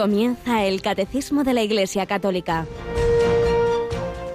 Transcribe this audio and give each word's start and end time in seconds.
Comienza 0.00 0.64
el 0.64 0.80
Catecismo 0.80 1.44
de 1.44 1.52
la 1.52 1.60
Iglesia 1.60 2.06
Católica. 2.06 2.66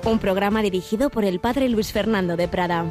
Un 0.05 0.19
programa 0.19 0.61
dirigido 0.61 1.09
por 1.09 1.25
el 1.25 1.39
Padre 1.39 1.69
Luis 1.69 1.91
Fernando 1.91 2.37
de 2.37 2.47
Prada. 2.47 2.85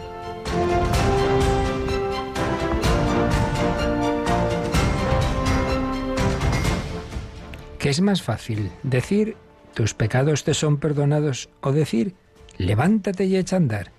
¿Qué 7.78 7.90
es 7.90 8.00
más 8.00 8.22
fácil? 8.22 8.72
¿Decir 8.82 9.36
tus 9.74 9.94
pecados 9.94 10.42
te 10.42 10.52
son 10.52 10.78
perdonados 10.78 11.50
o 11.60 11.70
decir 11.70 12.16
levántate 12.58 13.26
y 13.26 13.36
echa 13.36 13.54
a 13.54 13.58
andar? 13.58 13.92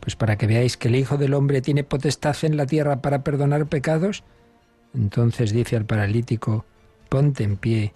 Pues 0.00 0.16
para 0.16 0.36
que 0.36 0.46
veáis 0.46 0.76
que 0.76 0.88
el 0.88 0.96
Hijo 0.96 1.16
del 1.16 1.32
Hombre 1.32 1.62
tiene 1.62 1.82
potestad 1.82 2.36
en 2.42 2.58
la 2.58 2.66
tierra 2.66 3.00
para 3.00 3.24
perdonar 3.24 3.68
pecados, 3.68 4.22
entonces 4.92 5.50
dice 5.50 5.76
al 5.76 5.86
paralítico, 5.86 6.66
ponte 7.08 7.42
en 7.42 7.56
pie, 7.56 7.94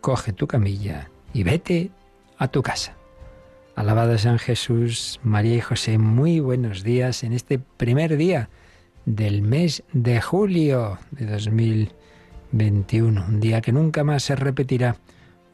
coge 0.00 0.32
tu 0.32 0.46
camilla 0.46 1.10
y 1.32 1.42
vete 1.42 1.90
a 2.38 2.48
tu 2.48 2.62
casa. 2.62 2.94
Alabado 3.74 4.16
San 4.16 4.38
Jesús, 4.38 5.20
María 5.22 5.56
y 5.56 5.60
José, 5.60 5.98
muy 5.98 6.40
buenos 6.40 6.82
días 6.82 7.24
en 7.24 7.32
este 7.32 7.58
primer 7.58 8.16
día 8.16 8.48
del 9.04 9.42
mes 9.42 9.82
de 9.92 10.20
julio 10.20 10.98
de 11.10 11.26
2021, 11.26 13.26
un 13.28 13.40
día 13.40 13.60
que 13.60 13.72
nunca 13.72 14.02
más 14.02 14.22
se 14.22 14.34
repetirá, 14.34 14.96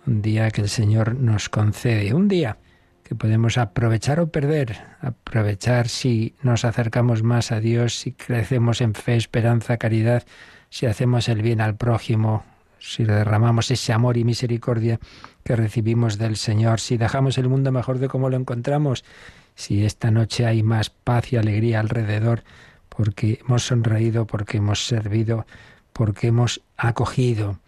un 0.06 0.23
día 0.23 0.50
que 0.50 0.61
el 0.61 0.69
Señor 0.69 1.16
nos 1.16 1.48
concede, 1.48 2.14
un 2.14 2.28
día 2.28 2.59
que 3.02 3.14
podemos 3.14 3.59
aprovechar 3.59 4.20
o 4.20 4.28
perder, 4.28 4.78
aprovechar 5.00 5.88
si 5.88 6.34
nos 6.42 6.64
acercamos 6.64 7.22
más 7.22 7.53
a 7.53 7.61
Dios, 7.61 7.97
si 7.97 8.12
crecemos 8.12 8.81
en 8.81 8.94
fe, 8.94 9.16
esperanza, 9.16 9.77
caridad, 9.77 10.22
si 10.70 10.86
hacemos 10.86 11.28
el 11.28 11.42
bien 11.42 11.61
al 11.61 11.77
prójimo, 11.77 12.44
si 12.83 13.05
derramamos 13.05 13.70
ese 13.70 13.92
amor 13.92 14.16
y 14.16 14.25
misericordia 14.25 14.98
que 15.44 15.56
recibimos 15.56 16.19
del 16.19 16.36
Señor, 16.36 16.80
si 16.80 16.97
dejamos 16.97 17.38
el 17.38 17.48
mundo 17.48 17.72
mejor 17.72 17.98
de 17.98 18.08
como 18.08 18.28
lo 18.28 18.36
encontramos, 18.36 19.05
si 19.55 19.84
esta 19.84 20.11
noche 20.11 20.47
hay 20.47 20.62
más 20.62 20.91
paz 20.91 21.33
y 21.33 21.36
alegría 21.36 21.80
alrededor, 21.80 22.42
porque 22.88 23.41
hemos 23.44 23.64
sonreído, 23.64 24.27
porque 24.27 24.58
hemos 24.58 24.86
servido, 24.86 25.47
porque 25.92 26.28
hemos 26.28 26.62
acogido, 26.77 27.58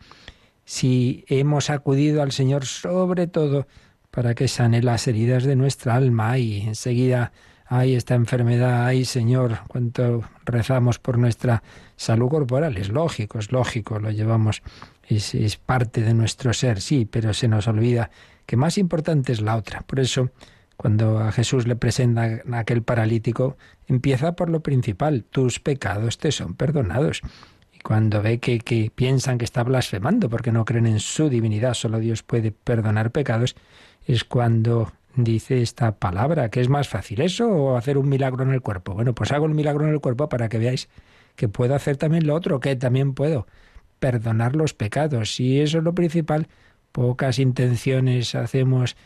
si 0.65 1.25
hemos 1.29 1.71
acudido 1.71 2.23
al 2.23 2.33
Señor 2.33 2.65
sobre 2.67 3.27
todo 3.27 3.67
para 4.11 4.35
que 4.35 4.49
sane 4.49 4.83
las 4.83 5.07
heridas 5.09 5.45
de 5.45 5.57
nuestra 5.57 5.95
alma 5.95 6.39
y 6.39 6.63
enseguida 6.63 7.33
ay, 7.67 7.95
esta 7.95 8.15
enfermedad, 8.15 8.87
ay, 8.87 9.05
Señor, 9.05 9.61
cuánto 9.69 10.23
rezamos 10.45 10.99
por 10.99 11.19
nuestra 11.19 11.63
salud 11.97 12.29
corporal. 12.29 12.77
Es 12.77 12.89
lógico, 12.89 13.39
es 13.39 13.53
lógico, 13.53 13.99
lo 13.99 14.11
llevamos 14.11 14.63
es, 15.09 15.57
parte 15.57 16.03
de 16.03 16.15
nuestro 16.15 16.53
ser, 16.53 16.81
sí, 16.81 17.07
pero 17.11 17.35
se 17.35 17.49
nos 17.49 17.69
olvida 17.69 18.11
que 18.47 18.57
más 18.57 18.79
importante 18.79 19.33
es 19.33 19.41
la 19.41 19.57
otra. 19.57 19.83
Por 19.83 20.01
eso, 20.01 20.31
cuando 20.77 21.19
a 21.19 21.33
Jesús 21.33 21.67
le 21.67 21.77
presenta 21.77 22.41
a 22.53 22.59
aquel 22.59 22.83
paralítico, 22.83 23.57
empieza 23.87 24.33
por 24.33 24.51
lo 24.51 24.61
principal, 24.61 25.25
tus 25.25 25.61
pecados 25.61 26.19
te 26.19 26.33
son 26.33 26.55
perdonados. 26.55 27.23
Y 27.73 27.79
cuando 27.81 28.23
ve 28.23 28.39
que, 28.39 28.59
que 28.59 28.91
piensan 28.95 29.39
que 29.39 29.45
está 29.45 29.63
blasfemando 29.63 30.29
porque 30.29 30.53
no 30.53 30.65
creen 30.65 30.87
en 30.87 31.01
su 31.01 31.29
divinidad, 31.29 31.75
solo 31.75 31.99
Dios 31.99 32.23
puede 32.23 32.53
perdonar 32.53 33.11
pecados, 33.11 33.57
es 34.07 34.25
cuando 34.25 34.93
dice 35.17 35.63
esta 35.63 35.93
palabra, 35.93 36.49
que 36.49 36.61
es 36.61 36.69
más 36.69 36.89
fácil 36.89 37.21
eso 37.21 37.49
o 37.49 37.77
hacer 37.77 37.99
un 37.99 38.09
milagro 38.09 38.43
en 38.43 38.51
el 38.51 38.61
cuerpo. 38.61 38.95
Bueno, 38.95 39.15
pues 39.15 39.33
hago 39.33 39.47
el 39.47 39.55
milagro 39.55 39.87
en 39.87 39.93
el 39.93 40.01
cuerpo 40.01 40.29
para 40.29 40.49
que 40.49 40.59
veáis 40.59 40.89
que 41.37 41.49
puedo 41.49 41.75
hacer 41.75 41.97
también 41.97 42.27
lo 42.27 42.35
otro, 42.35 42.61
que 42.61 42.77
también 42.77 43.15
puedo 43.15 43.47
perdonar 43.99 44.57
los 44.57 44.75
pecados. 44.75 45.41
Y 45.41 45.61
eso 45.61 45.79
es 45.79 45.85
lo 45.85 45.95
principal. 45.95 46.49
Pocas 46.93 47.39
intenciones 47.39 48.35
hacemos, 48.35 48.97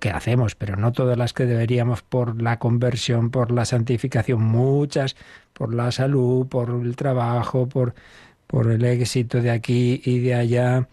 que 0.00 0.10
hacemos, 0.10 0.54
pero 0.54 0.76
no 0.76 0.92
todas 0.92 1.16
las 1.16 1.32
que 1.32 1.46
deberíamos 1.46 2.02
por 2.02 2.40
la 2.40 2.58
conversión, 2.58 3.30
por 3.30 3.50
la 3.50 3.64
santificación, 3.64 4.42
muchas 4.42 5.16
por 5.52 5.74
la 5.74 5.92
salud, 5.92 6.46
por 6.46 6.70
el 6.70 6.96
trabajo, 6.96 7.68
por, 7.68 7.94
por 8.46 8.70
el 8.70 8.84
éxito 8.84 9.42
de 9.42 9.50
aquí 9.50 10.00
y 10.04 10.20
de 10.20 10.34
allá. 10.34 10.88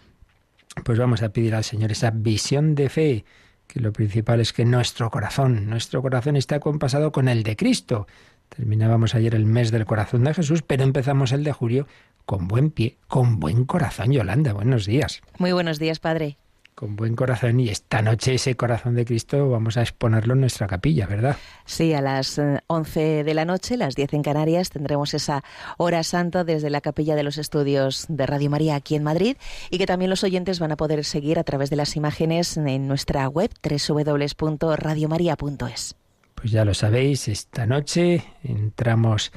Pues 0.84 1.00
vamos 1.00 1.24
a 1.24 1.30
pedir 1.30 1.56
al 1.56 1.64
Señor 1.64 1.92
esa 1.92 2.12
visión 2.12 2.76
de 2.76 2.90
fe, 2.90 3.26
que 3.68 3.80
lo 3.80 3.94
principal 3.94 4.40
es 4.40 4.54
que 4.54 4.66
nuestro 4.66 5.10
corazón, 5.10 5.70
nuestro 5.70 6.02
corazón 6.02 6.36
está 6.36 6.60
compasado 6.60 7.12
con 7.12 7.30
el 7.30 7.44
de 7.44 7.56
Cristo. 7.56 8.08
Terminábamos 8.50 9.16
ayer 9.16 9.36
el 9.36 9.46
mes 9.46 9.72
del 9.72 9.86
corazón 9.86 10.24
de 10.24 10.34
Jesús, 10.34 10.62
pero 10.62 10.84
empezamos 10.84 11.32
el 11.32 11.44
de 11.44 11.52
julio 11.52 11.88
con 12.28 12.48
buen 12.50 12.70
pie, 12.70 12.98
con 13.08 13.40
buen 13.40 13.64
corazón. 13.64 14.12
Yolanda, 14.12 14.52
buenos 14.52 14.86
días. 14.86 15.22
Muy 15.40 15.54
buenos 15.54 15.80
días, 15.80 16.00
Padre. 16.00 16.36
Con 16.76 16.98
buen 16.98 17.16
corazón 17.16 17.62
y 17.62 17.70
esta 17.70 18.02
noche 18.02 18.34
ese 18.36 18.56
corazón 18.56 18.96
de 18.96 19.06
Cristo 19.06 19.50
vamos 19.50 19.78
a 19.78 19.82
exponerlo 19.82 20.34
en 20.34 20.42
nuestra 20.42 20.68
capilla, 20.68 21.08
¿verdad? 21.08 21.38
Sí, 21.66 21.94
a 21.94 22.02
las 22.02 22.42
11 22.68 23.20
eh, 23.20 23.24
de 23.24 23.34
la 23.34 23.46
noche, 23.46 23.78
las 23.78 23.96
10 23.96 24.14
en 24.14 24.24
Canarias, 24.24 24.70
tendremos 24.70 25.14
esa 25.14 25.46
hora 25.78 26.04
santa 26.04 26.44
desde 26.44 26.70
la 26.70 26.82
capilla 26.82 27.16
de 27.16 27.24
los 27.24 27.38
estudios 27.38 28.06
de 28.10 28.26
Radio 28.26 28.50
María 28.50 28.76
aquí 28.76 28.96
en 28.96 29.04
Madrid 29.04 29.38
y 29.72 29.78
que 29.78 29.86
también 29.86 30.10
los 30.10 30.26
oyentes 30.26 30.60
van 30.60 30.74
a 30.74 30.78
poder 30.78 31.06
seguir 31.06 31.40
a 31.40 31.46
través 31.46 31.70
de 31.70 31.78
las 31.78 31.96
imágenes 31.96 32.58
en 32.58 32.90
nuestra 32.90 33.30
web 33.30 33.52
www.radiomaria.es. 33.64 35.96
Pues 36.36 36.52
ya 36.52 36.66
lo 36.66 36.74
sabéis, 36.74 37.30
esta 37.30 37.66
noche 37.66 38.26
entramos 38.44 39.32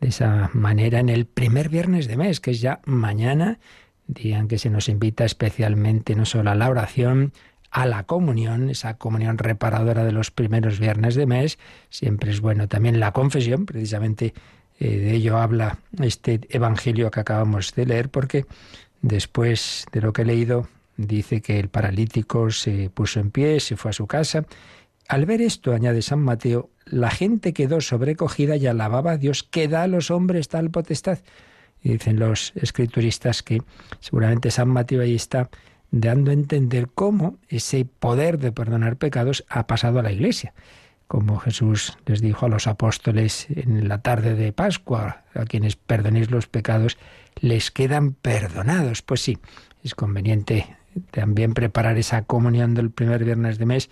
de 0.00 0.08
esa 0.08 0.50
manera 0.52 1.00
en 1.00 1.08
el 1.08 1.26
primer 1.26 1.68
viernes 1.68 2.06
de 2.06 2.16
mes, 2.16 2.40
que 2.40 2.50
es 2.50 2.60
ya 2.60 2.80
mañana, 2.84 3.58
día 4.06 4.38
en 4.38 4.48
que 4.48 4.58
se 4.58 4.70
nos 4.70 4.88
invita 4.88 5.24
especialmente 5.24 6.14
no 6.14 6.24
solo 6.24 6.50
a 6.50 6.54
la 6.54 6.68
oración, 6.68 7.32
a 7.70 7.86
la 7.86 8.04
comunión, 8.04 8.70
esa 8.70 8.96
comunión 8.96 9.38
reparadora 9.38 10.04
de 10.04 10.12
los 10.12 10.30
primeros 10.30 10.78
viernes 10.78 11.14
de 11.14 11.26
mes, 11.26 11.58
siempre 11.90 12.30
es 12.30 12.40
bueno 12.40 12.68
también 12.68 13.00
la 13.00 13.12
confesión, 13.12 13.66
precisamente 13.66 14.34
eh, 14.78 14.96
de 14.96 15.14
ello 15.14 15.38
habla 15.38 15.78
este 16.00 16.40
Evangelio 16.50 17.10
que 17.10 17.20
acabamos 17.20 17.74
de 17.74 17.86
leer, 17.86 18.08
porque 18.10 18.46
después 19.02 19.86
de 19.92 20.00
lo 20.00 20.12
que 20.12 20.22
he 20.22 20.24
leído, 20.24 20.68
dice 20.96 21.40
que 21.40 21.58
el 21.58 21.68
paralítico 21.68 22.50
se 22.50 22.90
puso 22.90 23.20
en 23.20 23.30
pie, 23.30 23.60
se 23.60 23.76
fue 23.76 23.90
a 23.90 23.94
su 23.94 24.06
casa. 24.06 24.46
Al 25.08 25.26
ver 25.26 25.40
esto, 25.40 25.72
añade 25.72 26.02
San 26.02 26.20
Mateo, 26.20 26.70
la 26.86 27.10
gente 27.10 27.52
quedó 27.52 27.80
sobrecogida 27.80 28.56
y 28.56 28.66
alababa 28.66 29.12
a 29.12 29.16
Dios 29.18 29.42
que 29.42 29.68
da 29.68 29.82
a 29.82 29.88
los 29.88 30.10
hombres 30.10 30.48
tal 30.48 30.70
potestad. 30.70 31.18
Y 31.82 31.90
dicen 31.90 32.18
los 32.18 32.52
escrituristas 32.56 33.42
que 33.42 33.62
seguramente 34.00 34.50
San 34.50 34.68
Mateo 34.68 35.02
ahí 35.02 35.14
está 35.14 35.50
dando 35.90 36.30
a 36.30 36.34
entender 36.34 36.88
cómo 36.94 37.38
ese 37.48 37.84
poder 37.84 38.38
de 38.38 38.52
perdonar 38.52 38.96
pecados 38.96 39.44
ha 39.48 39.66
pasado 39.66 39.98
a 39.98 40.02
la 40.02 40.12
Iglesia. 40.12 40.54
Como 41.06 41.38
Jesús 41.38 41.96
les 42.06 42.20
dijo 42.20 42.46
a 42.46 42.48
los 42.48 42.66
apóstoles 42.66 43.46
en 43.50 43.88
la 43.88 44.02
tarde 44.02 44.34
de 44.34 44.52
Pascua, 44.52 45.22
a 45.34 45.44
quienes 45.44 45.76
perdonéis 45.76 46.30
los 46.30 46.48
pecados, 46.48 46.98
les 47.40 47.70
quedan 47.70 48.12
perdonados. 48.12 49.02
Pues 49.02 49.20
sí, 49.20 49.38
es 49.84 49.94
conveniente 49.94 50.76
también 51.10 51.54
preparar 51.54 51.98
esa 51.98 52.22
comunión 52.22 52.74
del 52.74 52.90
primer 52.90 53.24
viernes 53.24 53.58
de 53.58 53.66
mes 53.66 53.90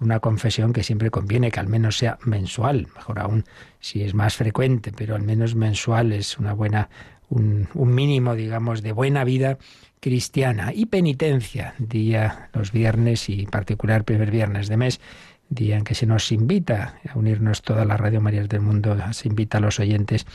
una 0.00 0.20
confesión 0.20 0.72
que 0.72 0.82
siempre 0.82 1.10
conviene 1.10 1.50
que 1.50 1.60
al 1.60 1.68
menos 1.68 1.98
sea 1.98 2.18
mensual, 2.24 2.88
mejor 2.94 3.18
aún 3.18 3.44
si 3.80 4.02
es 4.02 4.14
más 4.14 4.36
frecuente, 4.36 4.92
pero 4.96 5.14
al 5.14 5.22
menos 5.22 5.54
mensual 5.54 6.12
es 6.12 6.38
una 6.38 6.52
buena, 6.52 6.88
un, 7.28 7.68
un 7.74 7.94
mínimo, 7.94 8.34
digamos, 8.34 8.82
de 8.82 8.92
buena 8.92 9.24
vida 9.24 9.58
cristiana. 10.00 10.72
Y 10.74 10.86
penitencia, 10.86 11.74
día 11.78 12.50
los 12.52 12.72
viernes 12.72 13.28
y 13.28 13.40
en 13.40 13.50
particular 13.50 14.04
primer 14.04 14.30
viernes 14.30 14.68
de 14.68 14.76
mes, 14.76 15.00
día 15.48 15.76
en 15.76 15.84
que 15.84 15.94
se 15.94 16.06
nos 16.06 16.32
invita 16.32 16.96
a 17.08 17.18
unirnos 17.18 17.62
todas 17.62 17.86
las 17.86 18.00
Radio 18.00 18.20
Marías 18.20 18.48
del 18.48 18.60
mundo, 18.60 18.96
se 19.12 19.28
invita 19.28 19.58
a 19.58 19.60
los 19.60 19.78
oyentes 19.78 20.26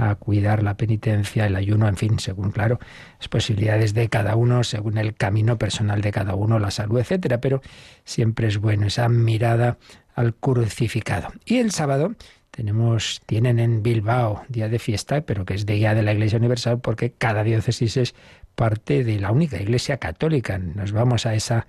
a 0.00 0.14
cuidar 0.14 0.62
la 0.62 0.76
penitencia, 0.76 1.46
el 1.46 1.56
ayuno, 1.56 1.86
en 1.86 1.96
fin, 1.96 2.18
según, 2.18 2.50
claro, 2.50 2.78
las 3.18 3.28
posibilidades 3.28 3.92
de 3.92 4.08
cada 4.08 4.34
uno, 4.34 4.64
según 4.64 4.96
el 4.96 5.14
camino 5.14 5.58
personal 5.58 6.00
de 6.00 6.10
cada 6.10 6.34
uno, 6.34 6.58
la 6.58 6.70
salud, 6.70 6.98
etcétera, 6.98 7.40
pero 7.40 7.60
siempre 8.04 8.48
es 8.48 8.58
bueno 8.58 8.86
esa 8.86 9.08
mirada 9.08 9.76
al 10.14 10.34
crucificado. 10.34 11.28
Y 11.44 11.58
el 11.58 11.70
sábado 11.70 12.14
tenemos, 12.50 13.20
tienen 13.26 13.58
en 13.58 13.82
Bilbao 13.82 14.42
día 14.48 14.68
de 14.68 14.78
fiesta, 14.78 15.20
pero 15.20 15.44
que 15.44 15.54
es 15.54 15.66
día 15.66 15.94
de 15.94 16.02
la 16.02 16.12
Iglesia 16.12 16.38
Universal 16.38 16.80
porque 16.80 17.12
cada 17.12 17.44
diócesis 17.44 17.96
es 17.98 18.14
parte 18.54 19.04
de 19.04 19.20
la 19.20 19.30
única 19.30 19.60
Iglesia 19.60 19.98
católica. 19.98 20.58
Nos 20.58 20.92
vamos 20.92 21.26
a 21.26 21.34
esa 21.34 21.66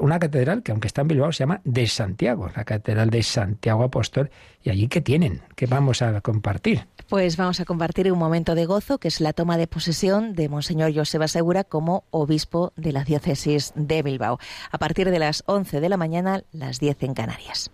una 0.00 0.18
catedral 0.18 0.64
que 0.64 0.72
aunque 0.72 0.88
está 0.88 1.02
en 1.02 1.08
Bilbao 1.08 1.30
se 1.30 1.40
llama 1.40 1.60
de 1.64 1.86
Santiago, 1.86 2.50
la 2.56 2.64
catedral 2.64 3.10
de 3.10 3.22
Santiago 3.22 3.84
Apóstol, 3.84 4.28
y 4.62 4.70
allí 4.70 4.88
qué 4.88 5.00
tienen, 5.00 5.42
qué 5.54 5.66
vamos 5.66 6.02
a 6.02 6.20
compartir. 6.20 6.86
Pues 7.08 7.38
vamos 7.38 7.58
a 7.58 7.64
compartir 7.64 8.12
un 8.12 8.18
momento 8.18 8.54
de 8.54 8.66
gozo, 8.66 8.98
que 8.98 9.08
es 9.08 9.22
la 9.22 9.32
toma 9.32 9.56
de 9.56 9.66
posesión 9.66 10.34
de 10.34 10.50
Monseñor 10.50 10.94
Joseba 10.94 11.26
Segura 11.26 11.64
como 11.64 12.04
obispo 12.10 12.74
de 12.76 12.92
la 12.92 13.02
diócesis 13.02 13.72
de 13.74 14.02
Bilbao, 14.02 14.38
a 14.70 14.76
partir 14.76 15.10
de 15.10 15.18
las 15.18 15.42
11 15.46 15.80
de 15.80 15.88
la 15.88 15.96
mañana, 15.96 16.42
las 16.52 16.80
10 16.80 17.04
en 17.04 17.14
Canarias. 17.14 17.70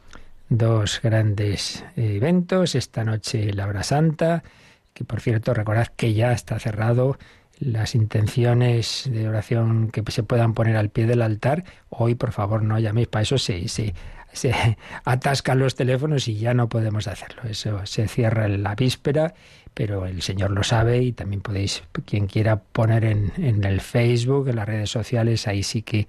Dos 0.49 1.01
grandes 1.03 1.85
eventos, 1.97 2.77
esta 2.77 3.03
noche 3.03 3.53
la 3.53 3.67
hora 3.67 3.83
santa, 3.83 4.45
que 4.93 5.03
por 5.05 5.21
cierto 5.21 5.53
recordad 5.53 5.89
que 5.89 6.15
ya 6.15 6.31
está 6.31 6.61
cerrado. 6.61 7.19
Las 7.59 7.97
intenciones 7.97 9.09
de 9.11 9.29
oración 9.29 9.91
que 9.91 10.05
se 10.13 10.23
puedan 10.23 10.55
poner 10.55 10.77
al 10.77 10.91
pie 10.91 11.07
del 11.07 11.23
altar, 11.23 11.65
hoy 11.89 12.15
por 12.15 12.31
favor 12.31 12.63
no 12.63 12.79
llaméis, 12.79 13.09
para 13.09 13.25
eso 13.25 13.39
se, 13.39 13.67
se, 13.67 13.95
se 14.35 14.53
atascan 15.05 15.59
los 15.59 15.75
teléfonos 15.75 16.29
y 16.29 16.37
ya 16.37 16.55
no 16.55 16.69
podemos 16.69 17.09
hacerlo. 17.09 17.43
Eso 17.49 17.85
se 17.87 18.07
cierra 18.09 18.47
en 18.47 18.63
la 18.63 18.75
víspera, 18.75 19.35
pero 19.73 20.07
el 20.07 20.23
Señor 20.23 20.51
lo 20.51 20.63
sabe 20.63 21.03
y 21.03 21.13
también 21.13 21.41
podéis, 21.41 21.83
quien 22.05 22.27
quiera 22.27 22.57
poner 22.57 23.05
en, 23.05 23.33
en 23.39 23.65
el 23.65 23.81
Facebook, 23.81 24.49
en 24.49 24.57
las 24.57 24.67
redes 24.67 24.91
sociales, 24.91 25.47
ahí 25.47 25.63
sí 25.63 25.83
que 25.83 26.07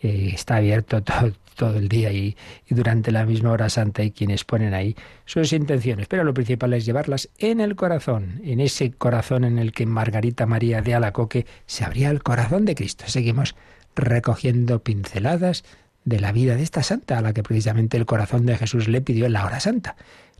eh, 0.00 0.30
está 0.32 0.56
abierto 0.56 1.02
todo, 1.02 1.32
todo 1.56 1.76
el 1.76 1.88
día 1.88 2.12
y, 2.12 2.36
durante 2.70 3.10
la 3.10 3.26
misma 3.26 3.50
hora 3.50 3.68
santa 3.68 4.02
hay 4.02 4.12
quienes 4.12 4.44
ponen 4.44 4.72
ahí 4.72 4.96
sus 5.26 5.52
intenciones. 5.52 6.06
Pero 6.06 6.24
lo 6.24 6.32
principal 6.32 6.72
es 6.72 6.86
llevarlas 6.86 7.28
en 7.38 7.60
el 7.60 7.76
corazón, 7.76 8.40
en 8.44 8.60
ese 8.60 8.92
corazón 8.92 9.44
en 9.44 9.58
el 9.58 9.72
que 9.72 9.84
Margarita 9.84 10.46
María 10.46 10.80
de 10.80 10.94
Alacoque 10.94 11.46
se 11.66 11.84
abría 11.84 12.10
el 12.10 12.22
corazón 12.22 12.64
de 12.64 12.74
Cristo. 12.74 13.04
Seguimos 13.08 13.56
recogiendo 13.96 14.82
pinceladas 14.82 15.64
de 16.08 16.20
la 16.20 16.32
vida 16.32 16.56
de 16.56 16.62
esta 16.62 16.82
santa, 16.82 17.18
a 17.18 17.22
la 17.22 17.32
que 17.32 17.42
precisamente 17.42 17.96
el 17.96 18.06
corazón 18.06 18.46
de 18.46 18.56
Jesús 18.56 18.88
le 18.88 19.00
pidió 19.00 19.28
la 19.28 19.44
hora 19.44 19.60
santa. 19.60 19.96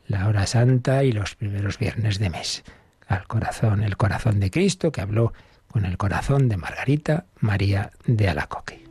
La 0.07 0.27
hora 0.27 0.47
santa 0.47 1.05
y 1.05 1.13
los 1.13 1.35
primeros 1.35 1.79
viernes 1.79 2.19
de 2.19 2.31
mes. 2.31 2.65
Al 3.07 3.27
corazón, 3.27 3.83
el 3.83 3.97
corazón 3.97 4.41
de 4.41 4.51
Cristo 4.51 4.91
que 4.91 5.03
habló 5.03 5.33
con 5.71 5.85
el 5.85 5.99
corazón 5.99 6.49
de 6.49 6.57
Margarita 6.57 7.27
María 7.41 7.91
de 8.07 8.29
Alacoque. 8.29 8.88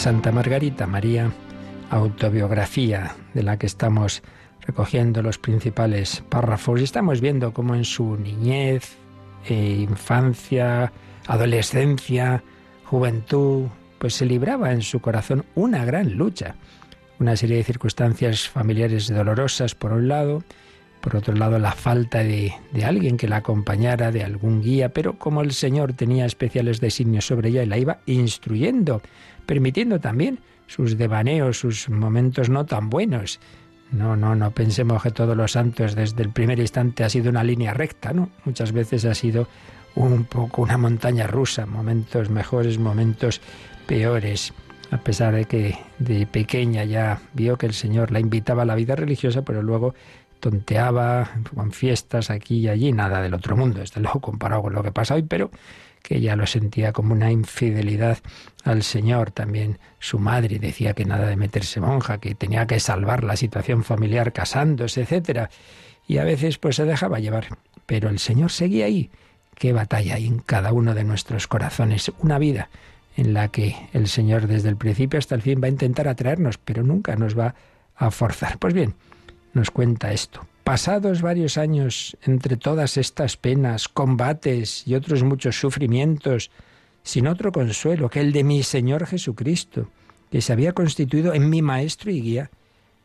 Santa 0.00 0.32
Margarita 0.32 0.86
María, 0.86 1.30
autobiografía 1.90 3.16
de 3.34 3.42
la 3.42 3.58
que 3.58 3.66
estamos 3.66 4.22
recogiendo 4.62 5.20
los 5.20 5.36
principales 5.36 6.24
párrafos. 6.30 6.80
Y 6.80 6.84
estamos 6.84 7.20
viendo 7.20 7.52
cómo 7.52 7.74
en 7.74 7.84
su 7.84 8.16
niñez, 8.16 8.96
eh, 9.46 9.84
infancia, 9.86 10.90
adolescencia, 11.26 12.42
juventud, 12.86 13.66
pues 13.98 14.14
se 14.14 14.24
libraba 14.24 14.72
en 14.72 14.80
su 14.80 15.00
corazón 15.00 15.44
una 15.54 15.84
gran 15.84 16.16
lucha, 16.16 16.54
una 17.18 17.36
serie 17.36 17.58
de 17.58 17.64
circunstancias 17.64 18.48
familiares 18.48 19.06
dolorosas 19.06 19.74
por 19.74 19.92
un 19.92 20.08
lado, 20.08 20.42
por 21.02 21.14
otro 21.14 21.34
lado 21.34 21.58
la 21.58 21.72
falta 21.72 22.20
de, 22.20 22.54
de, 22.72 22.84
alguien 22.86 23.18
que 23.18 23.28
la 23.28 23.36
acompañara, 23.36 24.10
de 24.12 24.24
algún 24.24 24.62
guía, 24.62 24.88
pero 24.94 25.18
como 25.18 25.42
el 25.42 25.52
Señor 25.52 25.92
tenía 25.92 26.24
especiales 26.24 26.80
designios 26.80 27.26
sobre 27.26 27.50
ella 27.50 27.64
y 27.64 27.66
la 27.66 27.76
iba 27.76 27.98
instruyendo, 28.06 29.02
permitiendo 29.50 29.98
también 29.98 30.38
sus 30.68 30.96
devaneos, 30.96 31.58
sus 31.58 31.88
momentos 31.88 32.48
no 32.48 32.66
tan 32.66 32.88
buenos. 32.88 33.40
No, 33.90 34.14
no, 34.14 34.36
no 34.36 34.52
pensemos 34.52 35.02
que 35.02 35.10
todos 35.10 35.36
los 35.36 35.50
santos 35.50 35.96
desde 35.96 36.22
el 36.22 36.30
primer 36.30 36.60
instante 36.60 37.02
ha 37.02 37.08
sido 37.08 37.30
una 37.30 37.42
línea 37.42 37.74
recta, 37.74 38.12
¿no? 38.12 38.30
Muchas 38.44 38.70
veces 38.70 39.04
ha 39.06 39.14
sido 39.16 39.48
un 39.96 40.22
poco 40.22 40.62
una 40.62 40.78
montaña 40.78 41.26
rusa, 41.26 41.66
momentos 41.66 42.30
mejores, 42.30 42.78
momentos 42.78 43.40
peores. 43.88 44.52
A 44.92 44.98
pesar 44.98 45.34
de 45.34 45.46
que 45.46 45.76
de 45.98 46.28
pequeña 46.28 46.84
ya 46.84 47.20
vio 47.34 47.58
que 47.58 47.66
el 47.66 47.74
Señor 47.74 48.12
la 48.12 48.20
invitaba 48.20 48.62
a 48.62 48.66
la 48.66 48.76
vida 48.76 48.94
religiosa, 48.94 49.42
pero 49.42 49.64
luego 49.64 49.96
tonteaba 50.40 51.30
con 51.54 51.72
fiestas 51.72 52.30
aquí 52.30 52.58
y 52.58 52.68
allí, 52.68 52.92
nada 52.92 53.22
del 53.22 53.34
otro 53.34 53.56
mundo, 53.56 53.80
desde 53.80 54.00
luego 54.00 54.20
comparado 54.20 54.62
con 54.62 54.72
lo 54.72 54.82
que 54.82 54.92
pasa 54.92 55.14
hoy, 55.14 55.22
pero 55.22 55.50
que 56.02 56.16
ella 56.16 56.36
lo 56.36 56.46
sentía 56.46 56.92
como 56.92 57.12
una 57.12 57.30
infidelidad 57.30 58.18
al 58.64 58.82
Señor. 58.82 59.30
También 59.30 59.78
su 59.98 60.18
madre 60.18 60.58
decía 60.58 60.94
que 60.94 61.04
nada 61.04 61.26
de 61.26 61.36
meterse 61.36 61.80
monja, 61.80 62.18
que 62.18 62.34
tenía 62.34 62.66
que 62.66 62.80
salvar 62.80 63.22
la 63.24 63.36
situación 63.36 63.84
familiar 63.84 64.32
casándose, 64.32 65.02
etcétera. 65.02 65.50
Y 66.08 66.18
a 66.18 66.24
veces 66.24 66.58
pues 66.58 66.76
se 66.76 66.84
dejaba 66.84 67.20
llevar. 67.20 67.46
Pero 67.86 68.08
el 68.08 68.18
Señor 68.18 68.50
seguía 68.50 68.86
ahí. 68.86 69.10
Qué 69.54 69.72
batalla 69.72 70.14
hay 70.14 70.26
en 70.26 70.38
cada 70.38 70.72
uno 70.72 70.94
de 70.94 71.04
nuestros 71.04 71.46
corazones. 71.46 72.10
Una 72.20 72.38
vida 72.38 72.70
en 73.16 73.34
la 73.34 73.48
que 73.48 73.76
el 73.92 74.08
Señor 74.08 74.46
desde 74.46 74.70
el 74.70 74.76
principio 74.76 75.18
hasta 75.18 75.34
el 75.34 75.42
fin 75.42 75.60
va 75.62 75.66
a 75.66 75.70
intentar 75.70 76.08
atraernos, 76.08 76.58
pero 76.58 76.82
nunca 76.82 77.16
nos 77.16 77.38
va 77.38 77.54
a 77.94 78.10
forzar. 78.10 78.58
Pues 78.58 78.72
bien, 78.72 78.94
nos 79.52 79.70
cuenta 79.70 80.12
esto. 80.12 80.46
Pasados 80.64 81.22
varios 81.22 81.58
años 81.58 82.16
entre 82.22 82.56
todas 82.56 82.96
estas 82.96 83.36
penas, 83.36 83.88
combates 83.88 84.86
y 84.86 84.94
otros 84.94 85.22
muchos 85.22 85.58
sufrimientos, 85.58 86.50
sin 87.02 87.26
otro 87.26 87.50
consuelo 87.50 88.08
que 88.10 88.20
el 88.20 88.32
de 88.32 88.44
mi 88.44 88.62
Señor 88.62 89.06
Jesucristo, 89.06 89.88
que 90.30 90.40
se 90.40 90.52
había 90.52 90.72
constituido 90.72 91.34
en 91.34 91.50
mi 91.50 91.62
Maestro 91.62 92.10
y 92.10 92.20
Guía, 92.20 92.50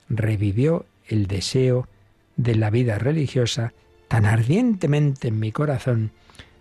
revivió 0.10 0.86
el 1.08 1.28
deseo 1.28 1.88
de 2.36 2.56
la 2.56 2.70
vida 2.70 3.00
religiosa 3.00 3.74
tan 4.08 4.26
ardientemente 4.26 5.30
en 5.30 5.40
mi 5.40 5.52
corazón 5.52 6.12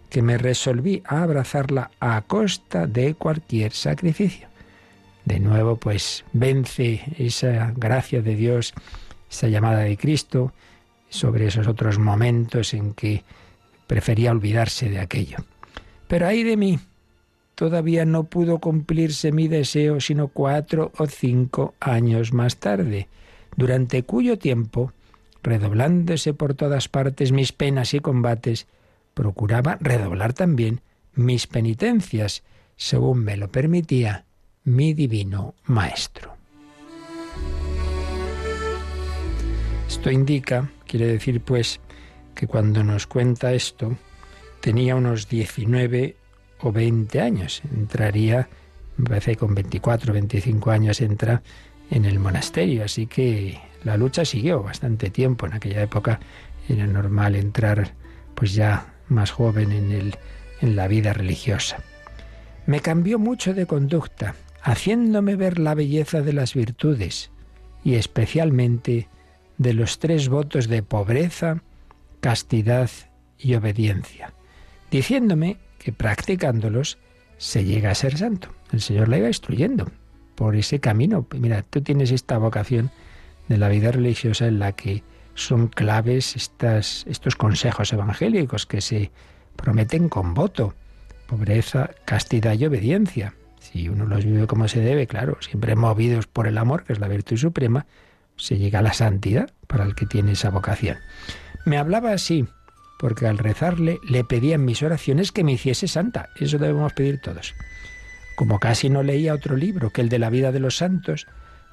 que 0.08 0.22
me 0.22 0.38
resolví 0.38 1.02
a 1.06 1.22
abrazarla 1.22 1.90
a 2.00 2.22
costa 2.22 2.86
de 2.86 3.14
cualquier 3.14 3.72
sacrificio. 3.72 4.48
De 5.24 5.40
nuevo, 5.40 5.76
pues 5.76 6.24
vence 6.32 7.02
esa 7.18 7.72
gracia 7.76 8.22
de 8.22 8.36
Dios, 8.36 8.74
esa 9.34 9.48
llamada 9.48 9.80
de 9.80 9.96
Cristo, 9.96 10.52
sobre 11.08 11.46
esos 11.46 11.66
otros 11.66 11.98
momentos 11.98 12.72
en 12.72 12.94
que 12.94 13.24
prefería 13.86 14.30
olvidarse 14.30 14.88
de 14.88 15.00
aquello. 15.00 15.38
Pero 16.08 16.26
ay 16.26 16.42
de 16.44 16.56
mí, 16.56 16.78
todavía 17.54 18.04
no 18.04 18.24
pudo 18.24 18.58
cumplirse 18.58 19.32
mi 19.32 19.48
deseo 19.48 20.00
sino 20.00 20.28
cuatro 20.28 20.92
o 20.96 21.06
cinco 21.06 21.74
años 21.80 22.32
más 22.32 22.56
tarde, 22.56 23.08
durante 23.56 24.04
cuyo 24.04 24.38
tiempo, 24.38 24.92
redoblándose 25.42 26.34
por 26.34 26.54
todas 26.54 26.88
partes 26.88 27.32
mis 27.32 27.52
penas 27.52 27.94
y 27.94 28.00
combates, 28.00 28.66
procuraba 29.14 29.78
redoblar 29.80 30.32
también 30.32 30.80
mis 31.14 31.46
penitencias, 31.46 32.42
según 32.76 33.24
me 33.24 33.36
lo 33.36 33.48
permitía 33.48 34.24
mi 34.64 34.94
divino 34.94 35.54
Maestro. 35.64 36.34
Esto 39.88 40.10
indica 40.10 40.68
Quiere 40.94 41.08
decir, 41.08 41.40
pues, 41.40 41.80
que 42.36 42.46
cuando 42.46 42.84
nos 42.84 43.08
cuenta 43.08 43.52
esto, 43.52 43.96
tenía 44.60 44.94
unos 44.94 45.28
19 45.28 46.14
o 46.60 46.70
20 46.70 47.20
años. 47.20 47.62
Entraría, 47.74 48.48
me 48.96 49.08
parece 49.08 49.34
con 49.34 49.56
24 49.56 50.12
o 50.12 50.14
25 50.14 50.70
años 50.70 51.00
entra 51.00 51.42
en 51.90 52.04
el 52.04 52.20
monasterio. 52.20 52.84
Así 52.84 53.08
que 53.08 53.60
la 53.82 53.96
lucha 53.96 54.24
siguió 54.24 54.62
bastante 54.62 55.10
tiempo. 55.10 55.46
En 55.46 55.54
aquella 55.54 55.82
época 55.82 56.20
era 56.68 56.86
normal 56.86 57.34
entrar, 57.34 57.94
pues 58.36 58.54
ya 58.54 58.94
más 59.08 59.32
joven 59.32 59.72
en, 59.72 59.90
el, 59.90 60.16
en 60.60 60.76
la 60.76 60.86
vida 60.86 61.12
religiosa. 61.12 61.78
Me 62.66 62.78
cambió 62.78 63.18
mucho 63.18 63.52
de 63.52 63.66
conducta, 63.66 64.36
haciéndome 64.62 65.34
ver 65.34 65.58
la 65.58 65.74
belleza 65.74 66.22
de 66.22 66.34
las 66.34 66.54
virtudes 66.54 67.32
y 67.82 67.96
especialmente 67.96 69.08
de 69.58 69.74
los 69.74 69.98
tres 69.98 70.28
votos 70.28 70.68
de 70.68 70.82
pobreza, 70.82 71.62
castidad 72.20 72.90
y 73.38 73.54
obediencia, 73.54 74.32
diciéndome 74.90 75.58
que 75.78 75.92
practicándolos 75.92 76.98
se 77.36 77.64
llega 77.64 77.90
a 77.90 77.94
ser 77.94 78.16
santo. 78.16 78.48
El 78.72 78.80
Señor 78.80 79.08
la 79.08 79.18
iba 79.18 79.28
instruyendo 79.28 79.90
por 80.34 80.56
ese 80.56 80.80
camino. 80.80 81.26
Mira, 81.38 81.62
tú 81.62 81.80
tienes 81.80 82.10
esta 82.10 82.38
vocación 82.38 82.90
de 83.48 83.58
la 83.58 83.68
vida 83.68 83.92
religiosa 83.92 84.46
en 84.46 84.58
la 84.58 84.72
que 84.72 85.02
son 85.34 85.68
claves 85.68 86.36
estas, 86.36 87.04
estos 87.08 87.36
consejos 87.36 87.92
evangélicos 87.92 88.66
que 88.66 88.80
se 88.80 89.10
prometen 89.56 90.08
con 90.08 90.34
voto. 90.34 90.74
Pobreza, 91.26 91.90
castidad 92.04 92.54
y 92.54 92.66
obediencia. 92.66 93.34
Si 93.58 93.88
uno 93.88 94.06
los 94.06 94.24
vive 94.24 94.46
como 94.46 94.68
se 94.68 94.80
debe, 94.80 95.06
claro, 95.06 95.38
siempre 95.40 95.74
movidos 95.74 96.26
por 96.26 96.46
el 96.46 96.58
amor, 96.58 96.84
que 96.84 96.92
es 96.92 97.00
la 97.00 97.08
virtud 97.08 97.36
suprema, 97.36 97.86
se 98.36 98.58
llega 98.58 98.80
a 98.80 98.82
la 98.82 98.92
santidad 98.92 99.50
para 99.66 99.84
el 99.84 99.94
que 99.94 100.06
tiene 100.06 100.32
esa 100.32 100.50
vocación. 100.50 100.98
Me 101.64 101.78
hablaba 101.78 102.12
así, 102.12 102.46
porque 102.98 103.26
al 103.26 103.38
rezarle 103.38 103.98
le 104.02 104.24
pedía 104.24 104.54
en 104.56 104.64
mis 104.64 104.82
oraciones 104.82 105.32
que 105.32 105.44
me 105.44 105.52
hiciese 105.52 105.88
santa. 105.88 106.30
Eso 106.36 106.58
debemos 106.58 106.92
pedir 106.92 107.20
todos. 107.20 107.54
Como 108.36 108.58
casi 108.58 108.90
no 108.90 109.02
leía 109.02 109.34
otro 109.34 109.56
libro 109.56 109.90
que 109.90 110.00
el 110.00 110.08
de 110.08 110.18
la 110.18 110.30
vida 110.30 110.52
de 110.52 110.60
los 110.60 110.76
santos, 110.76 111.26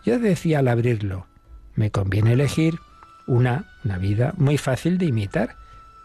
yo 0.06 0.20
decía 0.20 0.60
al 0.60 0.68
abrirlo, 0.68 1.28
me 1.76 1.92
conviene 1.92 2.34
elegir 2.34 2.80
una, 3.28 3.66
una 3.84 3.98
vida 3.98 4.34
muy 4.38 4.58
fácil 4.58 4.98
de 4.98 5.06
imitar 5.06 5.56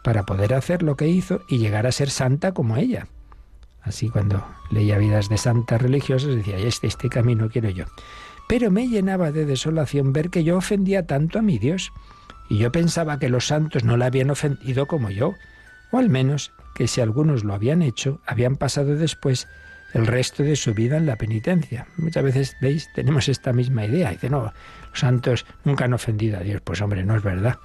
para 0.02 0.24
poder 0.24 0.54
hacer 0.54 0.82
lo 0.82 0.96
que 0.96 1.08
hizo 1.08 1.42
y 1.48 1.58
llegar 1.58 1.86
a 1.86 1.92
ser 1.92 2.10
santa 2.10 2.52
como 2.52 2.76
ella. 2.76 3.08
Así 3.82 4.08
cuando 4.08 4.44
leía 4.70 4.98
vidas 4.98 5.28
de 5.28 5.38
santas 5.38 5.80
religiosas 5.80 6.34
decía, 6.34 6.56
este, 6.58 6.86
este 6.86 7.08
camino 7.08 7.48
quiero 7.50 7.70
yo. 7.70 7.84
Pero 8.48 8.70
me 8.70 8.88
llenaba 8.88 9.32
de 9.32 9.44
desolación 9.44 10.12
ver 10.12 10.30
que 10.30 10.44
yo 10.44 10.56
ofendía 10.56 11.06
tanto 11.06 11.38
a 11.38 11.42
mi 11.42 11.58
Dios 11.58 11.92
y 12.48 12.58
yo 12.58 12.70
pensaba 12.70 13.18
que 13.18 13.28
los 13.28 13.46
santos 13.46 13.84
no 13.84 13.96
la 13.96 14.06
habían 14.06 14.30
ofendido 14.30 14.86
como 14.86 15.10
yo, 15.10 15.34
o 15.90 15.98
al 15.98 16.10
menos 16.10 16.52
que 16.74 16.86
si 16.86 17.00
algunos 17.00 17.42
lo 17.42 17.54
habían 17.54 17.82
hecho, 17.82 18.20
habían 18.26 18.56
pasado 18.56 18.94
después 18.94 19.48
el 19.94 20.06
resto 20.06 20.42
de 20.42 20.56
su 20.56 20.74
vida 20.74 20.96
en 20.96 21.06
la 21.06 21.16
penitencia. 21.16 21.86
Muchas 21.96 22.22
veces, 22.22 22.56
veis, 22.60 22.88
tenemos 22.94 23.28
esta 23.28 23.52
misma 23.52 23.86
idea. 23.86 24.10
Dice, 24.10 24.28
no, 24.28 24.42
los 24.42 24.52
santos 24.92 25.46
nunca 25.64 25.86
han 25.86 25.94
ofendido 25.94 26.38
a 26.38 26.40
Dios. 26.42 26.60
Pues 26.62 26.80
hombre, 26.82 27.02
no 27.04 27.16
es 27.16 27.22
verdad. 27.22 27.56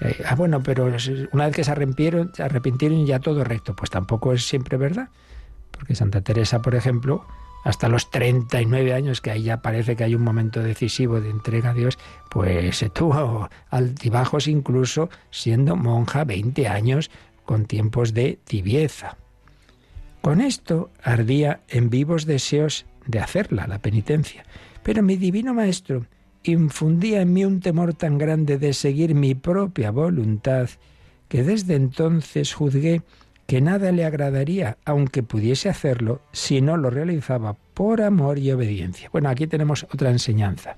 Eh, 0.00 0.22
ah, 0.26 0.34
bueno, 0.34 0.62
pero 0.62 0.90
una 1.32 1.46
vez 1.46 1.56
que 1.56 1.64
se 1.64 1.70
arrepintieron, 1.70 2.32
se 2.34 2.42
arrepintieron 2.42 3.06
ya 3.06 3.18
todo 3.18 3.44
recto. 3.44 3.74
Pues 3.74 3.90
tampoco 3.90 4.32
es 4.32 4.46
siempre 4.46 4.76
verdad. 4.76 5.08
Porque 5.70 5.94
Santa 5.94 6.20
Teresa, 6.20 6.60
por 6.60 6.74
ejemplo, 6.74 7.26
hasta 7.64 7.88
los 7.88 8.10
39 8.10 8.92
años, 8.92 9.20
que 9.20 9.30
ahí 9.30 9.44
ya 9.44 9.62
parece 9.62 9.96
que 9.96 10.04
hay 10.04 10.14
un 10.14 10.22
momento 10.22 10.62
decisivo 10.62 11.20
de 11.20 11.30
entrega 11.30 11.70
a 11.70 11.74
Dios, 11.74 11.98
pues 12.30 12.76
se 12.76 12.90
tuvo 12.90 13.48
altibajos 13.70 14.46
incluso 14.46 15.08
siendo 15.30 15.74
monja 15.74 16.24
20 16.24 16.68
años 16.68 17.10
con 17.44 17.64
tiempos 17.64 18.12
de 18.14 18.38
tibieza. 18.44 19.16
Con 20.20 20.40
esto 20.40 20.90
ardía 21.02 21.60
en 21.68 21.90
vivos 21.90 22.26
deseos 22.26 22.86
de 23.06 23.18
hacerla, 23.18 23.66
la 23.66 23.78
penitencia. 23.78 24.44
Pero 24.82 25.02
mi 25.02 25.16
divino 25.16 25.54
Maestro 25.54 26.06
infundía 26.42 27.22
en 27.22 27.32
mí 27.32 27.44
un 27.44 27.60
temor 27.60 27.94
tan 27.94 28.18
grande 28.18 28.58
de 28.58 28.74
seguir 28.74 29.14
mi 29.14 29.34
propia 29.34 29.90
voluntad, 29.90 30.68
que 31.28 31.42
desde 31.42 31.74
entonces 31.74 32.52
juzgué 32.52 33.02
que 33.46 33.60
nada 33.60 33.92
le 33.92 34.04
agradaría, 34.04 34.78
aunque 34.84 35.22
pudiese 35.22 35.68
hacerlo, 35.68 36.22
si 36.32 36.60
no 36.60 36.76
lo 36.76 36.90
realizaba 36.90 37.56
por 37.74 38.00
amor 38.00 38.38
y 38.38 38.50
obediencia. 38.52 39.10
Bueno, 39.12 39.28
aquí 39.28 39.46
tenemos 39.46 39.84
otra 39.92 40.10
enseñanza. 40.10 40.76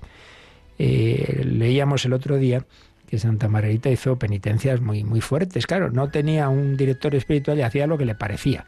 Eh, 0.79 1.43
leíamos 1.45 2.05
el 2.05 2.13
otro 2.13 2.37
día 2.37 2.65
que 3.07 3.19
Santa 3.19 3.47
Margarita 3.47 3.89
hizo 3.89 4.19
penitencias 4.19 4.81
muy, 4.81 5.03
muy 5.03 5.21
fuertes. 5.21 5.65
Claro, 5.65 5.89
no 5.91 6.09
tenía 6.09 6.49
un 6.49 6.75
director 6.75 7.15
espiritual 7.15 7.57
y 7.57 7.61
hacía 7.61 7.87
lo 7.87 7.97
que 7.97 8.05
le 8.05 8.15
parecía. 8.15 8.65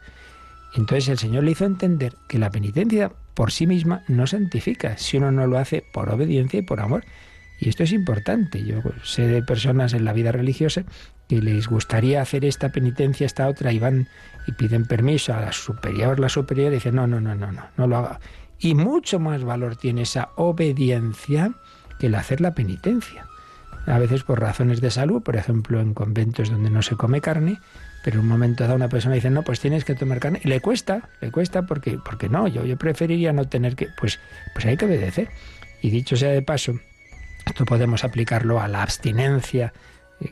Entonces 0.74 1.08
el 1.08 1.18
Señor 1.18 1.44
le 1.44 1.50
hizo 1.50 1.66
entender 1.66 2.14
que 2.28 2.38
la 2.38 2.50
penitencia 2.50 3.12
por 3.34 3.52
sí 3.52 3.66
misma 3.66 4.02
no 4.08 4.26
santifica, 4.26 4.96
si 4.96 5.18
uno 5.18 5.30
no 5.30 5.46
lo 5.46 5.58
hace 5.58 5.84
por 5.92 6.08
obediencia 6.08 6.60
y 6.60 6.62
por 6.62 6.80
amor. 6.80 7.04
Y 7.60 7.68
esto 7.68 7.82
es 7.82 7.92
importante. 7.92 8.64
Yo 8.64 8.80
sé 9.04 9.26
de 9.26 9.42
personas 9.42 9.92
en 9.92 10.04
la 10.04 10.14
vida 10.14 10.32
religiosa 10.32 10.84
que 11.28 11.40
les 11.42 11.68
gustaría 11.68 12.22
hacer 12.22 12.44
esta 12.44 12.70
penitencia, 12.70 13.26
esta 13.26 13.46
otra, 13.46 13.70
y 13.70 13.78
van 13.78 14.08
y 14.46 14.52
piden 14.52 14.86
permiso 14.86 15.34
a 15.34 15.40
la 15.40 15.52
superior, 15.52 16.18
la 16.18 16.28
superior, 16.28 16.72
y 16.72 16.76
dicen, 16.76 16.96
no, 16.96 17.06
no, 17.06 17.20
no, 17.20 17.34
no, 17.34 17.52
no, 17.52 17.66
no 17.76 17.86
lo 17.86 17.96
haga. 17.98 18.20
Y 18.58 18.74
mucho 18.74 19.20
más 19.20 19.44
valor 19.44 19.76
tiene 19.76 20.02
esa 20.02 20.30
obediencia 20.36 21.52
que 21.98 22.06
el 22.06 22.14
hacer 22.14 22.40
la 22.40 22.54
penitencia. 22.54 23.26
A 23.86 23.98
veces 23.98 24.24
por 24.24 24.40
razones 24.40 24.80
de 24.80 24.90
salud, 24.90 25.22
por 25.22 25.36
ejemplo, 25.36 25.80
en 25.80 25.94
conventos 25.94 26.50
donde 26.50 26.70
no 26.70 26.82
se 26.82 26.96
come 26.96 27.20
carne, 27.20 27.58
pero 28.02 28.16
en 28.16 28.22
un 28.22 28.28
momento 28.28 28.64
dado 28.64 28.76
una 28.76 28.88
persona 28.88 29.14
dice, 29.14 29.30
no, 29.30 29.42
pues 29.42 29.60
tienes 29.60 29.84
que 29.84 29.94
tomar 29.94 30.18
carne, 30.18 30.40
y 30.42 30.48
le 30.48 30.60
cuesta, 30.60 31.10
le 31.20 31.30
cuesta 31.30 31.66
porque, 31.66 31.98
porque 32.04 32.28
no, 32.28 32.48
yo, 32.48 32.64
yo 32.64 32.76
preferiría 32.76 33.32
no 33.32 33.46
tener 33.46 33.76
que, 33.76 33.88
pues, 33.98 34.18
pues 34.54 34.64
hay 34.64 34.76
que 34.76 34.86
obedecer. 34.86 35.28
Y 35.82 35.90
dicho 35.90 36.16
sea 36.16 36.30
de 36.30 36.42
paso, 36.42 36.78
esto 37.46 37.64
podemos 37.64 38.04
aplicarlo 38.04 38.60
a 38.60 38.68
la 38.68 38.82
abstinencia 38.82 39.72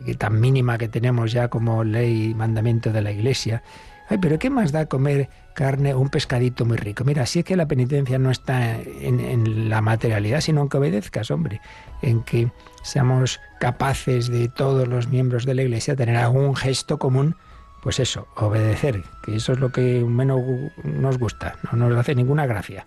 que 0.05 0.15
tan 0.15 0.41
mínima 0.41 0.79
que 0.79 0.89
tenemos 0.89 1.33
ya 1.33 1.49
como 1.49 1.85
ley 1.85 2.31
y 2.31 2.35
mandamiento 2.35 2.93
de 2.93 3.03
la 3.03 3.11
Iglesia. 3.11 3.63
Ay, 4.11 4.19
pero 4.19 4.39
¿qué 4.39 4.49
más 4.49 4.73
da 4.73 4.87
comer 4.87 5.29
carne 5.55 5.93
o 5.93 6.01
un 6.01 6.09
pescadito 6.09 6.65
muy 6.65 6.79
rico? 6.79 7.05
Mira, 7.05 7.27
si 7.27 7.41
es 7.41 7.45
que 7.45 7.57
la 7.57 7.69
penitencia 7.69 8.19
no 8.19 8.31
está 8.31 8.77
en, 8.77 9.21
en, 9.21 9.69
la 9.69 9.83
materialidad, 9.83 10.41
sino 10.41 10.63
en 10.63 10.69
que 10.69 10.79
obedezcas, 10.79 11.31
hombre, 11.31 11.61
en 12.01 12.23
que 12.23 12.51
seamos 12.83 13.41
capaces 13.61 14.29
de 14.29 14.49
todos 14.49 14.89
los 14.89 15.09
miembros 15.09 15.45
de 15.45 15.55
la 15.55 15.63
Iglesia 15.63 15.97
tener 15.97 16.17
algún 16.17 16.57
gesto 16.57 16.99
común, 16.99 17.37
pues 17.83 18.01
eso, 18.01 18.29
obedecer, 18.37 19.03
que 19.23 19.37
eso 19.37 19.53
es 19.53 19.59
lo 19.59 19.73
que 19.73 20.03
menos 20.05 20.41
nos 20.85 21.19
gusta, 21.19 21.57
no 21.73 21.89
nos 21.89 21.99
hace 21.99 22.15
ninguna 22.15 22.47
gracia. 22.47 22.87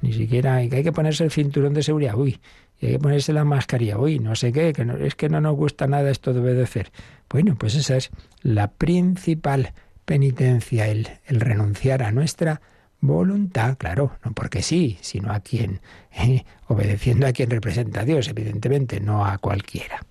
Ni 0.00 0.12
siquiera 0.12 0.56
hay 0.56 0.68
que 0.68 0.92
ponerse 0.92 1.24
el 1.24 1.30
cinturón 1.30 1.72
de 1.72 1.82
seguridad. 1.82 2.14
Uy, 2.14 2.38
hay 2.86 2.92
que 2.94 2.98
ponerse 2.98 3.32
la 3.32 3.44
mascarilla. 3.44 3.98
Uy, 3.98 4.18
no 4.18 4.34
sé 4.34 4.52
qué, 4.52 4.72
que 4.72 4.84
no, 4.84 4.96
es 4.96 5.14
que 5.14 5.28
no 5.28 5.40
nos 5.40 5.56
gusta 5.56 5.86
nada 5.86 6.10
esto 6.10 6.32
de 6.32 6.40
obedecer. 6.40 6.92
Bueno, 7.28 7.56
pues 7.58 7.74
esa 7.74 7.96
es 7.96 8.10
la 8.42 8.70
principal 8.72 9.72
penitencia, 10.04 10.88
el, 10.88 11.08
renunciar 11.28 12.02
a 12.02 12.12
nuestra 12.12 12.60
voluntad, 13.00 13.76
claro, 13.76 14.12
no 14.24 14.32
porque 14.32 14.62
sí, 14.62 14.98
sino 15.00 15.32
a 15.32 15.40
quien, 15.40 15.80
eh, 16.12 16.44
obedeciendo 16.68 17.26
a 17.26 17.32
quien 17.32 17.50
representa 17.50 18.00
a 18.00 18.04
Dios, 18.04 18.28
evidentemente, 18.28 19.00
no 19.00 19.26
a 19.26 19.38
cualquiera. 19.38 20.04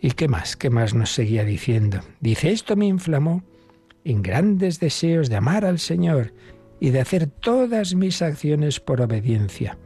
¿Y 0.00 0.12
qué 0.12 0.28
más? 0.28 0.56
¿Qué 0.56 0.70
más 0.70 0.94
nos 0.94 1.12
seguía 1.12 1.44
diciendo? 1.44 2.00
Dice, 2.20 2.50
esto 2.50 2.74
me 2.76 2.86
inflamó 2.86 3.42
en 4.04 4.22
grandes 4.22 4.80
deseos 4.80 5.28
de 5.28 5.36
amar 5.36 5.64
al 5.64 5.78
Señor 5.78 6.32
y 6.80 6.90
de 6.90 7.00
hacer 7.00 7.26
todas 7.26 7.94
mis 7.94 8.22
acciones 8.22 8.80
por 8.80 9.02
obediencia, 9.02 9.76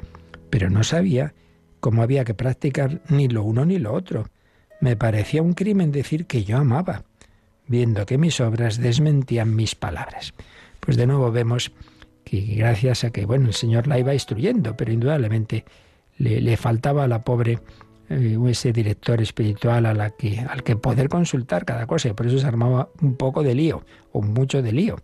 pero 0.51 0.71
no 0.71 0.85
sabía 0.85 1.35
cómo 1.85 2.01
había 2.01 2.25
que 2.25 2.33
practicar 2.33 3.03
ni 3.11 3.29
lo 3.29 3.43
uno 3.43 3.67
ni 3.67 3.79
lo 3.79 3.93
otro. 3.93 4.31
Me 4.81 4.97
parecía 4.97 5.43
un 5.43 5.53
crimen 5.53 5.93
decir 5.93 6.25
que 6.25 6.43
yo 6.43 6.57
amaba, 6.57 7.05
viendo 7.67 8.07
que 8.07 8.17
mis 8.17 8.41
obras 8.41 8.79
desmentían 8.79 9.55
mis 9.55 9.75
palabras. 9.75 10.33
Pues 10.81 10.97
de 10.97 11.07
nuevo 11.07 11.31
vemos 11.31 11.73
que 12.25 12.41
gracias 12.41 13.05
a 13.05 13.11
que, 13.11 13.27
bueno, 13.27 13.49
el 13.49 13.53
Señor 13.53 13.87
la 13.87 13.99
iba 13.99 14.15
instruyendo, 14.15 14.75
pero 14.79 14.93
indudablemente 14.93 15.67
le, 16.17 16.57
faltaba 16.57 17.05
a 17.05 17.07
la 17.07 17.23
pobre 17.23 17.59
eh, 18.09 18.39
ese 18.49 18.73
director 18.73 19.21
espiritual 19.21 20.15
que, 20.17 20.41
al 20.41 20.63
que 20.63 20.77
poder 20.77 21.11
consultar 21.11 21.67
cada 21.67 21.87
cosa, 21.87 22.09
y 22.09 22.15
por 22.15 22.29
eso 22.29 22.39
se 22.39 22.47
armaba 22.47 22.89
un 23.03 23.17
poco 23.17 23.43
de 23.43 23.55
lío, 23.55 23.85
o 24.11 24.23
mucho 24.23 24.63
de 24.63 24.73
lío. 24.73 24.97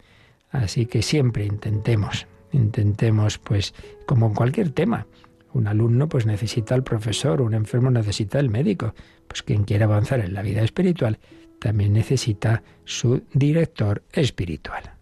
Así 0.50 0.86
que 0.86 1.02
siempre 1.02 1.44
intentemos, 1.44 2.26
intentemos, 2.52 3.36
pues, 3.36 3.74
como 4.06 4.28
en 4.28 4.34
cualquier 4.34 4.70
tema, 4.70 5.06
un 5.52 5.66
alumno 5.66 6.08
pues 6.08 6.26
necesita 6.26 6.74
al 6.74 6.84
profesor, 6.84 7.42
un 7.42 7.54
enfermo 7.54 7.90
necesita 7.90 8.38
al 8.38 8.50
médico. 8.50 8.94
Pues 9.26 9.42
quien 9.42 9.64
quiera 9.64 9.86
avanzar 9.86 10.20
en 10.20 10.34
la 10.34 10.42
vida 10.42 10.62
espiritual 10.62 11.18
también 11.58 11.92
necesita 11.92 12.62
su 12.84 13.22
director 13.32 14.02
espiritual. 14.12 14.94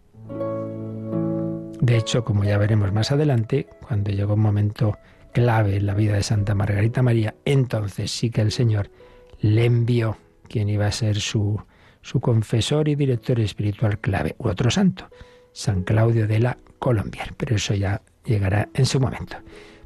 De 1.81 1.97
hecho, 1.97 2.23
como 2.23 2.43
ya 2.43 2.57
veremos 2.57 2.91
más 2.91 3.11
adelante, 3.11 3.67
cuando 3.87 4.11
llegó 4.11 4.33
un 4.33 4.41
momento 4.41 4.97
clave 5.33 5.77
en 5.77 5.85
la 5.85 5.93
vida 5.93 6.13
de 6.13 6.23
Santa 6.23 6.53
Margarita 6.53 7.01
María, 7.01 7.35
entonces 7.45 8.11
sí 8.11 8.29
que 8.29 8.41
el 8.41 8.51
Señor 8.51 8.91
le 9.39 9.65
envió 9.65 10.17
quien 10.47 10.67
iba 10.69 10.87
a 10.87 10.91
ser 10.91 11.19
su, 11.19 11.61
su 12.01 12.19
confesor 12.19 12.89
y 12.89 12.95
director 12.95 13.39
espiritual 13.39 13.99
clave, 13.99 14.35
u 14.39 14.49
otro 14.49 14.69
santo, 14.69 15.09
San 15.53 15.83
Claudio 15.83 16.27
de 16.27 16.39
la 16.39 16.57
Colombier. 16.79 17.33
Pero 17.37 17.55
eso 17.55 17.73
ya 17.73 18.01
llegará 18.25 18.67
en 18.73 18.85
su 18.85 18.99
momento. 18.99 19.37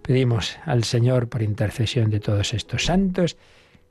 Pedimos 0.03 0.57
al 0.65 0.83
Señor 0.83 1.29
por 1.29 1.41
intercesión 1.41 2.09
de 2.09 2.19
todos 2.19 2.53
estos 2.53 2.85
santos, 2.85 3.37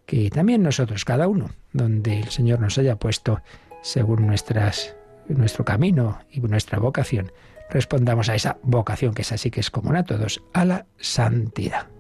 que 0.07 0.29
también 0.31 0.63
nosotros, 0.63 1.05
cada 1.05 1.27
uno, 1.27 1.51
donde 1.73 2.21
el 2.21 2.29
Señor 2.29 2.61
nos 2.61 2.77
haya 2.79 2.97
puesto 2.97 3.41
según 3.83 4.27
nuestras, 4.27 4.95
nuestro 5.29 5.65
camino 5.65 6.21
y 6.31 6.41
nuestra 6.41 6.79
vocación, 6.79 7.33
respondamos 7.71 8.29
a 8.29 8.35
esa 8.35 8.59
vocación 8.63 9.15
que 9.15 9.23
es 9.23 9.33
así 9.33 9.51
que 9.51 9.61
es 9.61 9.71
común 9.71 9.97
a 9.97 10.05
todos, 10.05 10.43
a 10.53 10.65
la 10.67 10.87
santidad. 10.99 11.92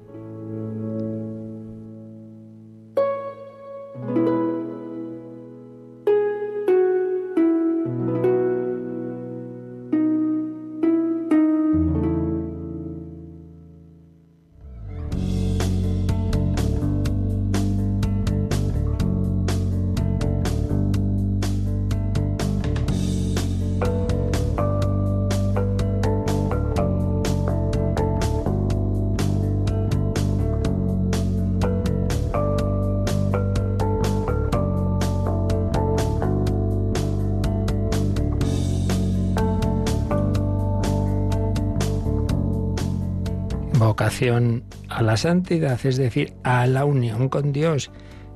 A 44.30 45.02
la 45.02 45.16
santidad, 45.16 45.78
es 45.84 45.96
decir, 45.96 46.34
a 46.44 46.66
la 46.66 46.84
unión 46.84 47.28
con 47.28 47.52
Dios, 47.52 47.90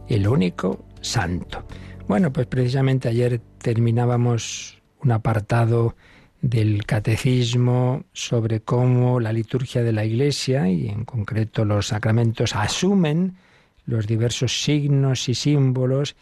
el 0.09 0.27
único 0.27 0.85
santo. 1.01 1.65
Bueno, 2.09 2.33
pues 2.33 2.47
precisamente 2.47 3.09
ayer 3.09 3.41
terminábamos 3.59 4.83
un 5.03 5.13
apartado 5.13 5.95
del 6.41 6.85
catecismo 6.85 8.05
sobre 8.13 8.61
cómo 8.61 9.21
la 9.21 9.33
liturgia 9.33 9.83
de 9.83 9.93
la 9.93 10.05
Iglesia 10.05 10.69
y 10.69 10.89
en 10.89 11.05
concreto 11.05 11.65
los 11.65 11.89
sacramentos 11.89 12.55
asumen 12.55 13.37
los 13.87 14.07
diversos 14.07 14.63
signos 14.63 15.29
y 15.29 15.35
símbolos 15.35 16.17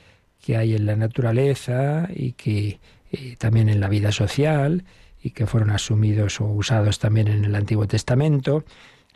que 0.45 0.57
hay 0.57 0.75
en 0.75 0.87
la 0.87 0.97
naturaleza 0.97 2.09
y 2.15 2.33
que 2.33 2.81
eh, 3.11 3.37
también 3.39 3.69
en 3.69 3.81
la 3.81 3.89
vida 3.89 4.13
social 4.13 4.85
y 5.23 5.31
que 5.31 5.47
fueron 5.47 5.71
asumidos 5.71 6.41
o 6.41 6.47
usados 6.47 6.99
también 6.99 7.29
en 7.29 7.45
el 7.45 7.55
Antiguo 7.55 7.87
Testamento. 7.87 8.65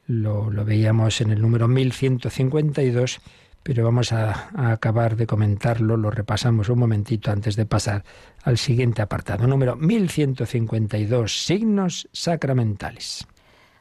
Lo, 0.08 0.50
veíamos 0.64 1.20
en 1.20 1.30
el 1.30 1.40
número 1.40 1.68
1152 1.68 3.20
pero 3.62 3.84
vamos 3.84 4.12
a, 4.12 4.48
acabar 4.72 5.16
de 5.16 5.26
comentarlo, 5.26 5.98
lo 5.98 6.10
repasamos 6.10 6.70
un 6.70 6.78
momentito 6.78 7.30
antes 7.30 7.54
de 7.54 7.66
pasar 7.66 8.02
al 8.42 8.56
siguiente 8.56 9.02
apartado, 9.02 9.46
número 9.46 9.76
1152, 9.76 11.44
signos 11.44 12.08
sacramentales. 12.12 13.26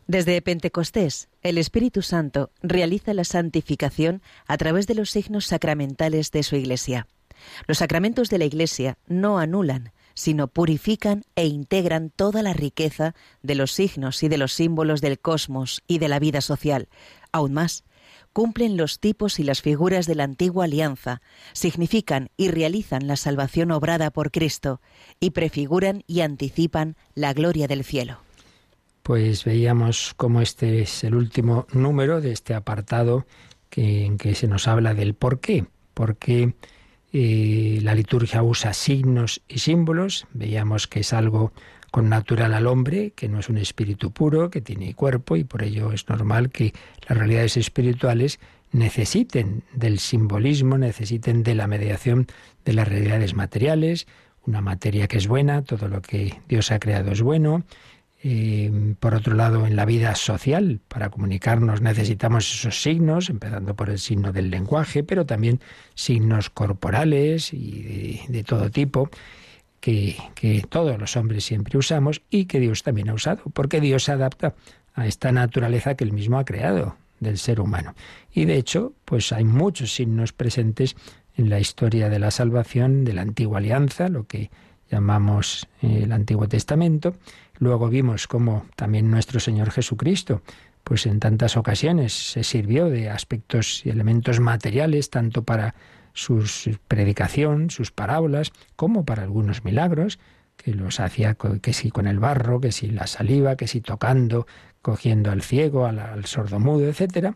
Desde 0.06 0.42
Pentecostés, 0.42 1.30
el 1.42 1.58
Espíritu 1.58 2.02
Santo 2.02 2.52
realiza 2.62 3.14
la 3.14 3.24
santificación 3.24 4.22
a 4.46 4.58
través 4.58 4.88
de 4.88 4.96
los 4.96 5.10
signos 5.10 5.46
sacramentales 5.46 6.32
de 6.32 6.44
su 6.44 6.58
Iglesia. 6.58 7.08
Los 7.66 7.78
sacramentos 7.78 8.30
de 8.30 8.40
la 8.40 8.46
Iglesia 8.46 8.98
no 9.08 9.40
anulan, 9.40 9.94
sino 10.18 10.48
purifican 10.48 11.26
e 11.36 11.46
integran 11.46 12.10
toda 12.10 12.42
la 12.42 12.52
riqueza 12.52 13.14
de 13.44 13.54
los 13.54 13.72
signos 13.72 14.24
y 14.24 14.30
de 14.30 14.40
los 14.40 14.52
símbolos 14.52 15.00
del 15.00 15.20
cosmos 15.20 15.84
y 15.88 16.00
de 16.00 16.08
la 16.08 16.18
vida 16.18 16.42
social. 16.42 16.90
Aún 17.32 17.54
más, 17.54 17.84
cumplen 18.34 18.78
los 18.78 19.00
tipos 19.00 19.40
y 19.40 19.44
las 19.44 19.62
figuras 19.62 20.08
de 20.08 20.16
la 20.16 20.24
antigua 20.24 20.66
alianza, 20.66 21.22
significan 21.54 22.32
y 22.36 22.48
realizan 22.48 23.06
la 23.06 23.16
salvación 23.16 23.70
obrada 23.70 24.10
por 24.10 24.32
Cristo, 24.32 24.82
y 25.20 25.32
prefiguran 25.32 26.04
y 26.08 26.22
anticipan 26.22 26.96
la 27.14 27.34
gloria 27.34 27.68
del 27.68 27.84
cielo. 27.84 28.18
Pues 29.04 29.46
veíamos 29.46 30.16
cómo 30.18 30.42
este 30.42 30.82
es 30.82 31.04
el 31.04 31.14
último 31.14 31.68
número 31.74 32.22
de 32.22 32.32
este 32.32 32.56
apartado 32.56 33.28
que, 33.70 34.04
en 34.06 34.18
que 34.18 34.34
se 34.34 34.48
nos 34.48 34.68
habla 34.68 34.96
del 34.96 35.14
por 35.14 35.40
qué. 35.40 35.68
Por 35.94 36.18
qué 36.18 36.56
la 37.82 37.96
liturgia 37.96 38.44
usa 38.44 38.74
signos 38.74 39.42
y 39.48 39.60
símbolos. 39.60 40.28
Veíamos 40.34 40.88
que 40.88 41.00
es 41.00 41.14
algo 41.14 41.52
con 41.92 42.10
natural 42.10 42.54
al 42.54 42.68
hombre, 42.68 43.12
que 43.16 43.30
no 43.30 43.40
es 43.40 43.50
un 43.50 43.58
espíritu 43.58 44.12
puro, 44.12 44.50
que 44.50 44.62
tiene 44.62 44.94
cuerpo 44.94 45.36
y 45.36 45.44
por 45.44 45.64
ello 45.64 45.94
es 45.94 46.08
normal 46.10 46.50
que 46.50 46.74
las 47.08 47.18
realidades 47.18 47.58
espirituales 47.58 48.40
necesiten 48.72 49.64
del 49.74 50.00
simbolismo, 50.00 50.78
necesiten 50.78 51.44
de 51.44 51.56
la 51.56 51.68
mediación 51.68 52.28
de 52.66 52.74
las 52.74 52.88
realidades 52.88 53.34
materiales, 53.34 54.08
una 54.46 54.62
materia 54.62 55.08
que 55.08 55.18
es 55.18 55.28
buena, 55.28 55.62
todo 55.62 55.88
lo 55.88 56.02
que 56.02 56.40
Dios 56.48 56.72
ha 56.72 56.80
creado 56.80 57.12
es 57.12 57.22
bueno. 57.22 57.64
Eh, 58.24 58.96
por 59.00 59.14
otro 59.14 59.36
lado, 59.36 59.68
en 59.68 59.76
la 59.76 59.86
vida 59.86 60.16
social, 60.16 60.80
para 60.88 61.10
comunicarnos 61.10 61.82
necesitamos 61.82 62.52
esos 62.52 62.82
signos, 62.82 63.30
empezando 63.30 63.76
por 63.76 63.90
el 63.90 64.00
signo 64.00 64.34
del 64.34 64.50
lenguaje, 64.50 65.04
pero 65.04 65.26
también 65.26 65.60
signos 65.94 66.50
corporales 66.50 67.54
y 67.54 68.22
de 68.28 68.44
todo 68.44 68.72
tipo 68.72 69.10
que, 70.36 70.66
todos 70.70 71.00
los 71.00 71.16
hombres 71.16 71.46
siempre 71.46 71.78
usamos 71.78 72.22
y 72.30 72.46
que 72.46 72.60
Dios 72.60 72.84
también 72.84 73.10
ha 73.10 73.14
usado, 73.14 73.44
porque 73.54 73.80
Dios 73.80 74.04
se 74.04 74.12
adapta 74.12 74.56
a 74.94 75.08
esta 75.08 75.32
naturaleza 75.32 75.96
que 75.96 76.04
él 76.04 76.14
mismo 76.14 76.40
ha 76.40 76.46
creado 76.46 76.98
del 77.20 77.38
ser 77.38 77.60
humano. 77.60 77.96
Y 78.34 78.46
de 78.46 78.58
hecho, 78.58 78.94
pues 79.06 79.32
hay 79.32 79.44
muchos 79.44 79.94
signos 79.94 80.34
presentes 80.34 80.96
en 81.36 81.50
la 81.50 81.60
historia 81.60 82.10
de 82.10 82.20
la 82.20 82.32
salvación 82.32 83.06
de 83.06 83.14
la 83.14 83.22
antigua 83.22 83.60
alianza, 83.60 84.10
lo 84.10 84.26
que 84.26 84.50
llamamos 84.90 85.68
eh, 85.82 86.02
el 86.04 86.12
Antiguo 86.12 86.48
Testamento. 86.48 87.16
Luego 87.60 87.90
vimos 87.90 88.28
cómo 88.28 88.66
también 88.76 89.10
nuestro 89.10 89.40
Señor 89.40 89.72
Jesucristo, 89.72 90.42
pues 90.84 91.06
en 91.06 91.20
tantas 91.20 91.58
ocasiones 91.58 92.14
se 92.14 92.44
sirvió 92.44 92.90
de 92.90 93.10
aspectos 93.10 93.86
y 93.86 93.90
elementos 93.90 94.40
materiales, 94.40 95.10
tanto 95.10 95.44
para 95.44 95.76
su 96.14 96.44
predicación, 96.88 97.70
sus 97.70 97.92
parábolas, 97.92 98.52
como 98.76 99.06
para 99.06 99.24
algunos 99.24 99.64
milagros, 99.64 100.18
que 100.56 100.74
los 100.74 101.00
hacía 101.00 101.36
que 101.62 101.74
si 101.74 101.92
con 101.92 102.08
el 102.08 102.20
barro, 102.20 102.60
que 102.60 102.72
si 102.72 102.88
la 102.88 103.06
saliva, 103.06 103.56
que 103.56 103.68
si 103.68 103.82
tocando, 103.82 104.48
cogiendo 104.82 105.32
al 105.32 105.42
ciego, 105.42 105.86
al, 105.86 106.00
al 106.00 106.26
sordomudo, 106.26 106.88
etc. 106.88 107.36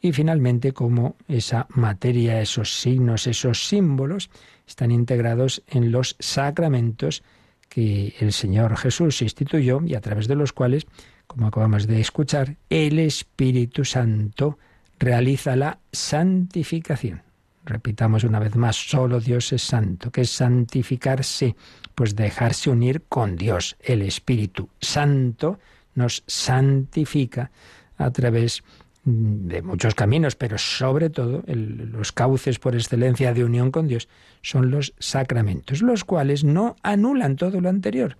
Y 0.00 0.12
finalmente 0.12 0.72
como 0.72 1.16
esa 1.26 1.66
materia, 1.70 2.40
esos 2.40 2.80
signos, 2.80 3.26
esos 3.26 3.66
símbolos 3.66 4.30
están 4.66 4.90
integrados 4.92 5.62
en 5.66 5.90
los 5.90 6.16
sacramentos 6.20 7.22
que 7.70 8.14
el 8.18 8.32
Señor 8.32 8.76
Jesús 8.76 9.22
instituyó 9.22 9.80
y 9.86 9.94
a 9.94 10.00
través 10.00 10.28
de 10.28 10.34
los 10.34 10.52
cuales, 10.52 10.86
como 11.26 11.46
acabamos 11.46 11.86
de 11.86 12.00
escuchar, 12.00 12.56
el 12.68 12.98
Espíritu 12.98 13.84
Santo 13.84 14.58
realiza 14.98 15.56
la 15.56 15.78
santificación. 15.92 17.22
Repitamos 17.64 18.24
una 18.24 18.40
vez 18.40 18.56
más, 18.56 18.76
solo 18.76 19.20
Dios 19.20 19.52
es 19.52 19.62
santo. 19.62 20.10
¿Qué 20.10 20.22
es 20.22 20.30
santificarse? 20.30 21.54
Pues 21.94 22.16
dejarse 22.16 22.70
unir 22.70 23.04
con 23.08 23.36
Dios. 23.36 23.76
El 23.80 24.02
Espíritu 24.02 24.68
Santo 24.80 25.60
nos 25.94 26.24
santifica 26.26 27.50
a 27.98 28.10
través 28.10 28.62
de 28.62 28.64
muchos 29.04 29.94
caminos, 29.94 30.36
pero 30.36 30.58
sobre 30.58 31.10
todo 31.10 31.42
los 31.46 32.12
cauces 32.12 32.58
por 32.58 32.74
excelencia 32.74 33.32
de 33.32 33.44
unión 33.44 33.70
con 33.70 33.88
Dios 33.88 34.08
son 34.42 34.70
los 34.70 34.94
sacramentos, 34.98 35.82
los 35.82 36.04
cuales 36.04 36.44
no 36.44 36.76
anulan 36.82 37.36
todo 37.36 37.60
lo 37.60 37.68
anterior. 37.68 38.18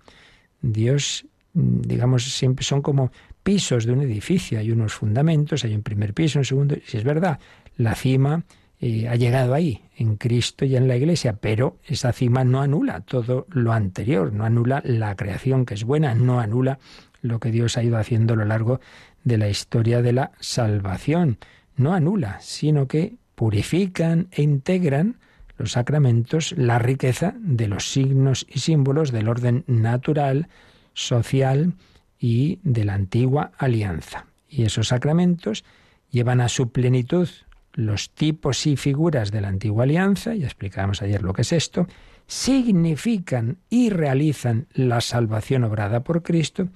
Dios, 0.61 1.25
digamos, 1.53 2.23
siempre 2.23 2.65
son 2.65 2.81
como 2.81 3.11
pisos 3.43 3.85
de 3.85 3.93
un 3.93 4.01
edificio, 4.01 4.59
hay 4.59 4.71
unos 4.71 4.93
fundamentos, 4.93 5.63
hay 5.63 5.75
un 5.75 5.83
primer 5.83 6.13
piso, 6.13 6.39
un 6.39 6.45
segundo, 6.45 6.75
si 6.85 6.97
es 6.97 7.03
verdad, 7.03 7.39
la 7.77 7.95
cima 7.95 8.43
ha 8.81 9.15
llegado 9.15 9.53
ahí, 9.53 9.83
en 9.95 10.15
Cristo 10.15 10.65
y 10.65 10.75
en 10.75 10.87
la 10.87 10.95
Iglesia, 10.95 11.33
pero 11.33 11.77
esa 11.85 12.11
cima 12.13 12.43
no 12.43 12.61
anula 12.61 13.01
todo 13.01 13.45
lo 13.49 13.73
anterior, 13.73 14.33
no 14.33 14.43
anula 14.43 14.81
la 14.83 15.15
creación 15.15 15.65
que 15.65 15.75
es 15.75 15.83
buena, 15.83 16.15
no 16.15 16.39
anula 16.39 16.79
lo 17.21 17.39
que 17.39 17.51
Dios 17.51 17.77
ha 17.77 17.83
ido 17.83 17.97
haciendo 17.97 18.33
a 18.33 18.37
lo 18.37 18.45
largo 18.45 18.79
de 19.23 19.37
la 19.37 19.49
historia 19.49 20.01
de 20.01 20.13
la 20.13 20.31
salvación, 20.39 21.37
no 21.75 21.93
anula, 21.93 22.39
sino 22.41 22.87
que 22.87 23.17
purifican 23.35 24.27
e 24.31 24.41
integran 24.43 25.17
los 25.57 25.73
sacramentos 25.73 26.53
la 26.57 26.79
riqueza 26.79 27.35
de 27.37 27.67
los 27.67 27.91
signos 27.91 28.45
y 28.49 28.59
símbolos 28.59 29.11
del 29.11 29.29
orden 29.29 29.63
natural, 29.67 30.47
social 30.93 31.73
y 32.19 32.59
de 32.63 32.85
la 32.85 32.95
antigua 32.95 33.51
alianza. 33.57 34.25
Y 34.49 34.63
esos 34.63 34.89
sacramentos 34.89 35.63
llevan 36.09 36.41
a 36.41 36.49
su 36.49 36.71
plenitud 36.71 37.29
los 37.73 38.09
tipos 38.11 38.67
y 38.67 38.75
figuras 38.75 39.31
de 39.31 39.41
la 39.41 39.47
antigua 39.47 39.83
alianza, 39.83 40.35
ya 40.35 40.45
explicábamos 40.45 41.01
ayer 41.01 41.23
lo 41.23 41.33
que 41.33 41.43
es 41.43 41.53
esto, 41.53 41.87
significan 42.27 43.57
y 43.69 43.89
realizan 43.89 44.67
la 44.73 45.01
salvación 45.01 45.63
obrada 45.63 46.03
por 46.03 46.21
Cristo, 46.23 46.69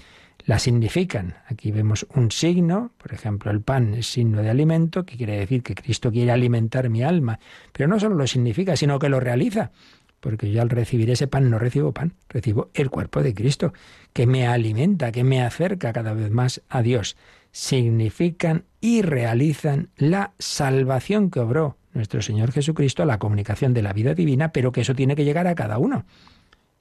la 0.45 0.59
significan. 0.59 1.35
Aquí 1.47 1.71
vemos 1.71 2.05
un 2.13 2.31
signo, 2.31 2.91
por 2.97 3.13
ejemplo, 3.13 3.51
el 3.51 3.61
pan 3.61 3.95
es 3.95 4.07
signo 4.07 4.41
de 4.41 4.49
alimento, 4.49 5.05
que 5.05 5.17
quiere 5.17 5.37
decir 5.37 5.63
que 5.63 5.75
Cristo 5.75 6.11
quiere 6.11 6.31
alimentar 6.31 6.89
mi 6.89 7.03
alma, 7.03 7.39
pero 7.71 7.87
no 7.87 7.99
solo 7.99 8.15
lo 8.15 8.27
significa, 8.27 8.75
sino 8.75 8.99
que 8.99 9.09
lo 9.09 9.19
realiza, 9.19 9.71
porque 10.19 10.51
yo 10.51 10.61
al 10.61 10.69
recibir 10.69 11.09
ese 11.09 11.27
pan 11.27 11.49
no 11.49 11.59
recibo 11.59 11.91
pan, 11.91 12.13
recibo 12.29 12.69
el 12.73 12.89
cuerpo 12.89 13.23
de 13.23 13.33
Cristo, 13.33 13.73
que 14.13 14.27
me 14.27 14.47
alimenta, 14.47 15.11
que 15.11 15.23
me 15.23 15.41
acerca 15.41 15.93
cada 15.93 16.13
vez 16.13 16.31
más 16.31 16.61
a 16.69 16.81
Dios 16.81 17.17
significan 17.51 18.65
y 18.81 19.01
realizan 19.01 19.89
la 19.95 20.33
salvación 20.39 21.31
que 21.31 21.39
obró 21.39 21.77
nuestro 21.93 22.21
Señor 22.21 22.51
Jesucristo, 22.51 23.05
la 23.05 23.17
comunicación 23.17 23.73
de 23.73 23.81
la 23.81 23.93
vida 23.93 24.13
divina, 24.13 24.51
pero 24.51 24.73
que 24.73 24.81
eso 24.81 24.93
tiene 24.93 25.15
que 25.15 25.23
llegar 25.23 25.47
a 25.47 25.55
cada 25.55 25.77
uno. 25.77 26.05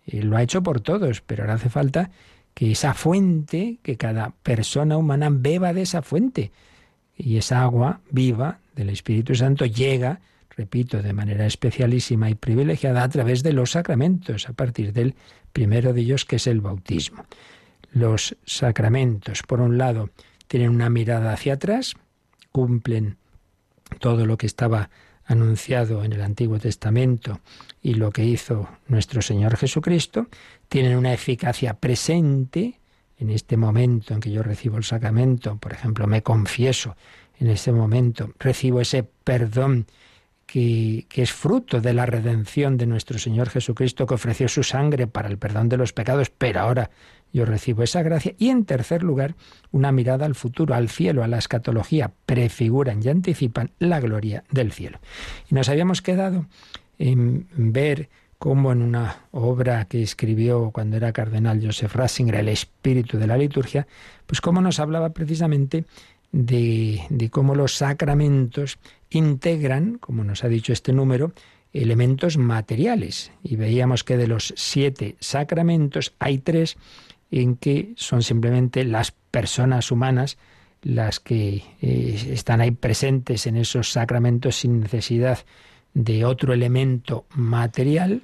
Y 0.04 0.22
lo 0.22 0.36
ha 0.36 0.42
hecho 0.42 0.62
por 0.62 0.80
todos, 0.80 1.20
pero 1.20 1.44
ahora 1.44 1.54
hace 1.54 1.70
falta 1.70 2.10
que 2.54 2.70
esa 2.70 2.94
fuente, 2.94 3.78
que 3.82 3.96
cada 3.96 4.30
persona 4.42 4.96
humana 4.96 5.28
beba 5.30 5.72
de 5.72 5.82
esa 5.82 6.02
fuente. 6.02 6.52
Y 7.16 7.36
esa 7.36 7.62
agua 7.62 8.00
viva 8.10 8.60
del 8.74 8.90
Espíritu 8.90 9.34
Santo 9.34 9.66
llega, 9.66 10.20
repito, 10.56 11.02
de 11.02 11.12
manera 11.12 11.46
especialísima 11.46 12.30
y 12.30 12.34
privilegiada 12.34 13.02
a 13.02 13.08
través 13.08 13.42
de 13.42 13.52
los 13.52 13.72
sacramentos, 13.72 14.48
a 14.48 14.52
partir 14.52 14.92
del 14.92 15.14
primero 15.52 15.92
de 15.92 16.00
ellos, 16.00 16.24
que 16.24 16.36
es 16.36 16.46
el 16.46 16.60
bautismo. 16.60 17.24
Los 17.92 18.36
sacramentos, 18.44 19.42
por 19.42 19.60
un 19.60 19.78
lado, 19.78 20.10
tienen 20.46 20.70
una 20.70 20.90
mirada 20.90 21.32
hacia 21.32 21.54
atrás, 21.54 21.94
cumplen 22.52 23.16
todo 23.98 24.26
lo 24.26 24.36
que 24.36 24.46
estaba 24.46 24.90
anunciado 25.26 26.04
en 26.04 26.12
el 26.12 26.22
Antiguo 26.22 26.58
Testamento 26.58 27.40
y 27.82 27.94
lo 27.94 28.10
que 28.10 28.24
hizo 28.24 28.68
nuestro 28.88 29.22
Señor 29.22 29.56
Jesucristo, 29.56 30.26
tienen 30.68 30.96
una 30.96 31.12
eficacia 31.12 31.74
presente 31.74 32.80
en 33.18 33.30
este 33.30 33.56
momento 33.56 34.14
en 34.14 34.20
que 34.20 34.30
yo 34.30 34.42
recibo 34.42 34.76
el 34.76 34.84
sacramento, 34.84 35.56
por 35.56 35.72
ejemplo, 35.72 36.06
me 36.06 36.22
confieso 36.22 36.96
en 37.38 37.48
ese 37.48 37.72
momento, 37.72 38.32
recibo 38.38 38.80
ese 38.80 39.02
perdón 39.02 39.86
que, 40.46 41.06
que, 41.08 41.22
es 41.22 41.32
fruto 41.32 41.80
de 41.80 41.94
la 41.94 42.06
redención 42.06 42.76
de 42.76 42.86
nuestro 42.86 43.18
Señor 43.18 43.48
Jesucristo 43.48 44.06
que 44.06 44.14
ofreció 44.14 44.48
su 44.48 44.62
sangre 44.62 45.06
para 45.06 45.28
el 45.28 45.38
perdón 45.38 45.68
de 45.68 45.78
los 45.78 45.92
pecados, 45.92 46.30
pero 46.30 46.60
ahora 46.60 46.90
yo 47.34 47.44
recibo 47.44 47.82
esa 47.82 48.02
gracia. 48.02 48.34
Y 48.38 48.48
en 48.48 48.64
tercer 48.64 49.02
lugar, 49.02 49.34
una 49.72 49.90
mirada 49.90 50.24
al 50.24 50.36
futuro, 50.36 50.74
al 50.74 50.88
cielo, 50.88 51.24
a 51.24 51.28
la 51.28 51.38
escatología, 51.38 52.12
prefiguran 52.26 53.00
y 53.02 53.08
anticipan 53.08 53.72
la 53.80 54.00
gloria 54.00 54.44
del 54.50 54.70
cielo. 54.72 55.00
Y 55.50 55.54
nos 55.56 55.68
habíamos 55.68 56.00
quedado 56.00 56.46
en 56.96 57.48
ver 57.56 58.08
cómo 58.38 58.70
en 58.70 58.82
una 58.82 59.24
obra 59.32 59.86
que 59.86 60.02
escribió 60.02 60.70
cuando 60.70 60.96
era 60.96 61.12
cardenal 61.12 61.60
Joseph 61.60 61.94
Ratzinger, 61.94 62.36
El 62.36 62.48
espíritu 62.48 63.18
de 63.18 63.26
la 63.26 63.36
liturgia, 63.36 63.88
pues 64.26 64.40
cómo 64.40 64.60
nos 64.60 64.78
hablaba 64.78 65.10
precisamente 65.10 65.86
de, 66.30 67.02
de 67.10 67.30
cómo 67.30 67.56
los 67.56 67.74
sacramentos 67.74 68.78
integran, 69.10 69.98
como 69.98 70.22
nos 70.22 70.44
ha 70.44 70.48
dicho 70.48 70.72
este 70.72 70.92
número, 70.92 71.32
elementos 71.72 72.38
materiales. 72.38 73.32
Y 73.42 73.56
veíamos 73.56 74.04
que 74.04 74.16
de 74.16 74.28
los 74.28 74.54
siete 74.56 75.16
sacramentos 75.18 76.14
hay 76.20 76.38
tres 76.38 76.76
en 77.40 77.56
que 77.56 77.94
son 77.96 78.22
simplemente 78.22 78.84
las 78.84 79.10
personas 79.10 79.90
humanas 79.90 80.38
las 80.84 81.18
que 81.18 81.62
eh, 81.80 82.28
están 82.30 82.60
ahí 82.60 82.70
presentes 82.70 83.46
en 83.46 83.56
esos 83.56 83.90
sacramentos 83.90 84.56
sin 84.56 84.80
necesidad 84.80 85.38
de 85.94 86.24
otro 86.24 86.52
elemento 86.52 87.24
material. 87.34 88.22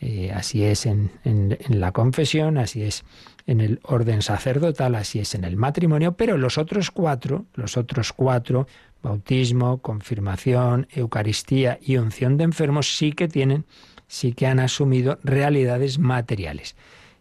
Eh, 0.00 0.32
así 0.34 0.64
es 0.64 0.86
en, 0.86 1.10
en, 1.24 1.56
la 1.68 1.92
confesión, 1.92 2.56
así 2.56 2.82
es 2.82 3.04
en 3.46 3.60
el 3.60 3.80
orden 3.82 4.22
sacerdotal, 4.22 4.94
así 4.94 5.18
es 5.18 5.34
en 5.34 5.44
el 5.44 5.56
matrimonio, 5.56 6.12
pero 6.12 6.38
los 6.38 6.56
otros 6.56 6.90
cuatro, 6.90 7.46
los 7.54 7.76
otros 7.76 8.12
cuatro, 8.12 8.66
bautismo, 9.02 9.78
confirmación, 9.78 10.86
Eucaristía 10.90 11.78
y 11.82 11.96
unción 11.96 12.36
de 12.36 12.44
enfermos, 12.44 12.96
sí 12.96 13.12
que 13.12 13.28
tienen, 13.28 13.66
sí 14.06 14.32
que 14.32 14.46
han 14.46 14.60
asumido 14.60 15.18
realidades 15.22 15.98
materiales. 15.98 16.76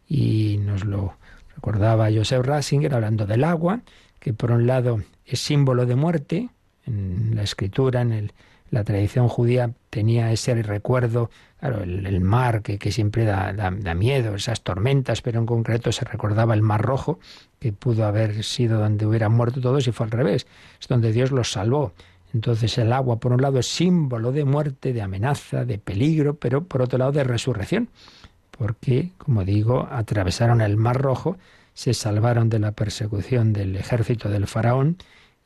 Y 0.08 0.58
nos 0.62 0.86
lo 0.86 1.16
recordaba 1.58 2.10
Joseph 2.13 2.46
Ratzinger 2.46 2.93
hablando 2.93 3.26
del 3.26 3.43
agua, 3.43 3.82
que 4.20 4.32
por 4.32 4.52
un 4.52 4.67
lado 4.67 5.02
es 5.26 5.39
símbolo 5.39 5.86
de 5.86 5.96
muerte, 5.96 6.50
en 6.86 7.36
la 7.36 7.43
escritura, 7.43 8.02
en 8.02 8.13
el, 8.13 8.34
la 8.70 8.84
tradición 8.84 9.28
judía 9.28 9.72
tenía 9.89 10.32
ese 10.32 10.62
recuerdo, 10.62 11.32
claro, 11.60 11.82
el, 11.84 12.22
mar 12.22 12.62
que, 12.62 12.91
siempre 12.91 13.26
da, 13.26 13.54
da, 13.54 13.93
miedo, 13.96 14.36
esas 14.36 14.62
tormentas, 14.62 15.22
pero 15.22 15.39
en 15.39 15.48
concreto 15.48 15.91
se 15.91 16.06
recordaba 16.06 16.54
el 16.54 16.62
mar 16.62 16.82
rojo, 16.82 17.20
que 17.60 17.74
pudo 17.74 18.06
haber 18.06 18.43
sido 18.43 18.80
donde 18.80 19.06
hubieran 19.06 19.34
muerto 19.34 19.60
todos 19.60 19.88
y 19.88 19.91
fue 19.91 20.06
al 20.06 20.12
revés, 20.12 20.46
es 20.80 20.88
donde 20.88 21.12
Dios 21.12 21.32
los 21.32 21.52
salvó. 21.52 21.93
Entonces 22.34 22.78
el 22.78 22.93
agua, 22.93 23.20
por 23.20 23.34
un 23.34 23.41
lado, 23.41 23.58
es 23.58 23.67
símbolo 23.67 24.32
de 24.32 24.46
muerte, 24.46 24.93
de 24.93 25.02
amenaza, 25.02 25.65
de 25.65 25.80
peligro, 25.80 26.36
pero 26.36 26.63
por 26.65 26.84
otro 26.84 27.00
lado 27.00 27.13
de 27.13 27.24
resurrección, 27.24 27.89
porque, 28.58 29.12
como 29.17 29.43
digo, 29.43 29.88
atravesaron 29.91 30.62
el 30.62 30.78
mar 30.78 31.02
rojo, 31.02 31.38
se 31.74 31.93
salvaron 31.93 32.50
de 32.50 32.60
la 32.60 32.72
persecución 32.72 33.54
del 33.54 33.76
ejército 33.76 34.30
del 34.30 34.48
faraón 34.48 34.98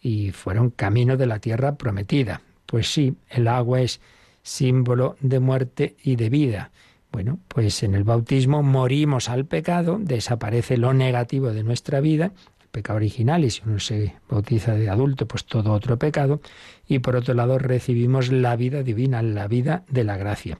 y 0.01 0.31
fueron 0.31 0.69
camino 0.69 1.17
de 1.17 1.27
la 1.27 1.39
tierra 1.39 1.75
prometida. 1.75 2.41
Pues 2.65 2.91
sí, 2.91 3.15
el 3.29 3.47
agua 3.47 3.81
es 3.81 3.99
símbolo 4.41 5.17
de 5.19 5.39
muerte 5.39 5.95
y 6.03 6.15
de 6.15 6.29
vida. 6.29 6.71
Bueno, 7.11 7.39
pues 7.49 7.83
en 7.83 7.93
el 7.93 8.05
bautismo 8.05 8.63
morimos 8.63 9.27
al 9.27 9.45
pecado, 9.45 9.99
desaparece 9.99 10.77
lo 10.77 10.93
negativo 10.93 11.51
de 11.51 11.63
nuestra 11.63 11.99
vida, 11.99 12.31
el 12.61 12.67
pecado 12.69 12.95
original, 12.95 13.43
y 13.43 13.49
si 13.49 13.61
uno 13.65 13.79
se 13.79 14.15
bautiza 14.29 14.73
de 14.73 14.89
adulto, 14.89 15.27
pues 15.27 15.43
todo 15.43 15.73
otro 15.73 15.99
pecado, 15.99 16.39
y 16.87 16.99
por 16.99 17.17
otro 17.17 17.33
lado 17.33 17.59
recibimos 17.59 18.31
la 18.31 18.55
vida 18.55 18.83
divina, 18.83 19.21
la 19.21 19.49
vida 19.49 19.83
de 19.89 20.05
la 20.05 20.15
gracia. 20.15 20.57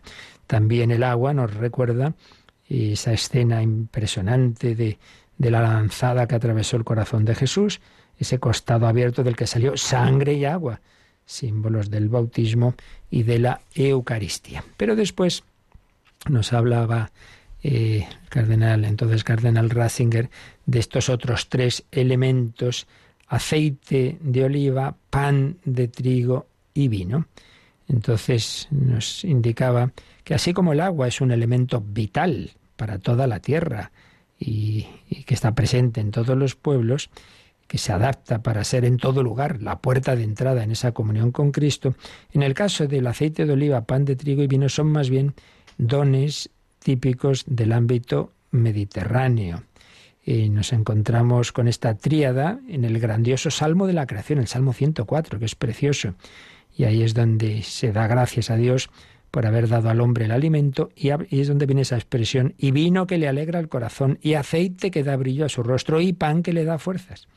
También 0.47 0.91
el 0.91 1.03
agua 1.03 1.33
nos 1.33 1.53
recuerda 1.53 2.13
esa 2.71 3.13
escena 3.13 3.61
impresionante 3.61 4.75
de, 4.75 4.97
de 5.37 5.51
la 5.51 5.61
lanzada 5.61 6.27
que 6.27 6.35
atravesó 6.35 6.77
el 6.77 6.83
corazón 6.83 7.25
de 7.25 7.35
Jesús, 7.35 7.81
ese 8.17 8.39
costado 8.39 8.87
abierto 8.87 9.23
del 9.23 9.35
que 9.35 9.47
salió 9.47 9.75
sangre 9.77 10.33
y 10.33 10.45
agua 10.45 10.79
símbolos 11.31 11.89
del 11.89 12.09
bautismo 12.09 12.75
y 13.09 13.23
de 13.23 13.39
la 13.39 13.61
Eucaristía. 13.73 14.63
Pero 14.77 14.95
después 14.95 15.43
nos 16.29 16.53
hablaba 16.53 17.11
eh, 17.63 18.07
cardenal, 18.29 18.85
entonces 18.85 19.23
cardenal 19.23 19.69
Ratzinger, 19.69 20.29
de 20.65 20.79
estos 20.79 21.09
otros 21.09 21.49
tres 21.49 21.83
elementos, 21.91 22.87
aceite 23.27 24.17
de 24.19 24.43
oliva, 24.43 24.95
pan 25.09 25.57
de 25.63 25.87
trigo 25.87 26.47
y 26.73 26.87
vino. 26.89 27.27
Entonces 27.87 28.67
nos 28.71 29.23
indicaba 29.23 29.91
que 30.23 30.33
así 30.33 30.53
como 30.53 30.73
el 30.73 30.79
agua 30.79 31.07
es 31.07 31.21
un 31.21 31.31
elemento 31.31 31.81
vital 31.85 32.51
para 32.81 32.97
toda 32.97 33.27
la 33.27 33.41
tierra 33.41 33.91
y 34.39 34.87
que 35.27 35.35
está 35.35 35.53
presente 35.53 36.01
en 36.01 36.09
todos 36.09 36.35
los 36.35 36.55
pueblos, 36.55 37.11
que 37.67 37.77
se 37.77 37.93
adapta 37.93 38.41
para 38.41 38.63
ser 38.63 38.85
en 38.85 38.97
todo 38.97 39.21
lugar 39.21 39.61
la 39.61 39.81
puerta 39.81 40.15
de 40.15 40.23
entrada 40.23 40.63
en 40.63 40.71
esa 40.71 40.93
comunión 40.93 41.31
con 41.31 41.51
Cristo, 41.51 41.93
en 42.33 42.41
el 42.41 42.55
caso 42.55 42.87
del 42.87 43.05
aceite 43.05 43.45
de 43.45 43.53
oliva, 43.53 43.85
pan 43.85 44.03
de 44.03 44.15
trigo 44.15 44.41
y 44.41 44.47
vino 44.47 44.67
son 44.67 44.87
más 44.87 45.11
bien 45.11 45.35
dones 45.77 46.49
típicos 46.79 47.43
del 47.45 47.71
ámbito 47.71 48.33
mediterráneo. 48.49 49.61
Y 50.25 50.49
nos 50.49 50.73
encontramos 50.73 51.51
con 51.51 51.67
esta 51.67 51.93
tríada 51.93 52.61
en 52.67 52.83
el 52.83 52.97
grandioso 52.97 53.51
Salmo 53.51 53.85
de 53.85 53.93
la 53.93 54.07
Creación, 54.07 54.39
el 54.39 54.47
Salmo 54.47 54.73
104, 54.73 55.37
que 55.37 55.45
es 55.45 55.53
precioso. 55.53 56.15
Y 56.75 56.85
ahí 56.85 57.03
es 57.03 57.13
donde 57.13 57.61
se 57.61 57.91
da 57.91 58.07
gracias 58.07 58.49
a 58.49 58.55
Dios 58.55 58.89
por 59.31 59.47
haber 59.47 59.67
dado 59.69 59.89
al 59.89 60.01
hombre 60.01 60.25
el 60.25 60.31
alimento, 60.31 60.89
y 60.95 61.09
es 61.09 61.47
donde 61.47 61.65
viene 61.65 61.81
esa 61.81 61.95
expresión, 61.95 62.53
y 62.57 62.71
vino 62.71 63.07
que 63.07 63.17
le 63.17 63.27
alegra 63.27 63.59
el 63.59 63.69
corazón, 63.69 64.19
y 64.21 64.33
aceite 64.33 64.91
que 64.91 65.03
da 65.03 65.15
brillo 65.15 65.45
a 65.45 65.49
su 65.49 65.63
rostro, 65.63 66.01
y 66.01 66.13
pan 66.13 66.43
que 66.43 66.53
le 66.53 66.65
da 66.65 66.77
fuerzas 66.77 67.27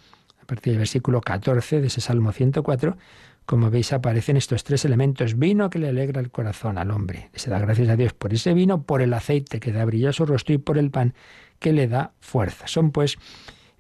a 0.44 0.46
partir 0.46 0.74
del 0.74 0.78
versículo 0.80 1.22
14 1.22 1.80
de 1.80 1.86
ese 1.86 2.02
Salmo 2.02 2.30
104, 2.30 2.98
como 3.46 3.70
veis 3.70 3.94
aparecen 3.94 4.36
estos 4.36 4.62
tres 4.62 4.84
elementos. 4.84 5.38
Vino 5.38 5.70
que 5.70 5.78
le 5.78 5.88
alegra 5.88 6.20
el 6.20 6.30
corazón 6.30 6.76
al 6.76 6.90
hombre. 6.90 7.30
Se 7.34 7.48
da 7.48 7.58
gracias 7.58 7.88
a 7.88 7.96
Dios 7.96 8.12
por 8.12 8.34
ese 8.34 8.52
vino, 8.52 8.82
por 8.82 9.00
el 9.00 9.14
aceite 9.14 9.58
que 9.58 9.72
da 9.72 9.84
brillo 9.86 10.10
a 10.10 10.12
su 10.12 10.26
rostro 10.26 10.54
y 10.54 10.58
por 10.58 10.76
el 10.76 10.90
pan 10.90 11.14
que 11.58 11.72
le 11.72 11.88
da 11.88 12.12
fuerza. 12.20 12.66
Son 12.66 12.90
pues 12.90 13.16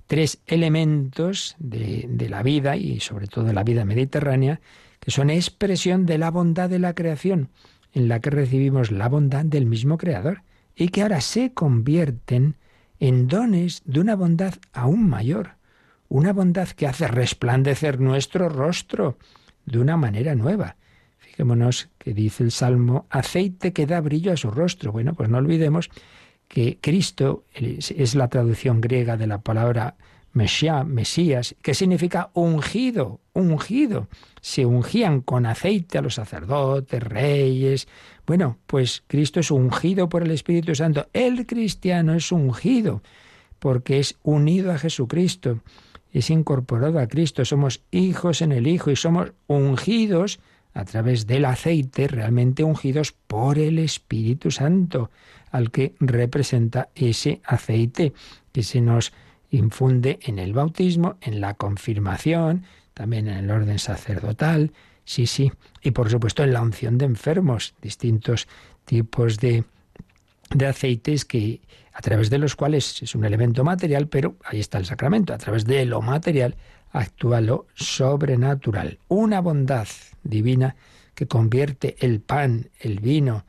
tres 0.06 0.40
elementos 0.46 1.54
de, 1.58 2.06
de 2.08 2.28
la 2.30 2.42
vida 2.42 2.76
y 2.76 3.00
sobre 3.00 3.26
todo 3.26 3.44
de 3.44 3.52
la 3.52 3.62
vida 3.62 3.84
mediterránea 3.84 4.60
que 5.00 5.10
son 5.10 5.28
expresión 5.28 6.06
de 6.06 6.16
la 6.16 6.30
bondad 6.30 6.70
de 6.70 6.78
la 6.78 6.94
creación, 6.94 7.50
en 7.94 8.08
la 8.08 8.20
que 8.20 8.30
recibimos 8.30 8.90
la 8.90 9.08
bondad 9.08 9.44
del 9.44 9.66
mismo 9.66 9.96
Creador 9.96 10.42
y 10.76 10.88
que 10.88 11.02
ahora 11.02 11.20
se 11.20 11.52
convierten 11.52 12.56
en 13.00 13.28
dones 13.28 13.82
de 13.84 14.00
una 14.00 14.16
bondad 14.16 14.54
aún 14.72 15.08
mayor 15.08 15.56
una 16.08 16.32
bondad 16.32 16.68
que 16.68 16.86
hace 16.86 17.08
resplandecer 17.08 18.00
nuestro 18.00 18.48
rostro 18.48 19.18
de 19.66 19.80
una 19.80 19.96
manera 19.96 20.36
nueva. 20.36 20.76
Fijémonos 21.18 21.88
que 21.98 22.14
dice 22.14 22.44
el 22.44 22.52
Salmo, 22.52 23.06
aceite 23.10 23.72
que 23.72 23.86
da 23.86 24.00
brillo 24.00 24.32
a 24.32 24.36
su 24.36 24.50
rostro. 24.50 24.92
Bueno, 24.92 25.14
pues 25.14 25.28
no 25.28 25.38
olvidemos 25.38 25.90
que 26.46 26.78
Cristo 26.80 27.44
es 27.52 28.14
la 28.14 28.28
traducción 28.28 28.80
griega 28.80 29.16
de 29.16 29.26
la 29.26 29.40
palabra 29.40 29.96
Mesías, 30.34 31.56
que 31.62 31.74
significa 31.74 32.30
ungido, 32.34 33.20
ungido. 33.32 34.08
Se 34.40 34.66
ungían 34.66 35.20
con 35.20 35.46
aceite 35.46 35.98
a 35.98 36.02
los 36.02 36.14
sacerdotes, 36.14 37.02
reyes. 37.02 37.88
Bueno, 38.26 38.58
pues 38.66 39.02
Cristo 39.06 39.40
es 39.40 39.50
ungido 39.50 40.08
por 40.08 40.22
el 40.22 40.30
Espíritu 40.32 40.74
Santo. 40.74 41.08
El 41.12 41.46
cristiano 41.46 42.14
es 42.14 42.30
ungido 42.30 43.02
porque 43.58 43.98
es 43.98 44.18
unido 44.22 44.72
a 44.72 44.78
Jesucristo 44.78 45.60
es 46.14 46.30
incorporado 46.30 47.00
a 47.00 47.08
Cristo, 47.08 47.44
somos 47.44 47.82
hijos 47.90 48.40
en 48.40 48.52
el 48.52 48.68
Hijo 48.68 48.90
y 48.92 48.96
somos 48.96 49.32
ungidos 49.48 50.38
a 50.72 50.84
través 50.84 51.26
del 51.26 51.44
aceite, 51.44 52.06
realmente 52.06 52.62
ungidos 52.62 53.12
por 53.26 53.58
el 53.58 53.80
Espíritu 53.80 54.52
Santo, 54.52 55.10
al 55.50 55.72
que 55.72 55.94
representa 55.98 56.88
ese 56.94 57.40
aceite 57.44 58.12
que 58.52 58.62
se 58.62 58.80
nos 58.80 59.12
infunde 59.56 60.18
en 60.22 60.38
el 60.38 60.52
bautismo, 60.52 61.16
en 61.20 61.40
la 61.40 61.54
confirmación, 61.54 62.64
también 62.94 63.28
en 63.28 63.38
el 63.38 63.50
orden 63.50 63.78
sacerdotal, 63.78 64.72
sí, 65.04 65.26
sí, 65.26 65.52
y 65.82 65.90
por 65.90 66.10
supuesto 66.10 66.42
en 66.42 66.52
la 66.52 66.62
unción 66.62 66.98
de 66.98 67.06
enfermos, 67.06 67.74
distintos 67.82 68.48
tipos 68.84 69.38
de, 69.38 69.64
de 70.50 70.66
aceites 70.66 71.24
que 71.24 71.60
a 71.92 72.00
través 72.00 72.30
de 72.30 72.38
los 72.38 72.56
cuales 72.56 73.02
es 73.02 73.14
un 73.14 73.24
elemento 73.24 73.64
material, 73.64 74.08
pero 74.08 74.36
ahí 74.44 74.60
está 74.60 74.78
el 74.78 74.86
sacramento, 74.86 75.32
a 75.32 75.38
través 75.38 75.64
de 75.64 75.84
lo 75.84 76.02
material 76.02 76.56
actúa 76.90 77.40
lo 77.40 77.66
sobrenatural, 77.74 78.98
una 79.08 79.40
bondad 79.40 79.88
divina 80.22 80.76
que 81.14 81.26
convierte 81.26 81.96
el 82.00 82.20
pan, 82.20 82.70
el 82.80 83.00
vino 83.00 83.44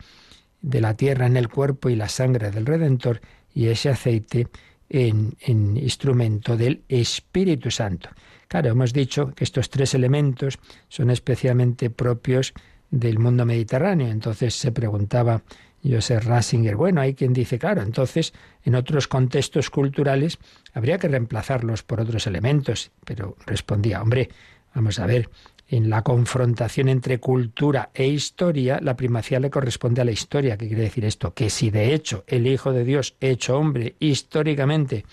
de 0.61 0.81
la 0.81 0.95
tierra 0.95 1.27
en 1.27 1.37
el 1.37 1.47
cuerpo 1.47 1.89
y 1.89 1.95
la 1.95 2.09
sangre 2.09 2.49
del 2.51 2.65
Redentor 2.65 3.21
y 3.53 3.67
ese 3.67 3.89
aceite 3.89 4.47
en, 4.89 5.35
en 5.41 5.77
instrumento 5.77 6.57
del 6.57 6.83
Espíritu 6.87 7.71
Santo. 7.71 8.09
Claro, 8.47 8.69
hemos 8.69 8.93
dicho 8.93 9.33
que 9.35 9.43
estos 9.43 9.69
tres 9.69 9.93
elementos 9.93 10.59
son 10.87 11.09
especialmente 11.09 11.89
propios 11.89 12.53
del 12.91 13.19
mundo 13.19 13.45
mediterráneo. 13.45 14.07
Entonces 14.07 14.55
se 14.55 14.71
preguntaba 14.71 15.41
Joseph 15.83 16.25
Ratzinger. 16.25 16.75
Bueno, 16.75 17.01
hay 17.01 17.13
quien 17.13 17.33
dice, 17.33 17.59
claro, 17.59 17.81
entonces 17.81 18.33
en 18.63 18.75
otros 18.75 19.07
contextos 19.07 19.69
culturales 19.69 20.37
habría 20.73 20.97
que 20.97 21.07
reemplazarlos 21.07 21.83
por 21.83 22.01
otros 22.01 22.27
elementos, 22.27 22.91
pero 23.05 23.35
respondía, 23.45 24.01
hombre, 24.01 24.29
vamos 24.73 24.99
a 24.99 25.05
ver, 25.05 25.29
en 25.67 25.89
la 25.89 26.03
confrontación 26.03 26.89
entre 26.89 27.19
cultura 27.19 27.89
e 27.93 28.07
historia, 28.07 28.79
la 28.81 28.95
primacía 28.95 29.39
le 29.39 29.49
corresponde 29.49 30.01
a 30.01 30.05
la 30.05 30.11
historia. 30.11 30.57
¿Qué 30.57 30.67
quiere 30.67 30.83
decir 30.83 31.05
esto? 31.05 31.33
Que 31.33 31.49
si 31.49 31.71
de 31.71 31.93
hecho 31.93 32.23
el 32.27 32.45
Hijo 32.47 32.71
de 32.71 32.83
Dios, 32.83 33.15
hecho 33.19 33.57
hombre, 33.57 33.95
históricamente 33.99 35.05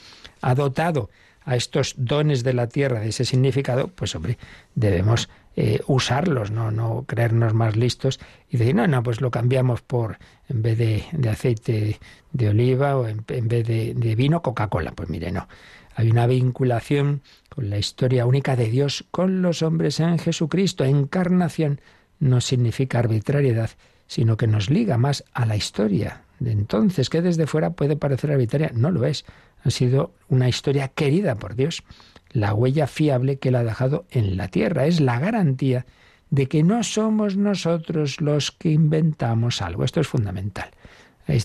ha 0.42 0.54
dotado 0.54 1.10
a 1.44 1.56
estos 1.56 1.94
dones 1.96 2.44
de 2.44 2.52
la 2.52 2.68
tierra 2.68 3.00
de 3.00 3.08
ese 3.08 3.24
significado, 3.24 3.88
pues 3.88 4.14
hombre, 4.14 4.38
debemos 4.74 5.28
eh, 5.56 5.80
usarlos, 5.86 6.50
¿no? 6.50 6.70
no 6.70 7.04
creernos 7.06 7.52
más 7.52 7.76
listos 7.76 8.20
y 8.48 8.58
decir, 8.58 8.74
no, 8.74 8.86
no, 8.86 9.02
pues 9.02 9.20
lo 9.20 9.30
cambiamos 9.30 9.82
por, 9.82 10.18
en 10.48 10.62
vez 10.62 10.78
de, 10.78 11.28
aceite 11.28 11.98
de 12.32 12.48
oliva 12.48 12.96
o 12.96 13.08
en, 13.08 13.24
vez 13.26 13.66
de, 13.66 13.94
de 13.94 14.14
vino, 14.14 14.42
Coca-Cola. 14.42 14.92
Pues 14.92 15.08
mire, 15.08 15.32
no. 15.32 15.48
Hay 15.94 16.10
una 16.10 16.26
vinculación 16.26 17.22
con 17.48 17.70
la 17.70 17.78
historia 17.78 18.26
única 18.26 18.56
de 18.56 18.70
Dios 18.70 19.04
con 19.10 19.42
los 19.42 19.62
hombres 19.62 20.00
en 20.00 20.18
Jesucristo. 20.18 20.84
Encarnación 20.84 21.80
no 22.18 22.40
significa 22.40 22.98
arbitrariedad, 22.98 23.70
sino 24.06 24.36
que 24.36 24.46
nos 24.46 24.70
liga 24.70 24.96
más 24.98 25.24
a 25.32 25.46
la 25.46 25.56
historia 25.56 26.22
de 26.38 26.52
entonces, 26.52 27.08
que 27.08 27.22
desde 27.22 27.46
fuera 27.46 27.70
puede 27.70 27.96
parecer 27.96 28.32
arbitraria. 28.32 28.70
No 28.74 28.90
lo 28.90 29.04
es. 29.04 29.24
Ha 29.64 29.70
sido 29.70 30.12
una 30.28 30.48
historia 30.48 30.88
querida 30.88 31.36
por 31.36 31.54
Dios 31.54 31.84
la 32.30 32.54
huella 32.54 32.86
fiable 32.86 33.38
que 33.38 33.50
Él 33.50 33.56
ha 33.56 33.64
dejado 33.64 34.06
en 34.10 34.36
la 34.36 34.48
tierra. 34.48 34.86
Es 34.86 35.00
la 35.00 35.18
garantía 35.20 35.86
de 36.30 36.48
que 36.48 36.62
no 36.62 36.82
somos 36.82 37.36
nosotros 37.36 38.20
los 38.20 38.50
que 38.52 38.70
inventamos 38.70 39.60
algo. 39.60 39.84
Esto 39.84 40.00
es 40.00 40.08
fundamental. 40.08 40.70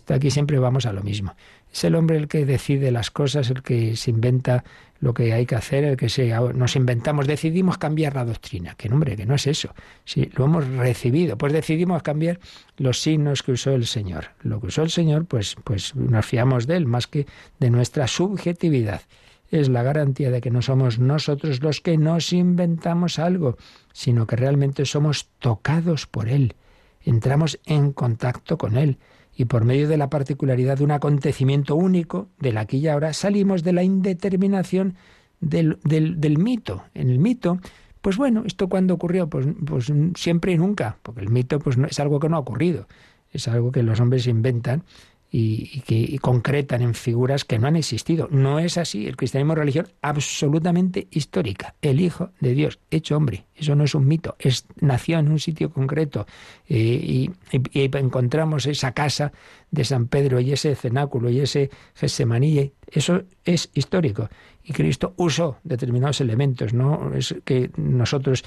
Aquí 0.08 0.32
siempre 0.32 0.58
vamos 0.60 0.86
a 0.86 0.94
lo 0.94 1.04
mismo. 1.04 1.36
Es 1.71 1.84
el 1.84 1.95
hombre 1.95 2.17
el 2.17 2.27
que 2.27 2.45
decide 2.45 2.91
las 2.91 3.12
cosas, 3.12 3.49
el 3.49 3.62
que 3.62 3.95
se 3.95 4.12
inventa 4.12 4.63
lo 4.99 5.13
que 5.13 5.34
hay 5.34 5.45
que 5.45 5.56
hacer, 5.56 5.84
el 5.84 5.97
que 5.97 6.10
se, 6.10 6.34
nos 6.53 6.75
inventamos, 6.75 7.27
decidimos 7.27 7.77
cambiar 7.77 8.15
la 8.15 8.25
doctrina. 8.25 8.75
Que 8.75 8.89
nombre, 8.89 9.15
que 9.15 9.25
no 9.25 9.36
es 9.36 9.45
eso. 9.45 9.75
Si 10.06 10.25
lo 10.36 10.45
hemos 10.45 10.67
recibido, 10.67 11.38
pues 11.38 11.53
decidimos 11.53 12.01
cambiar 12.01 12.39
los 12.77 13.01
signos 13.01 13.43
que 13.43 13.51
usó 13.51 13.73
el 13.73 13.86
Señor. 13.86 14.32
Lo 14.41 14.60
que 14.60 14.67
usó 14.67 14.82
el 14.82 14.89
Señor, 14.89 15.25
pues, 15.25 15.56
pues 15.63 15.95
nos 15.95 16.25
fiamos 16.25 16.65
de 16.65 16.77
él 16.77 16.88
más 16.88 17.06
que 17.06 17.27
de 17.60 17.69
nuestra 17.69 18.08
subjetividad 18.08 19.01
es 19.49 19.69
la 19.69 19.84
garantía 19.84 20.30
de 20.30 20.41
que 20.41 20.51
no 20.51 20.62
somos 20.62 20.99
nosotros 20.99 21.62
los 21.62 21.82
que 21.82 21.97
nos 21.97 22.34
inventamos 22.34 23.17
algo, 23.19 23.58
sino 23.93 24.27
que 24.27 24.36
realmente 24.36 24.86
somos 24.86 25.30
tocados 25.39 26.06
por 26.06 26.27
Él. 26.27 26.56
Entramos 27.01 27.60
en 27.65 27.93
contacto 27.93 28.58
con 28.58 28.77
Él 28.77 28.97
y 29.38 29.45
por 29.45 29.65
medio 29.65 29.88
de 29.88 29.97
la 29.97 30.10
particularidad 30.10 30.80
de 30.80 30.84
un 30.84 30.91
acontecimiento 30.91 31.76
único, 31.76 32.28
del 32.39 32.58
aquí 32.58 32.78
y 32.78 32.88
ahora, 32.88 33.13
salimos 33.13 33.63
de 33.63 33.71
la 33.71 33.84
indeterminación 33.84 34.95
del, 35.39 35.78
del, 35.84 36.38
mito. 36.39 36.84
En 36.95 37.12
el 37.12 37.19
mito, 37.19 37.60
pues 38.02 38.17
bueno, 38.17 38.43
¿esto 38.47 38.67
cuándo 38.67 38.95
ocurrió? 38.95 39.30
Pues, 39.30 39.45
pues 39.63 39.93
siempre 40.15 40.54
y 40.54 40.58
nunca, 40.58 40.97
porque 41.04 41.21
el 41.21 41.30
mito 41.30 41.60
pues, 41.60 41.78
no, 41.78 41.86
es 41.86 42.00
algo 42.00 42.19
que 42.19 42.30
no 42.30 42.36
ha 42.36 42.39
ocurrido, 42.39 42.88
es 43.32 43.47
algo 43.47 43.71
que 43.71 43.84
los 43.84 44.00
hombres 44.00 44.26
inventan 44.26 44.84
y, 45.30 45.82
que 45.82 46.18
concretan 46.20 46.82
en 46.82 46.94
figuras 46.94 47.44
que 47.44 47.60
no 47.60 47.68
han 47.68 47.76
existido. 47.76 48.28
No 48.32 48.60
es 48.60 48.78
así. 48.78 49.08
El 49.08 49.18
cristianismo 49.18 49.54
es 49.54 49.60
religión 49.60 49.88
absolutamente 50.02 51.08
histórica. 51.12 51.76
El 51.82 52.00
Hijo 52.00 52.32
de 52.40 52.54
Dios, 52.54 52.80
hecho 52.92 53.18
hombre. 53.18 53.46
Eso 53.56 53.76
no 53.76 53.84
es 53.84 53.94
un 53.96 54.08
mito. 54.08 54.36
Es, 54.40 54.66
nació 54.80 55.20
en 55.20 55.30
un 55.30 55.40
sitio 55.40 55.72
concreto. 55.72 56.26
Eh, 56.68 56.76
y, 56.76 57.32
encontramos 57.74 58.66
esa 58.66 58.94
casa 58.94 59.32
de 59.72 59.84
San 59.84 60.08
Pedro 60.08 60.40
y 60.40 60.54
ese 60.54 60.76
cenáculo 60.76 61.30
y 61.30 61.42
ese 61.42 61.70
Gesemaní. 61.96 62.72
Eso 62.88 63.24
es 63.44 63.70
histórico. 63.74 64.30
Y 64.63 64.74
Cristo 64.74 65.13
usó 65.18 65.58
determinados 65.63 66.22
elementos. 66.22 66.74
No 66.74 67.13
es 67.13 67.36
que 67.44 67.72
nosotros 67.76 68.46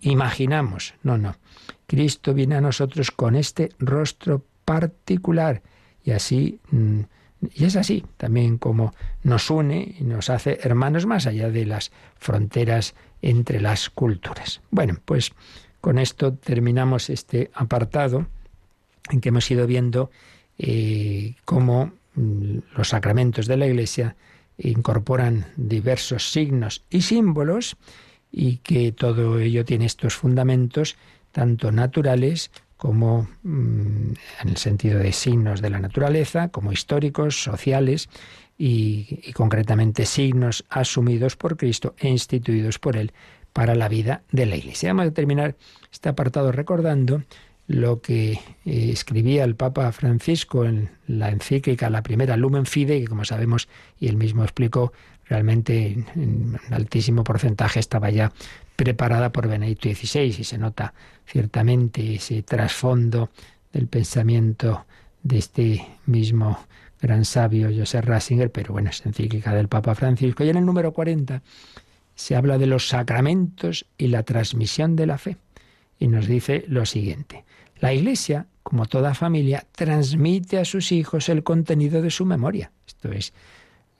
imaginamos. 0.00 0.94
No, 1.02 1.18
no. 1.18 1.36
Cristo 1.86 2.32
viene 2.32 2.54
a 2.54 2.60
nosotros 2.60 3.10
con 3.10 3.34
este 3.34 3.70
rostro 3.78 4.44
particular 4.64 5.62
y 6.04 6.12
así, 6.12 6.60
mm, 6.70 7.00
y 7.54 7.64
es 7.64 7.76
así 7.76 8.04
también 8.16 8.58
como 8.58 8.94
nos 9.22 9.50
une 9.50 9.96
y 9.98 10.04
nos 10.04 10.30
hace 10.30 10.58
hermanos 10.62 11.06
más 11.06 11.26
allá 11.26 11.50
de 11.50 11.66
las 11.66 11.90
fronteras 12.18 12.94
entre 13.20 13.60
las 13.60 13.90
culturas. 13.90 14.60
Bueno, 14.70 14.98
pues 15.04 15.32
con 15.80 15.98
esto 15.98 16.34
terminamos 16.34 17.10
este 17.10 17.50
apartado 17.54 18.26
en 19.10 19.20
que 19.20 19.30
hemos 19.30 19.50
ido 19.50 19.66
viendo 19.66 20.10
eh, 20.58 21.34
cómo 21.44 21.92
mm, 22.14 22.58
los 22.76 22.88
sacramentos 22.88 23.46
de 23.46 23.56
la 23.56 23.66
Iglesia 23.66 24.16
incorporan 24.58 25.46
diversos 25.56 26.30
signos 26.30 26.84
y 26.90 27.02
símbolos 27.02 27.76
y 28.30 28.58
que 28.58 28.92
todo 28.92 29.38
ello 29.38 29.64
tiene 29.64 29.86
estos 29.86 30.14
fundamentos 30.14 30.96
tanto 31.32 31.72
naturales 31.72 32.50
como 32.82 33.28
mm, 33.44 34.12
en 34.42 34.48
el 34.48 34.56
sentido 34.56 34.98
de 34.98 35.12
signos 35.12 35.62
de 35.62 35.70
la 35.70 35.78
naturaleza, 35.78 36.48
como 36.48 36.72
históricos, 36.72 37.40
sociales 37.40 38.08
y, 38.58 39.30
concretamente 39.34 40.04
signos 40.04 40.64
asumidos 40.68 41.36
por 41.36 41.56
Cristo 41.56 41.94
e 41.96 42.08
instituidos 42.08 42.80
por 42.80 42.96
Él 42.96 43.12
para 43.52 43.76
la 43.76 43.88
vida 43.88 44.22
de 44.32 44.46
la 44.46 44.56
Iglesia. 44.56 44.88
Vamos 44.88 45.06
a 45.06 45.14
terminar 45.14 45.54
este 45.92 46.08
apartado 46.08 46.50
recordando 46.50 47.22
lo 47.68 48.00
que 48.00 48.32
eh, 48.32 48.40
escribía 48.64 49.44
el 49.44 49.54
Papa 49.54 49.92
Francisco 49.92 50.64
en 50.64 50.90
la 51.06 51.28
encíclica, 51.28 51.88
la 51.88 52.02
primera 52.02 52.36
Lumen 52.36 52.66
Fide, 52.66 53.00
que 53.00 53.06
como 53.06 53.24
sabemos, 53.24 53.68
y 54.00 54.08
él 54.08 54.16
mismo 54.16 54.42
explicó, 54.42 54.92
realmente 55.28 56.04
en 56.16 56.58
altísimo 56.72 57.22
porcentaje 57.22 57.78
estaba 57.78 58.10
ya 58.10 58.32
preparada 58.74 59.30
por 59.30 59.46
Benedicto 59.46 59.88
XVI 59.88 60.34
y 60.40 60.44
se 60.44 60.58
nota 60.58 60.94
ciertamente 61.32 62.16
ese 62.16 62.42
trasfondo 62.42 63.30
del 63.72 63.88
pensamiento 63.88 64.84
de 65.22 65.38
este 65.38 65.86
mismo 66.04 66.58
gran 67.00 67.24
sabio 67.24 67.70
José 67.74 68.02
Ratzinger, 68.02 68.52
pero 68.52 68.74
bueno, 68.74 68.90
es 68.90 69.04
encíclica 69.06 69.54
del 69.54 69.68
Papa 69.68 69.94
Francisco. 69.94 70.44
Y 70.44 70.50
en 70.50 70.58
el 70.58 70.66
número 70.66 70.92
40 70.92 71.40
se 72.14 72.36
habla 72.36 72.58
de 72.58 72.66
los 72.66 72.86
sacramentos 72.86 73.86
y 73.96 74.08
la 74.08 74.24
transmisión 74.24 74.94
de 74.94 75.06
la 75.06 75.16
fe. 75.16 75.38
Y 75.98 76.08
nos 76.08 76.26
dice 76.26 76.66
lo 76.68 76.84
siguiente. 76.84 77.44
La 77.80 77.94
Iglesia, 77.94 78.46
como 78.62 78.84
toda 78.84 79.14
familia, 79.14 79.64
transmite 79.72 80.58
a 80.58 80.66
sus 80.66 80.92
hijos 80.92 81.30
el 81.30 81.42
contenido 81.42 82.02
de 82.02 82.10
su 82.10 82.26
memoria. 82.26 82.72
Esto 82.86 83.10
es 83.10 83.32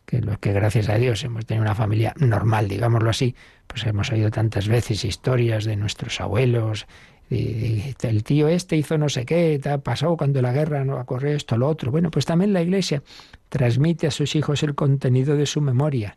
que 0.05 0.21
los 0.21 0.39
que 0.39 0.53
gracias 0.53 0.91
a 0.91 0.97
Dios 0.97 1.25
hemos 1.25 1.47
tenido 1.47 1.63
una 1.63 1.75
familia 1.75 2.13
normal, 2.19 2.69
digámoslo 2.69 3.09
así, 3.09 3.35
pues 3.67 3.87
hemos 3.87 4.13
oído 4.13 4.31
tantas 4.31 4.69
veces 4.69 5.07
historias 5.07 5.65
de 5.65 5.77
nuestros 5.77 6.21
abuelos, 6.21 6.87
el 7.33 8.25
tío 8.25 8.49
este 8.49 8.77
hizo 8.77 8.99
no 8.99 9.09
sé 9.09 9.25
qué, 9.25 9.61
pasó 9.83 10.17
cuando 10.17 10.43
la 10.43 10.53
guerra 10.53 10.85
no 10.85 10.97
ocurrió 10.97 11.35
esto, 11.35 11.57
lo 11.57 11.69
otro. 11.69 11.91
Bueno, 11.91 12.11
pues 12.11 12.27
también 12.27 12.53
la 12.53 12.63
Iglesia 12.63 13.03
transmite 13.49 14.07
a 14.07 14.11
sus 14.11 14.37
hijos 14.37 14.63
el 14.63 14.75
contenido 14.75 15.37
de 15.37 15.47
su 15.47 15.61
memoria. 15.61 16.17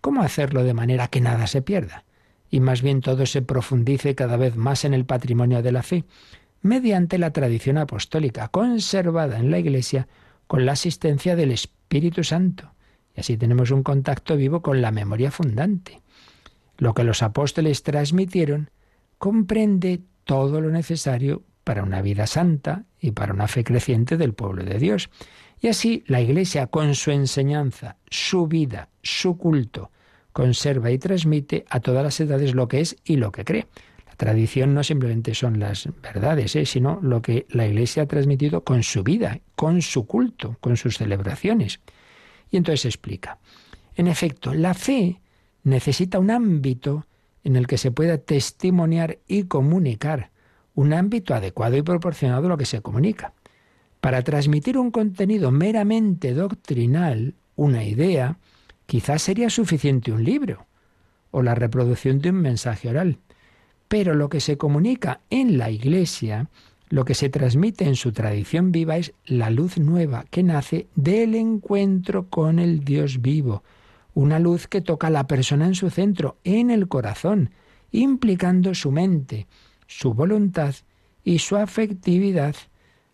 ¿Cómo 0.00 0.22
hacerlo 0.22 0.64
de 0.64 0.74
manera 0.74 1.08
que 1.08 1.20
nada 1.20 1.46
se 1.46 1.62
pierda? 1.62 2.04
Y 2.50 2.60
más 2.60 2.82
bien 2.82 3.00
todo 3.00 3.26
se 3.26 3.42
profundice 3.42 4.14
cada 4.14 4.36
vez 4.36 4.56
más 4.56 4.84
en 4.84 4.94
el 4.94 5.04
patrimonio 5.04 5.62
de 5.62 5.72
la 5.72 5.82
fe, 5.82 6.04
mediante 6.62 7.18
la 7.18 7.30
tradición 7.30 7.78
apostólica 7.78 8.48
conservada 8.48 9.38
en 9.38 9.50
la 9.50 9.58
Iglesia 9.58 10.08
con 10.46 10.66
la 10.66 10.72
asistencia 10.72 11.36
del 11.36 11.52
Espíritu 11.52 12.24
Santo. 12.24 12.72
Y 13.16 13.20
así 13.20 13.36
tenemos 13.36 13.70
un 13.70 13.82
contacto 13.82 14.36
vivo 14.36 14.62
con 14.62 14.82
la 14.82 14.90
memoria 14.90 15.30
fundante. 15.30 16.02
Lo 16.76 16.94
que 16.94 17.04
los 17.04 17.22
apóstoles 17.22 17.82
transmitieron 17.82 18.70
comprende 19.18 20.00
todo 20.24 20.60
lo 20.60 20.70
necesario 20.70 21.42
para 21.64 21.82
una 21.82 22.02
vida 22.02 22.26
santa 22.26 22.84
y 23.00 23.12
para 23.12 23.32
una 23.32 23.48
fe 23.48 23.64
creciente 23.64 24.16
del 24.16 24.34
pueblo 24.34 24.64
de 24.64 24.78
Dios. 24.78 25.10
Y 25.60 25.68
así 25.68 26.04
la 26.06 26.20
Iglesia, 26.20 26.66
con 26.66 26.94
su 26.94 27.10
enseñanza, 27.10 27.96
su 28.10 28.46
vida, 28.46 28.90
su 29.02 29.38
culto, 29.38 29.90
conserva 30.32 30.90
y 30.90 30.98
transmite 30.98 31.64
a 31.70 31.80
todas 31.80 32.04
las 32.04 32.20
edades 32.20 32.54
lo 32.54 32.68
que 32.68 32.80
es 32.80 32.96
y 33.04 33.16
lo 33.16 33.32
que 33.32 33.44
cree. 33.44 33.66
La 34.06 34.14
tradición 34.16 34.74
no 34.74 34.84
simplemente 34.84 35.34
son 35.34 35.58
las 35.58 35.88
verdades, 36.02 36.54
¿eh? 36.56 36.66
sino 36.66 36.98
lo 37.02 37.22
que 37.22 37.46
la 37.48 37.66
Iglesia 37.66 38.02
ha 38.02 38.06
transmitido 38.06 38.62
con 38.62 38.82
su 38.82 39.02
vida, 39.02 39.40
con 39.54 39.80
su 39.80 40.06
culto, 40.06 40.56
con 40.60 40.76
sus 40.76 40.98
celebraciones. 40.98 41.80
Y 42.50 42.58
entonces 42.58 42.84
explica. 42.84 43.38
En 43.96 44.06
efecto, 44.06 44.54
la 44.54 44.74
fe 44.74 45.20
necesita 45.62 46.18
un 46.18 46.30
ámbito 46.30 47.06
en 47.44 47.56
el 47.56 47.66
que 47.66 47.78
se 47.78 47.90
pueda 47.90 48.18
testimoniar 48.18 49.18
y 49.28 49.44
comunicar, 49.44 50.30
un 50.74 50.92
ámbito 50.92 51.34
adecuado 51.34 51.76
y 51.76 51.82
proporcionado 51.82 52.46
a 52.46 52.48
lo 52.48 52.56
que 52.56 52.66
se 52.66 52.80
comunica. 52.80 53.32
Para 54.00 54.22
transmitir 54.22 54.76
un 54.76 54.90
contenido 54.90 55.50
meramente 55.50 56.34
doctrinal, 56.34 57.34
una 57.56 57.84
idea, 57.84 58.38
quizás 58.86 59.22
sería 59.22 59.50
suficiente 59.50 60.12
un 60.12 60.24
libro 60.24 60.66
o 61.30 61.42
la 61.42 61.54
reproducción 61.54 62.20
de 62.20 62.30
un 62.30 62.36
mensaje 62.36 62.88
oral. 62.88 63.18
Pero 63.88 64.14
lo 64.14 64.28
que 64.28 64.40
se 64.40 64.56
comunica 64.56 65.20
en 65.30 65.58
la 65.58 65.70
Iglesia, 65.70 66.48
lo 66.88 67.04
que 67.04 67.14
se 67.14 67.28
transmite 67.28 67.84
en 67.84 67.96
su 67.96 68.12
tradición 68.12 68.72
viva 68.72 68.96
es 68.96 69.12
la 69.26 69.50
luz 69.50 69.78
nueva 69.78 70.24
que 70.30 70.42
nace 70.42 70.86
del 70.94 71.34
encuentro 71.34 72.28
con 72.28 72.58
el 72.58 72.84
Dios 72.84 73.20
vivo, 73.20 73.62
una 74.14 74.38
luz 74.38 74.68
que 74.68 74.80
toca 74.80 75.08
a 75.08 75.10
la 75.10 75.26
persona 75.26 75.66
en 75.66 75.74
su 75.74 75.90
centro, 75.90 76.38
en 76.44 76.70
el 76.70 76.88
corazón, 76.88 77.50
implicando 77.90 78.74
su 78.74 78.90
mente, 78.90 79.46
su 79.86 80.14
voluntad 80.14 80.74
y 81.24 81.38
su 81.40 81.56
afectividad, 81.56 82.54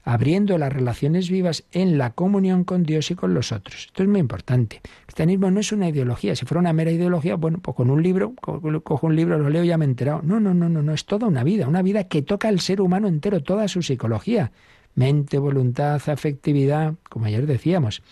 abriendo 0.02 0.56
las 0.58 0.72
relaciones 0.72 1.30
vivas 1.30 1.64
en 1.72 1.98
la 1.98 2.10
comunión 2.10 2.64
con 2.64 2.82
Dios 2.82 3.10
y 3.10 3.14
con 3.14 3.34
los 3.34 3.52
otros. 3.52 3.86
Esto 3.86 4.02
es 4.02 4.08
muy 4.08 4.20
importante. 4.20 4.80
El 4.84 5.06
cristianismo 5.06 5.50
no 5.50 5.60
es 5.60 5.72
una 5.72 5.88
ideología. 5.88 6.34
Si 6.34 6.46
fuera 6.46 6.60
una 6.60 6.72
mera 6.72 6.90
ideología, 6.90 7.36
bueno, 7.36 7.58
pues 7.58 7.76
con 7.76 7.90
un 7.90 8.02
libro, 8.02 8.34
cojo 8.34 9.06
un 9.06 9.16
libro, 9.16 9.38
lo 9.38 9.50
leo 9.50 9.64
y 9.64 9.68
ya 9.68 9.78
me 9.78 9.84
he 9.84 9.88
enterado. 9.88 10.22
No, 10.22 10.40
no, 10.40 10.54
no, 10.54 10.68
no, 10.68 10.82
no, 10.82 10.92
es 10.92 11.04
toda 11.04 11.26
una 11.26 11.44
vida, 11.44 11.68
una 11.68 11.82
vida 11.82 12.04
que 12.04 12.22
toca 12.22 12.48
al 12.48 12.60
ser 12.60 12.80
humano 12.80 13.08
entero, 13.08 13.42
toda 13.42 13.68
su 13.68 13.82
psicología. 13.82 14.52
Mente, 14.94 15.38
voluntad, 15.38 16.00
afectividad, 16.08 16.94
como 17.08 17.26
ayer 17.26 17.46
decíamos. 17.46 18.02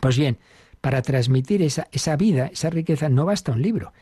Pues 0.00 0.18
bien, 0.18 0.38
para 0.86 1.02
transmitir 1.02 1.62
esa, 1.62 1.88
esa 1.90 2.14
vida, 2.14 2.46
esa 2.46 2.70
riqueza, 2.70 3.08
no 3.08 3.24
basta 3.24 3.50
un 3.50 3.60
libro. 3.60 3.92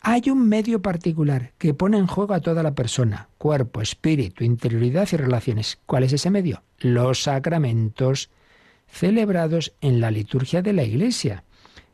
Hay 0.00 0.28
un 0.28 0.48
medio 0.48 0.82
particular 0.82 1.52
que 1.56 1.72
pone 1.72 1.98
en 1.98 2.08
juego 2.08 2.34
a 2.34 2.40
toda 2.40 2.64
la 2.64 2.74
persona, 2.74 3.28
cuerpo, 3.38 3.80
espíritu, 3.80 4.42
interioridad 4.42 5.08
y 5.12 5.16
relaciones. 5.18 5.78
¿Cuál 5.86 6.02
es 6.02 6.14
ese 6.14 6.30
medio? 6.30 6.64
Los 6.80 7.22
sacramentos 7.22 8.28
celebrados 8.88 9.72
en 9.80 10.00
la 10.00 10.10
liturgia 10.10 10.62
de 10.62 10.72
la 10.72 10.82
Iglesia. 10.82 11.44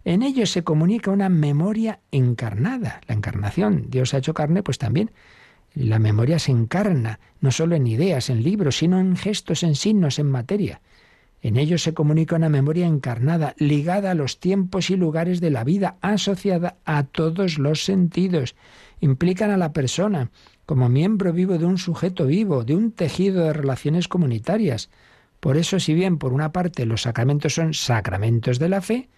En 0.06 0.22
ellos 0.22 0.48
se 0.48 0.64
comunica 0.64 1.10
una 1.10 1.28
memoria 1.28 2.00
encarnada, 2.10 3.02
la 3.06 3.16
encarnación. 3.16 3.90
Dios 3.90 4.14
ha 4.14 4.16
hecho 4.16 4.32
carne, 4.32 4.62
pues 4.62 4.78
también 4.78 5.10
la 5.74 5.98
memoria 5.98 6.38
se 6.38 6.52
encarna, 6.52 7.20
no 7.42 7.50
solo 7.50 7.76
en 7.76 7.86
ideas, 7.86 8.30
en 8.30 8.42
libros, 8.42 8.78
sino 8.78 8.98
en 8.98 9.14
gestos, 9.14 9.62
en 9.62 9.74
signos, 9.74 10.18
en 10.18 10.30
materia. 10.30 10.80
En 11.40 11.56
ellos 11.56 11.82
se 11.82 11.94
comunica 11.94 12.36
una 12.36 12.48
memoria 12.48 12.86
encarnada, 12.86 13.54
ligada 13.58 14.10
a 14.10 14.14
los 14.14 14.40
tiempos 14.40 14.90
y 14.90 14.96
lugares 14.96 15.40
de 15.40 15.50
la 15.50 15.62
vida, 15.62 15.96
asociada 16.00 16.76
a 16.84 17.04
todos 17.04 17.58
los 17.58 17.84
sentidos. 17.84 18.56
Implican 19.00 19.50
a 19.50 19.56
la 19.56 19.72
persona 19.72 20.30
como 20.66 20.88
miembro 20.88 21.32
vivo 21.32 21.56
de 21.56 21.64
un 21.64 21.78
sujeto 21.78 22.26
vivo, 22.26 22.64
de 22.64 22.74
un 22.74 22.90
tejido 22.90 23.44
de 23.44 23.52
relaciones 23.52 24.08
comunitarias. 24.08 24.90
Por 25.38 25.56
eso, 25.56 25.78
si 25.78 25.94
bien 25.94 26.18
por 26.18 26.32
una 26.32 26.52
parte 26.52 26.84
los 26.86 27.02
sacramentos 27.02 27.54
son 27.54 27.72
sacramentos 27.72 28.58
de 28.58 28.68
la 28.68 28.82
fe, 28.82 29.08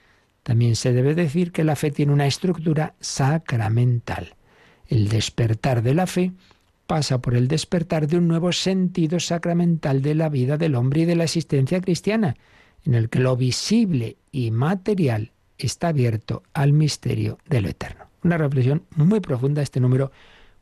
también 0.42 0.76
se 0.76 0.92
debe 0.92 1.14
decir 1.14 1.52
que 1.52 1.64
la 1.64 1.76
fe 1.76 1.90
tiene 1.90 2.12
una 2.12 2.26
estructura 2.26 2.94
sacramental. 3.00 4.34
El 4.86 5.08
despertar 5.08 5.82
de 5.82 5.94
la 5.94 6.06
fe 6.06 6.32
pasa 6.90 7.20
por 7.20 7.36
el 7.36 7.46
despertar 7.46 8.08
de 8.08 8.16
un 8.16 8.26
nuevo 8.26 8.50
sentido 8.50 9.20
sacramental 9.20 10.02
de 10.02 10.16
la 10.16 10.28
vida 10.28 10.56
del 10.56 10.74
hombre 10.74 11.02
y 11.02 11.04
de 11.04 11.14
la 11.14 11.22
existencia 11.22 11.80
cristiana, 11.80 12.34
en 12.84 12.94
el 12.94 13.08
que 13.08 13.20
lo 13.20 13.36
visible 13.36 14.16
y 14.32 14.50
material 14.50 15.30
está 15.56 15.88
abierto 15.90 16.42
al 16.52 16.72
misterio 16.72 17.38
de 17.48 17.60
lo 17.60 17.68
eterno. 17.68 18.06
Una 18.24 18.38
reflexión 18.38 18.82
muy 18.96 19.20
profunda 19.20 19.62
este 19.62 19.78
número 19.78 20.10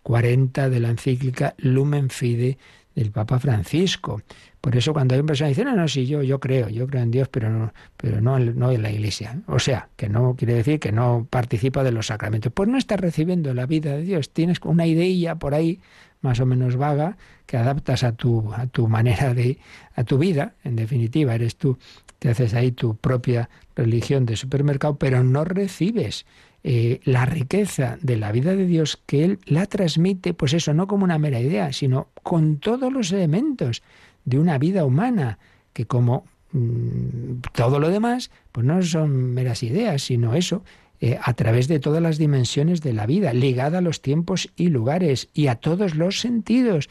40 0.03 0.69
de 0.69 0.81
la 0.81 0.91
encíclica 0.91 1.55
Lumen 1.57 2.11
Fide 2.11 2.59
del 2.95 3.11
Papa 3.11 3.39
Francisco. 3.39 4.21
Por 4.61 4.77
eso 4.77 4.93
cuando 4.93 5.15
hay 5.15 5.21
una 5.21 5.29
persona 5.29 5.49
que 5.49 5.55
dice, 5.55 5.65
no, 5.65 5.75
no, 5.75 5.89
sí, 5.89 6.05
yo, 6.05 6.23
yo 6.23 6.41
creo, 6.41 6.69
yo 6.69 6.87
creo 6.89 7.05
en 7.05 7.11
Dios, 7.11 7.29
pero 7.29 7.49
no, 7.49 7.73
pero 7.97 8.21
no, 8.21 8.39
no 8.39 8.71
en 8.71 8.83
la 8.83 8.91
Iglesia. 8.91 9.41
O 9.47 9.59
sea, 9.59 9.89
que 9.97 10.11
no 10.11 10.35
quiere 10.37 10.53
decir 10.53 10.79
que 10.79 10.93
no 10.93 11.27
participa 11.31 11.83
de 11.85 11.93
los 11.93 12.09
sacramentos. 12.09 12.53
Pues 12.53 12.69
no 12.69 12.77
estás 12.77 13.01
recibiendo 13.01 13.55
la 13.55 13.65
vida 13.65 13.97
de 13.97 14.03
Dios. 14.03 14.31
Tienes 14.31 14.59
una 14.65 14.87
ideilla 14.87 15.37
por 15.37 15.55
ahí 15.55 15.81
más 16.21 16.41
o 16.41 16.47
menos 16.47 16.77
vaga 16.77 17.17
que 17.47 17.57
adaptas 17.57 18.05
a 18.05 18.13
tu, 18.13 18.53
a 18.53 18.67
tu 18.67 18.89
manera 18.89 19.35
de, 19.35 19.59
a 19.95 20.05
tu 20.05 20.19
vida, 20.19 20.55
en 20.65 20.77
definitiva, 20.77 21.35
eres 21.35 21.57
tú, 21.57 21.79
te 22.19 22.29
haces 22.31 22.55
ahí 22.55 22.73
tu 22.73 22.97
propia 22.97 23.49
religión 23.77 24.27
de 24.27 24.37
supermercado, 24.37 24.97
pero 24.97 25.23
no 25.23 25.45
recibes 25.45 26.27
eh, 26.65 27.01
la 27.05 27.25
riqueza 27.25 27.99
de 28.03 28.17
la 28.17 28.33
vida 28.33 28.55
de 28.55 28.67
Dios 28.67 29.01
que 29.07 29.25
Él 29.25 29.39
la 29.45 29.67
transmite, 29.67 30.35
pues 30.35 30.53
eso, 30.53 30.75
no 30.75 30.89
como 30.89 31.05
una 31.05 31.19
mera 31.19 31.41
idea, 31.41 31.73
sino 31.73 32.09
con 32.23 32.59
todos 32.59 32.93
los 32.93 33.13
elementos 33.13 33.83
de 34.25 34.39
una 34.39 34.59
vida 34.59 34.85
humana, 34.85 35.39
que 35.73 35.87
como 35.87 36.25
mm, 36.53 37.41
todo 37.53 37.79
lo 37.79 37.91
demás, 37.91 38.31
pues 38.51 38.67
no 38.67 38.83
son 38.83 39.35
meras 39.35 39.63
ideas, 39.63 40.03
sino 40.03 40.35
eso, 40.35 40.65
eh, 41.01 41.19
a 41.23 41.33
través 41.35 41.69
de 41.69 41.81
todas 41.81 42.03
las 42.03 42.19
dimensiones 42.19 42.81
de 42.83 42.93
la 42.93 43.07
vida, 43.07 43.33
ligada 43.33 43.79
a 43.79 43.83
los 43.83 44.03
tiempos 44.03 44.51
y 44.57 44.69
lugares 44.69 45.29
y 45.33 45.47
a 45.47 45.57
todos 45.57 45.95
los 45.95 46.21
sentidos. 46.21 46.89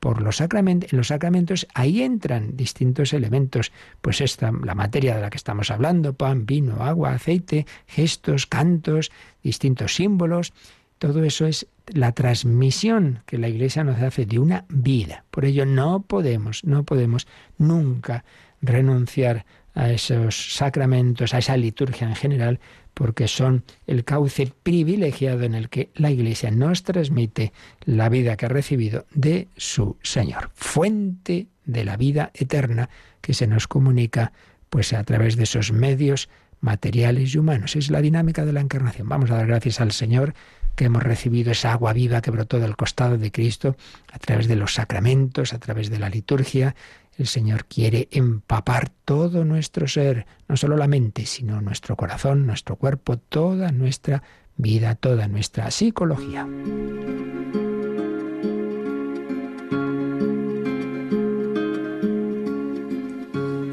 Por 0.00 0.20
los 0.20 0.36
sacramentos, 0.36 0.92
en 0.92 0.98
los 0.98 1.08
sacramentos 1.08 1.66
ahí 1.74 2.02
entran 2.02 2.56
distintos 2.56 3.12
elementos, 3.12 3.72
pues 4.00 4.20
esta, 4.20 4.52
la 4.52 4.74
materia 4.74 5.14
de 5.16 5.22
la 5.22 5.30
que 5.30 5.38
estamos 5.38 5.70
hablando, 5.70 6.12
pan, 6.14 6.44
vino, 6.44 6.84
agua, 6.84 7.12
aceite, 7.12 7.66
gestos, 7.86 8.46
cantos, 8.46 9.10
distintos 9.42 9.94
símbolos, 9.94 10.52
todo 10.98 11.24
eso 11.24 11.46
es 11.46 11.66
la 11.88 12.12
transmisión 12.12 13.20
que 13.26 13.38
la 13.38 13.48
Iglesia 13.48 13.84
nos 13.84 14.00
hace 14.00 14.26
de 14.26 14.38
una 14.38 14.64
vida. 14.68 15.24
Por 15.30 15.44
ello 15.44 15.66
no 15.66 16.02
podemos, 16.02 16.64
no 16.64 16.84
podemos 16.84 17.26
nunca 17.58 18.24
renunciar 18.62 19.44
a 19.76 19.92
esos 19.92 20.54
sacramentos, 20.54 21.34
a 21.34 21.38
esa 21.38 21.56
liturgia 21.56 22.08
en 22.08 22.16
general, 22.16 22.58
porque 22.94 23.28
son 23.28 23.62
el 23.86 24.04
cauce 24.04 24.50
privilegiado 24.62 25.42
en 25.44 25.54
el 25.54 25.68
que 25.68 25.90
la 25.94 26.10
Iglesia 26.10 26.50
nos 26.50 26.82
transmite 26.82 27.52
la 27.84 28.08
vida 28.08 28.36
que 28.36 28.46
ha 28.46 28.48
recibido 28.48 29.04
de 29.12 29.48
su 29.56 29.98
Señor, 30.02 30.50
fuente 30.54 31.46
de 31.66 31.84
la 31.84 31.98
vida 31.98 32.30
eterna 32.32 32.88
que 33.20 33.34
se 33.34 33.46
nos 33.46 33.68
comunica 33.68 34.32
pues 34.70 34.94
a 34.94 35.04
través 35.04 35.36
de 35.36 35.44
esos 35.44 35.72
medios 35.72 36.30
materiales 36.60 37.34
y 37.34 37.38
humanos. 37.38 37.76
Es 37.76 37.90
la 37.90 38.00
dinámica 38.00 38.46
de 38.46 38.54
la 38.54 38.60
encarnación. 38.60 39.08
Vamos 39.08 39.30
a 39.30 39.36
dar 39.36 39.46
gracias 39.46 39.80
al 39.80 39.92
Señor 39.92 40.32
que 40.74 40.86
hemos 40.86 41.02
recibido 41.02 41.52
esa 41.52 41.72
agua 41.72 41.92
viva 41.92 42.20
que 42.22 42.30
brotó 42.30 42.60
del 42.60 42.76
costado 42.76 43.18
de 43.18 43.30
Cristo 43.30 43.76
a 44.12 44.18
través 44.18 44.48
de 44.48 44.56
los 44.56 44.74
sacramentos, 44.74 45.52
a 45.52 45.58
través 45.58 45.90
de 45.90 45.98
la 45.98 46.08
liturgia, 46.08 46.76
el 47.18 47.26
Señor 47.26 47.66
quiere 47.66 48.08
empapar 48.10 48.90
todo 49.04 49.44
nuestro 49.44 49.88
ser, 49.88 50.26
no 50.48 50.56
solo 50.56 50.76
la 50.76 50.86
mente, 50.86 51.26
sino 51.26 51.60
nuestro 51.60 51.96
corazón, 51.96 52.46
nuestro 52.46 52.76
cuerpo, 52.76 53.16
toda 53.16 53.72
nuestra 53.72 54.22
vida, 54.56 54.94
toda 54.94 55.28
nuestra 55.28 55.70
psicología. 55.70 56.46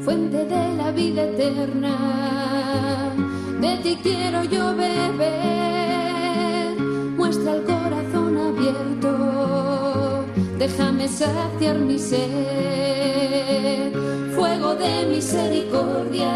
Fuente 0.04 0.44
de 0.44 0.76
la 0.76 0.92
vida 0.92 1.24
eterna, 1.24 3.10
de 3.60 3.76
ti 3.78 3.98
quiero 4.02 4.44
yo 4.44 4.76
beber, 4.76 6.78
muestra 7.16 7.56
el 7.56 7.64
corazón 7.64 8.36
abierto, 8.36 9.43
déjame 10.58 11.08
saciar 11.08 11.78
mi 11.78 11.98
ser 11.98 13.92
fuego 14.34 14.74
de 14.74 15.06
misericordia, 15.06 16.32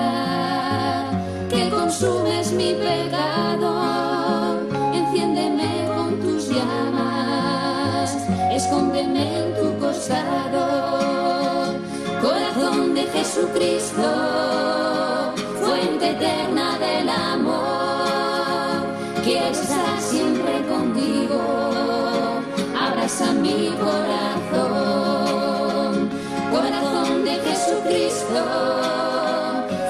que 1.48 1.68
consumes 1.70 2.52
mi 2.52 2.74
pecado, 2.74 4.60
enciéndeme 4.94 5.88
con 5.94 6.20
tus 6.20 6.48
llamas, 6.48 8.16
escóndeme 8.52 9.40
en 9.40 9.54
tu 9.54 9.78
costado, 9.78 11.78
corazón 12.20 12.94
de 12.94 13.02
Jesucristo, 13.02 14.02
fuente 15.60 16.10
eterna 16.10 16.78
del 16.78 17.08
amor, 17.08 18.86
quiero 19.24 19.48
estar 19.48 20.00
abraza 23.08 23.32
mi 23.32 23.70
corazón. 23.80 25.08
Jesucristo, 27.46 28.42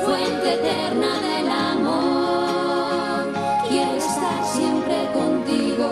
fuente 0.05 0.55
eterna 0.55 1.13
del 1.27 1.49
amor. 1.49 3.23
Quiero 3.69 3.95
estar 3.97 4.45
siempre 4.45 4.97
contigo, 5.13 5.89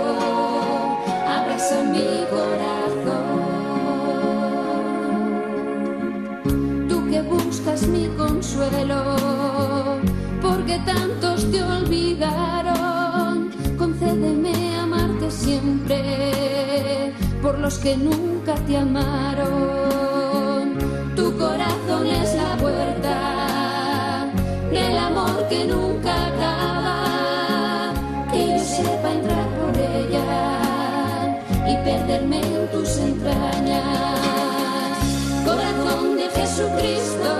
abraza 1.26 1.82
mi 1.94 2.24
corazón. 2.30 3.26
Tú 6.88 6.96
que 7.10 7.20
buscas 7.22 7.80
mi 7.88 8.06
consuelo, 8.16 9.02
porque 10.40 10.78
tantos 10.86 11.25
que 17.86 17.96
nunca 17.96 18.54
te 18.66 18.76
amaron. 18.76 19.54
Tu 21.14 21.38
corazón 21.38 22.06
es 22.08 22.34
la 22.34 22.56
puerta 22.56 24.26
del 24.72 24.98
amor 24.98 25.46
que 25.48 25.66
nunca 25.66 26.26
acaba. 26.26 27.94
Que 28.32 28.50
yo 28.50 28.58
sepa 28.58 29.12
entrar 29.12 29.46
por 29.58 29.72
ella 29.78 30.24
y 31.70 31.76
perderme 31.86 32.40
en 32.40 32.68
tus 32.72 32.98
entrañas. 32.98 34.98
Corazón 35.44 36.16
de 36.16 36.28
Jesucristo, 36.38 37.30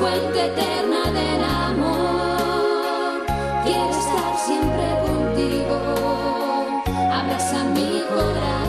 fuente 0.00 0.38
eterna 0.50 1.02
del 1.18 1.42
amor. 1.70 3.12
Quiero 3.64 3.94
estar 4.04 4.32
siempre 4.44 4.86
contigo. 5.06 5.76
Abraza 7.12 7.60
mi 7.76 7.90
corazón. 8.12 8.67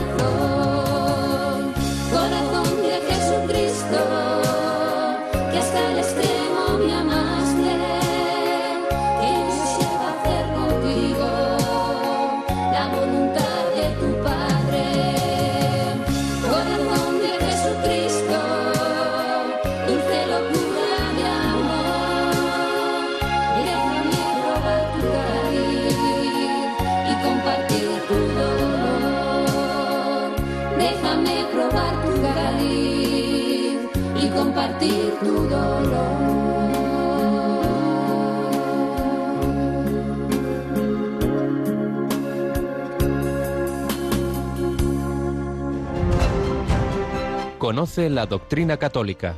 Conoce 47.58 48.08
la 48.08 48.24
doctrina 48.24 48.78
católica. 48.78 49.34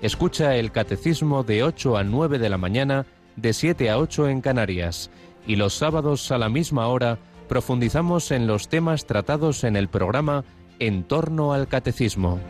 Escucha 0.00 0.56
el 0.56 0.72
catecismo 0.72 1.44
de 1.44 1.62
8 1.62 1.96
a 1.96 2.02
9 2.02 2.40
de 2.40 2.48
la 2.48 2.58
mañana, 2.58 3.06
de 3.36 3.52
7 3.52 3.88
a 3.88 3.98
8 3.98 4.28
en 4.30 4.40
Canarias. 4.40 5.12
Y 5.46 5.54
los 5.54 5.74
sábados 5.74 6.32
a 6.32 6.38
la 6.38 6.48
misma 6.48 6.88
hora 6.88 7.18
profundizamos 7.48 8.32
en 8.32 8.48
los 8.48 8.68
temas 8.68 9.06
tratados 9.06 9.62
en 9.62 9.76
el 9.76 9.88
programa 9.88 10.44
En 10.80 11.04
torno 11.04 11.52
al 11.52 11.68
catecismo. 11.68 12.40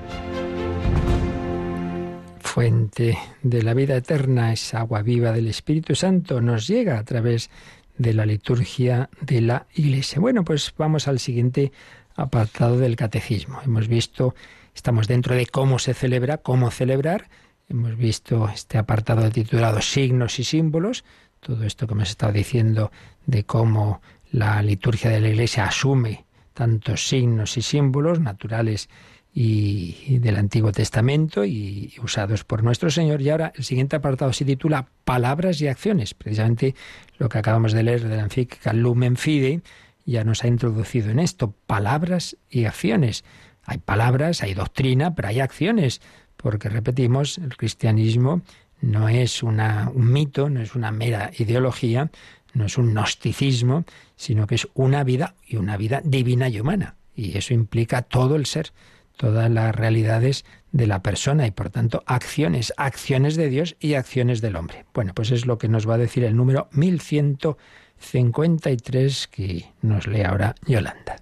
Fuente 2.53 3.17
de 3.45 3.63
la 3.63 3.75
vida 3.75 3.97
eterna, 3.97 4.53
es 4.53 4.75
agua 4.75 5.03
viva 5.03 5.31
del 5.31 5.47
Espíritu 5.47 5.95
Santo, 5.95 6.41
nos 6.41 6.67
llega 6.67 6.99
a 6.99 7.05
través 7.05 7.49
de 7.97 8.13
la 8.13 8.27
liturgia 8.27 9.09
de 9.21 9.41
la 9.41 9.67
Iglesia. 9.73 10.19
Bueno, 10.19 10.43
pues 10.43 10.75
vamos 10.77 11.07
al 11.07 11.21
siguiente 11.21 11.71
apartado 12.17 12.77
del 12.77 12.97
catecismo. 12.97 13.61
Hemos 13.65 13.87
visto, 13.87 14.35
estamos 14.75 15.07
dentro 15.07 15.37
de 15.37 15.47
cómo 15.47 15.79
se 15.79 15.95
celebra, 15.95 16.39
cómo 16.39 16.73
celebrar. 16.73 17.29
Hemos 17.69 17.97
visto 17.97 18.49
este 18.53 18.79
apartado 18.79 19.31
titulado 19.31 19.81
Signos 19.81 20.41
y 20.41 20.45
símbolos, 20.45 21.05
todo 21.39 21.63
esto 21.63 21.87
que 21.87 21.95
hemos 21.95 22.11
estado 22.11 22.33
diciendo 22.33 22.91
de 23.27 23.45
cómo 23.45 24.03
la 24.33 24.61
liturgia 24.61 25.09
de 25.09 25.21
la 25.21 25.29
Iglesia 25.29 25.67
asume 25.67 26.25
tantos 26.53 27.07
signos 27.07 27.57
y 27.57 27.63
símbolos 27.63 28.19
naturales 28.19 28.89
y, 29.33 30.19
del 30.19 30.37
Antiguo 30.37 30.73
Testamento 30.73 31.45
y 31.45 31.95
usados 32.03 32.45
por 32.45 32.63
nuestro 32.63 32.91
Señor. 32.91 33.23
Y 33.23 33.31
ahora 33.31 33.53
el 33.55 33.65
siguiente 33.65 33.97
apartado 33.97 34.33
se 34.33 34.45
titula 34.45 34.89
Palabras 35.05 35.61
y 35.61 35.69
acciones, 35.69 36.15
precisamente 36.15 36.75
lo 37.19 37.29
que 37.29 37.39
acabamos 37.39 37.73
de 37.73 37.83
leer 37.83 38.09
de 38.09 38.17
la 38.17 38.23
encíclica 38.23 38.73
Lumen 38.73 39.17
Fide 39.17 39.63
ya 40.07 40.25
nos 40.25 40.43
ha 40.43 40.49
introducido 40.49 41.11
en 41.11 41.19
esto, 41.19 41.55
palabras 41.67 42.37
y 42.49 42.65
acciones. 42.65 43.25
Hay 43.65 43.79
palabras, 43.79 44.43
hay 44.43 44.55
doctrina, 44.55 45.15
pero 45.15 45.29
hay 45.29 45.41
acciones, 45.41 46.01
porque 46.37 46.69
repetimos, 46.69 47.39
el 47.39 47.57
cristianismo 47.57 48.43
no 48.81 49.09
es 49.09 49.43
una, 49.43 49.91
un 49.95 50.11
mito, 50.13 50.49
no 50.49 50.61
es 50.61 50.75
una 50.75 50.91
mera 50.91 51.31
ideología, 51.39 52.11
no 52.55 52.65
es 52.67 52.79
un 52.79 52.93
gnosticismo, 52.93 53.85
sino 54.17 54.47
que 54.47 54.57
es 54.57 54.67
una 54.75 55.05
vida 55.05 55.35
y 55.47 55.57
una 55.57 55.77
vida 55.77 56.01
divina 56.05 56.49
y 56.49 56.59
humana. 56.61 56.97
Y 57.15 57.37
eso 57.37 57.55
implica 57.55 58.03
todo 58.03 58.37
el 58.37 58.47
ser, 58.47 58.73
todas 59.21 59.51
las 59.51 59.75
realidades 59.75 60.47
de 60.73 60.87
la 60.87 61.03
persona 61.03 61.47
y 61.47 61.51
por 61.51 61.69
tanto 61.69 62.03
acciones, 62.07 62.73
acciones 62.79 63.37
de 63.37 63.51
Dios 63.51 63.77
y 63.79 63.93
acciones 63.93 64.41
del 64.41 64.57
hombre. 64.57 64.87
Bueno, 64.95 65.13
pues 65.15 65.31
es 65.31 65.45
lo 65.45 65.59
que 65.59 65.69
nos 65.69 65.87
va 65.87 65.97
a 65.97 65.99
decir 65.99 66.25
el 66.25 66.35
número 66.35 66.71
1153 66.73 69.29
que 69.29 69.67
nos 69.83 70.07
lee 70.07 70.23
ahora 70.23 70.55
Yolanda. 70.67 71.17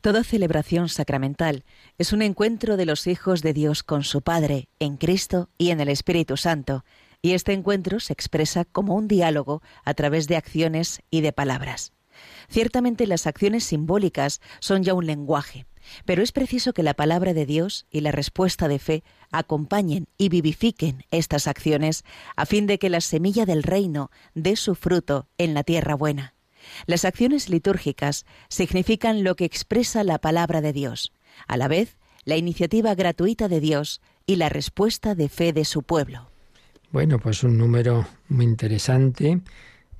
Toda 0.00 0.24
celebración 0.24 0.88
sacramental 0.88 1.62
es 1.98 2.12
un 2.12 2.20
encuentro 2.20 2.76
de 2.76 2.84
los 2.84 3.06
hijos 3.06 3.42
de 3.42 3.52
Dios 3.52 3.84
con 3.84 4.02
su 4.02 4.20
Padre, 4.20 4.66
en 4.80 4.96
Cristo 4.96 5.50
y 5.56 5.70
en 5.70 5.80
el 5.80 5.90
Espíritu 5.90 6.36
Santo, 6.36 6.84
y 7.22 7.34
este 7.34 7.52
encuentro 7.52 8.00
se 8.00 8.12
expresa 8.12 8.64
como 8.64 8.96
un 8.96 9.06
diálogo 9.06 9.62
a 9.84 9.94
través 9.94 10.26
de 10.26 10.34
acciones 10.34 11.00
y 11.12 11.20
de 11.20 11.32
palabras. 11.32 11.92
Ciertamente 12.48 13.06
las 13.06 13.28
acciones 13.28 13.62
simbólicas 13.62 14.40
son 14.58 14.82
ya 14.82 14.94
un 14.94 15.06
lenguaje, 15.06 15.64
pero 16.04 16.22
es 16.22 16.32
preciso 16.32 16.72
que 16.72 16.82
la 16.82 16.94
palabra 16.94 17.34
de 17.34 17.46
Dios 17.46 17.86
y 17.90 18.00
la 18.00 18.12
respuesta 18.12 18.68
de 18.68 18.78
fe 18.78 19.04
acompañen 19.30 20.06
y 20.18 20.28
vivifiquen 20.28 21.04
estas 21.10 21.46
acciones 21.46 22.04
a 22.36 22.46
fin 22.46 22.66
de 22.66 22.78
que 22.78 22.90
la 22.90 23.00
semilla 23.00 23.46
del 23.46 23.62
reino 23.62 24.10
dé 24.34 24.56
su 24.56 24.74
fruto 24.74 25.28
en 25.38 25.54
la 25.54 25.64
tierra 25.64 25.94
buena. 25.94 26.34
Las 26.86 27.04
acciones 27.04 27.48
litúrgicas 27.48 28.24
significan 28.48 29.22
lo 29.24 29.36
que 29.36 29.44
expresa 29.44 30.04
la 30.04 30.18
palabra 30.18 30.60
de 30.60 30.72
Dios, 30.72 31.12
a 31.46 31.56
la 31.56 31.68
vez 31.68 31.98
la 32.24 32.36
iniciativa 32.36 32.94
gratuita 32.94 33.48
de 33.48 33.60
Dios 33.60 34.00
y 34.26 34.36
la 34.36 34.48
respuesta 34.48 35.14
de 35.14 35.28
fe 35.28 35.52
de 35.52 35.64
su 35.64 35.82
pueblo. 35.82 36.30
Bueno, 36.90 37.18
pues 37.18 37.42
un 37.42 37.58
número 37.58 38.06
muy 38.28 38.44
interesante 38.44 39.40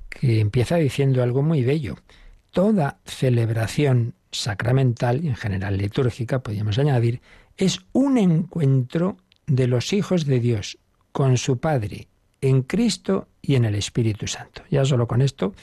que 0.09 0.41
empieza 0.41 0.77
diciendo 0.77 1.23
algo 1.23 1.43
muy 1.43 1.63
bello. 1.63 1.97
Toda 2.51 3.01
celebración 3.05 4.15
sacramental 4.41 5.25
y 5.25 5.29
en 5.29 5.37
general 5.37 5.79
litúrgica, 5.79 6.41
podríamos 6.41 6.79
añadir, 6.79 7.21
es 7.57 7.81
un 7.93 8.19
encuentro 8.19 9.17
de 9.47 9.67
los 9.67 9.93
hijos 9.93 10.27
de 10.27 10.41
Dios 10.41 10.79
con 11.13 11.37
su 11.37 11.59
Padre 11.59 12.09
en 12.41 12.63
Cristo 12.63 13.29
y 13.41 13.55
en 13.55 13.65
el 13.65 13.75
Espíritu 13.75 14.27
Santo. 14.27 14.63
Ya 14.71 14.85
solo 14.85 15.07
con 15.07 15.23
esto 15.23 15.55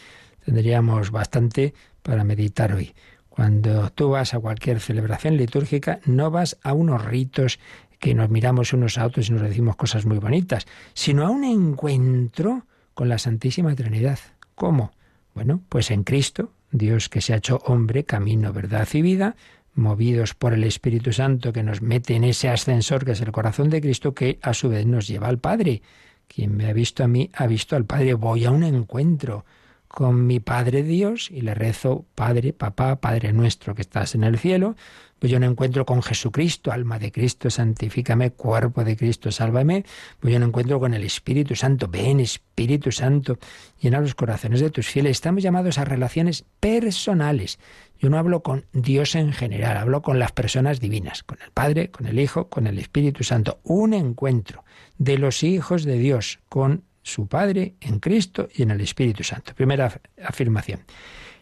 tendríamos 0.45 1.11
bastante 1.11 1.73
para 2.01 2.23
meditar 2.23 2.73
hoy. 2.73 2.93
Cuando 3.29 3.89
tú 3.91 4.09
vas 4.09 4.33
a 4.33 4.39
cualquier 4.39 4.79
celebración 4.79 5.37
litúrgica, 5.37 5.99
no 6.05 6.31
vas 6.31 6.57
a 6.63 6.73
unos 6.73 7.05
ritos 7.05 7.59
que 7.99 8.15
nos 8.15 8.29
miramos 8.29 8.73
unos 8.73 8.97
a 8.97 9.05
otros 9.05 9.29
y 9.29 9.33
nos 9.33 9.43
decimos 9.43 9.75
cosas 9.75 10.05
muy 10.05 10.17
bonitas, 10.17 10.65
sino 10.93 11.25
a 11.25 11.29
un 11.29 11.43
encuentro 11.43 12.65
con 12.93 13.09
la 13.09 13.19
Santísima 13.19 13.75
Trinidad. 13.75 14.19
¿Cómo? 14.55 14.91
Bueno, 15.33 15.61
pues 15.69 15.91
en 15.91 16.03
Cristo, 16.03 16.51
Dios 16.71 17.09
que 17.09 17.21
se 17.21 17.33
ha 17.33 17.37
hecho 17.37 17.61
hombre, 17.65 18.03
camino, 18.05 18.53
verdad 18.53 18.87
y 18.93 19.01
vida, 19.01 19.35
movidos 19.73 20.33
por 20.33 20.53
el 20.53 20.63
Espíritu 20.63 21.13
Santo 21.13 21.53
que 21.53 21.63
nos 21.63 21.81
mete 21.81 22.15
en 22.15 22.23
ese 22.23 22.49
ascensor 22.49 23.05
que 23.05 23.11
es 23.11 23.21
el 23.21 23.31
corazón 23.31 23.69
de 23.69 23.81
Cristo, 23.81 24.13
que 24.13 24.39
a 24.41 24.53
su 24.53 24.69
vez 24.69 24.85
nos 24.85 25.07
lleva 25.07 25.27
al 25.27 25.39
Padre. 25.39 25.81
Quien 26.27 26.55
me 26.55 26.69
ha 26.69 26.73
visto 26.73 27.03
a 27.03 27.07
mí 27.07 27.29
ha 27.33 27.47
visto 27.47 27.75
al 27.75 27.85
Padre. 27.85 28.13
Voy 28.13 28.45
a 28.45 28.51
un 28.51 28.63
encuentro 28.63 29.45
con 29.91 30.25
mi 30.25 30.39
Padre 30.39 30.83
Dios 30.83 31.29
y 31.29 31.41
le 31.41 31.53
rezo, 31.53 32.05
Padre, 32.15 32.53
Papá, 32.53 33.01
Padre 33.01 33.33
nuestro 33.33 33.75
que 33.75 33.81
estás 33.81 34.15
en 34.15 34.23
el 34.23 34.39
cielo, 34.39 34.77
pues 35.19 35.29
yo 35.29 35.39
no 35.39 35.45
encuentro 35.45 35.85
con 35.85 36.01
Jesucristo, 36.01 36.71
alma 36.71 36.97
de 36.97 37.11
Cristo, 37.11 37.49
santifícame, 37.49 38.31
cuerpo 38.31 38.85
de 38.85 38.95
Cristo, 38.95 39.31
sálvame, 39.31 39.83
pues 40.19 40.33
yo 40.33 40.39
no 40.39 40.45
encuentro 40.45 40.79
con 40.79 40.93
el 40.93 41.03
Espíritu 41.03 41.55
Santo, 41.55 41.89
ven 41.89 42.21
Espíritu 42.21 42.91
Santo, 42.91 43.37
llena 43.81 43.99
los 43.99 44.15
corazones 44.15 44.61
de 44.61 44.71
tus 44.71 44.87
fieles. 44.87 45.11
Estamos 45.11 45.43
llamados 45.43 45.77
a 45.77 45.85
relaciones 45.85 46.45
personales. 46.61 47.59
Yo 47.99 48.09
no 48.09 48.17
hablo 48.17 48.41
con 48.41 48.65
Dios 48.71 49.13
en 49.15 49.33
general, 49.33 49.75
hablo 49.75 50.01
con 50.01 50.19
las 50.19 50.31
personas 50.31 50.79
divinas, 50.79 51.21
con 51.21 51.37
el 51.45 51.51
Padre, 51.51 51.91
con 51.91 52.07
el 52.07 52.17
Hijo, 52.17 52.47
con 52.47 52.65
el 52.65 52.79
Espíritu 52.79 53.25
Santo. 53.25 53.59
Un 53.63 53.93
encuentro 53.93 54.63
de 54.97 55.17
los 55.17 55.43
hijos 55.43 55.83
de 55.83 55.99
Dios 55.99 56.39
con 56.47 56.85
su 57.01 57.27
Padre 57.27 57.75
en 57.81 57.99
Cristo 57.99 58.47
y 58.53 58.63
en 58.63 58.71
el 58.71 58.81
Espíritu 58.81 59.23
Santo. 59.23 59.53
Primera 59.55 60.01
afirmación. 60.23 60.81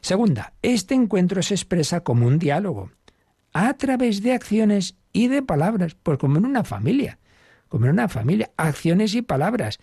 Segunda, 0.02 0.54
este 0.62 0.96
encuentro 0.96 1.42
se 1.42 1.54
expresa 1.54 2.02
como 2.02 2.26
un 2.26 2.40
diálogo 2.40 2.92
a 3.54 3.74
través 3.74 4.22
de 4.24 4.34
acciones 4.34 4.96
y 5.12 5.28
de 5.28 5.42
palabras, 5.42 5.96
pues 6.02 6.18
como 6.18 6.38
en 6.38 6.46
una 6.46 6.64
familia, 6.64 7.20
como 7.68 7.86
en 7.86 7.92
una 7.92 8.08
familia, 8.08 8.52
acciones 8.58 9.14
y 9.16 9.22
palabras. 9.22 9.80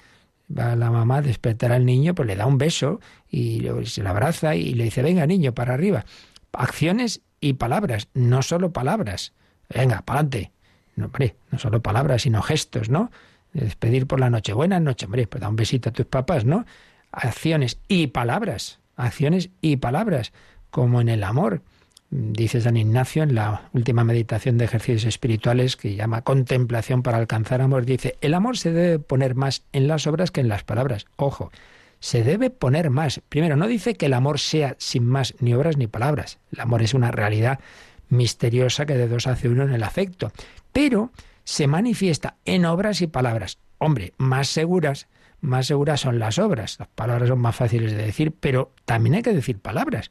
Va 0.57 0.77
la 0.77 0.91
mamá 0.91 1.17
a 1.17 1.23
despertar 1.23 1.73
al 1.73 1.85
niño, 1.85 2.15
pues 2.15 2.29
le 2.29 2.37
da 2.37 2.47
un 2.47 2.59
beso 2.59 3.01
y 3.29 3.67
se 3.85 4.03
le 4.03 4.09
abraza 4.09 4.55
y 4.55 4.75
le 4.75 4.85
dice, 4.85 5.03
venga 5.03 5.27
niño, 5.27 5.53
para 5.53 5.75
arriba. 5.75 6.05
Acciones 6.53 7.23
y 7.41 7.55
palabras, 7.55 8.09
no 8.15 8.43
solo 8.43 8.73
palabras. 8.73 9.33
Venga, 9.69 10.03
para 10.03 10.21
adelante. 10.21 10.53
No, 10.95 11.07
hombre, 11.07 11.37
no 11.51 11.59
solo 11.59 11.83
palabras, 11.83 12.23
sino 12.23 12.41
gestos, 12.43 12.89
¿no? 12.89 13.11
Despedir 13.65 14.07
por 14.07 14.21
la 14.21 14.31
noche. 14.31 14.53
Buenas 14.53 14.83
noches, 14.83 15.07
hombre, 15.07 15.27
pues 15.27 15.41
da 15.41 15.49
un 15.49 15.57
besito 15.57 15.89
a 15.89 15.93
tus 15.93 16.07
papás, 16.07 16.45
¿no? 16.45 16.67
Acciones 17.11 17.79
y 17.89 18.09
palabras, 18.09 18.81
acciones 18.97 19.51
y 19.61 19.77
palabras, 19.77 20.33
como 20.71 21.01
en 21.01 21.09
el 21.09 21.25
amor 21.25 21.63
dice 22.11 22.61
San 22.61 22.77
Ignacio 22.77 23.23
en 23.23 23.35
la 23.35 23.69
última 23.73 24.05
meditación 24.05 24.59
de 24.59 24.67
ejercicios 24.67 25.05
espirituales 25.05 25.77
que 25.77 25.97
llama 25.97 26.23
contemplación 26.23 27.03
para 27.03 27.19
alcanzar 27.19 27.61
amor, 27.61 27.85
dice, 27.85 28.17
el 28.21 28.35
amor 28.35 28.59
se 28.59 28.73
debe 28.73 28.99
poner 28.99 29.35
más 29.35 29.65
en 29.73 29.89
las 29.89 30.07
obras 30.07 30.31
que 30.31 30.41
en 30.41 30.49
las 30.49 30.63
palabras. 30.63 31.07
Ojo, 31.17 31.51
se 31.99 32.23
debe 32.23 32.51
poner 32.51 32.91
más. 32.91 33.21
Primero, 33.29 33.57
no 33.57 33.67
dice 33.67 33.95
que 33.95 34.07
el 34.07 34.15
amor 34.15 34.39
sea 34.39 34.77
sin 34.79 35.07
más 35.07 35.35
ni 35.41 35.55
obras 35.55 35.77
ni 35.77 35.87
palabras. 35.87 36.39
El 36.53 36.61
amor 36.61 36.83
es 36.83 36.95
una 36.95 37.11
realidad 37.11 37.59
misteriosa 38.09 38.87
que 38.87 38.97
de 38.97 39.09
dos 39.09 39.27
hace 39.27 39.49
uno 39.49 39.65
en 39.65 39.73
el 39.73 39.83
afecto, 39.83 40.31
pero 40.73 41.11
se 41.47 41.69
manifiesta 41.69 42.37
en 42.45 42.67
obras 42.67 43.01
y 43.01 43.07
palabras. 43.07 43.59
Hombre, 43.79 44.13
más 44.19 44.49
seguras, 44.49 45.07
más 45.41 45.69
seguras 45.69 46.01
son 46.01 46.19
las 46.19 46.39
obras. 46.39 46.77
Las 46.81 46.89
palabras 46.89 47.29
son 47.29 47.39
más 47.39 47.55
fáciles 47.55 47.93
de 47.93 48.03
decir, 48.03 48.35
pero 48.39 48.75
también 48.85 49.15
hay 49.15 49.23
que 49.23 49.33
decir 49.33 49.61
palabras. 49.61 50.11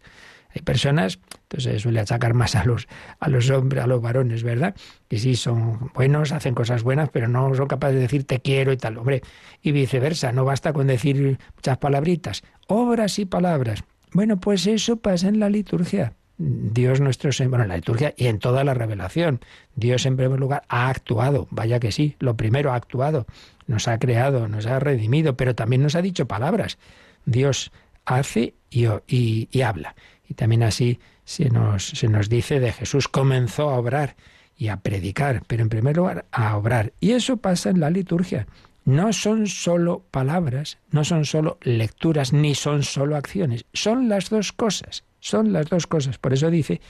Hay 0.56 0.62
personas, 0.62 1.20
entonces 1.44 1.82
suele 1.82 2.00
achacar 2.00 2.34
más 2.34 2.56
a 2.56 2.64
los, 2.64 2.88
a 3.20 3.28
los 3.28 3.50
hombres, 3.50 3.84
a 3.84 3.88
los 3.88 4.02
varones, 4.02 4.44
¿verdad? 4.44 4.76
Que 5.10 5.20
sí 5.20 5.36
son 5.36 5.92
buenos, 5.94 6.32
hacen 6.32 6.56
cosas 6.56 6.84
buenas, 6.84 7.10
pero 7.10 7.28
no 7.28 7.54
son 7.54 7.68
capaces 7.68 7.96
de 7.96 8.02
decir 8.02 8.24
te 8.24 8.40
quiero 8.40 8.72
y 8.72 8.78
tal, 8.78 8.98
hombre. 8.98 9.22
Y 9.62 9.74
viceversa, 9.74 10.32
no 10.32 10.46
basta 10.46 10.72
con 10.72 10.88
decir 10.88 11.38
muchas 11.56 11.78
palabritas, 11.80 12.44
obras 12.68 13.20
y 13.20 13.26
palabras. 13.26 13.84
Bueno, 14.14 14.40
pues 14.40 14.68
eso 14.68 14.96
pasa 14.96 15.28
en 15.28 15.42
la 15.42 15.50
liturgia. 15.50 16.14
Dios 16.38 17.00
nuestro 17.00 17.32
Señor, 17.32 17.52
bueno, 17.52 17.64
en 17.64 17.70
la 17.70 17.76
liturgia 17.78 18.14
y 18.18 18.28
en 18.28 18.40
toda 18.40 18.64
la 18.64 18.74
revelación. 18.74 19.40
Dios 19.76 20.06
en 20.06 20.18
primer 20.18 20.40
lugar 20.40 20.64
ha 20.68 20.90
actuado, 20.90 21.48
vaya 21.50 21.80
que 21.80 21.92
sí, 21.92 22.16
lo 22.20 22.36
primero 22.36 22.72
ha 22.72 22.76
actuado, 22.76 23.26
nos 23.68 23.88
ha 23.88 23.98
creado, 24.00 24.48
nos 24.48 24.66
ha 24.66 24.80
redimido, 24.80 25.38
pero 25.38 25.56
también 25.56 25.82
nos 25.82 25.96
ha 25.96 26.02
dicho 26.02 26.28
palabras. 26.28 26.78
Dios 27.26 27.72
hace 28.06 28.56
y, 28.70 28.86
y, 29.08 29.48
y 29.52 29.62
habla. 29.62 29.96
Y 30.28 30.34
también 30.34 30.64
así 30.64 31.00
se 31.24 31.50
nos, 31.50 31.88
se 31.88 32.08
nos 32.08 32.30
dice 32.30 32.60
de 32.60 32.72
Jesús 32.72 33.08
comenzó 33.08 33.70
a 33.70 33.78
obrar 33.78 34.16
y 34.58 34.70
a 34.70 34.78
predicar, 34.78 35.44
pero 35.48 35.64
en 35.64 35.70
primer 35.70 35.98
lugar 35.98 36.26
a 36.32 36.56
obrar. 36.58 36.94
Y 37.00 37.12
eso 37.12 37.38
pasa 37.38 37.70
en 37.70 37.80
la 37.80 37.90
liturgia. 37.90 38.48
No 38.86 39.14
son 39.14 39.48
solo 39.48 40.06
palabras, 40.12 40.78
no 40.92 41.04
son 41.04 41.26
solo 41.26 41.58
lecturas, 41.62 42.34
ni 42.34 42.54
son 42.54 42.84
solo 42.84 43.16
acciones, 43.16 43.66
son 43.74 44.10
las 44.10 44.30
dos 44.30 44.52
cosas, 44.54 45.04
son 45.26 45.52
las 45.52 45.68
dos 45.70 45.88
cosas. 45.88 46.20
Por 46.20 46.34
eso 46.34 46.52
dice 46.52 46.82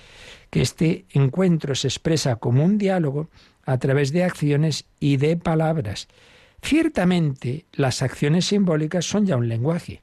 que 0.50 0.62
este 0.62 1.06
encuentro 1.12 1.74
se 1.74 1.88
expresa 1.88 2.36
como 2.36 2.66
un 2.66 2.78
diálogo 2.78 3.30
a 3.64 3.78
través 3.78 4.12
de 4.12 4.26
acciones 4.26 4.86
y 5.00 5.18
de 5.18 5.38
palabras. 5.38 6.10
Ciertamente, 6.62 7.66
las 7.72 8.02
acciones 8.02 8.46
simbólicas 8.46 9.06
son 9.06 9.26
ya 9.26 9.38
un 9.38 9.48
lenguaje. 9.48 10.02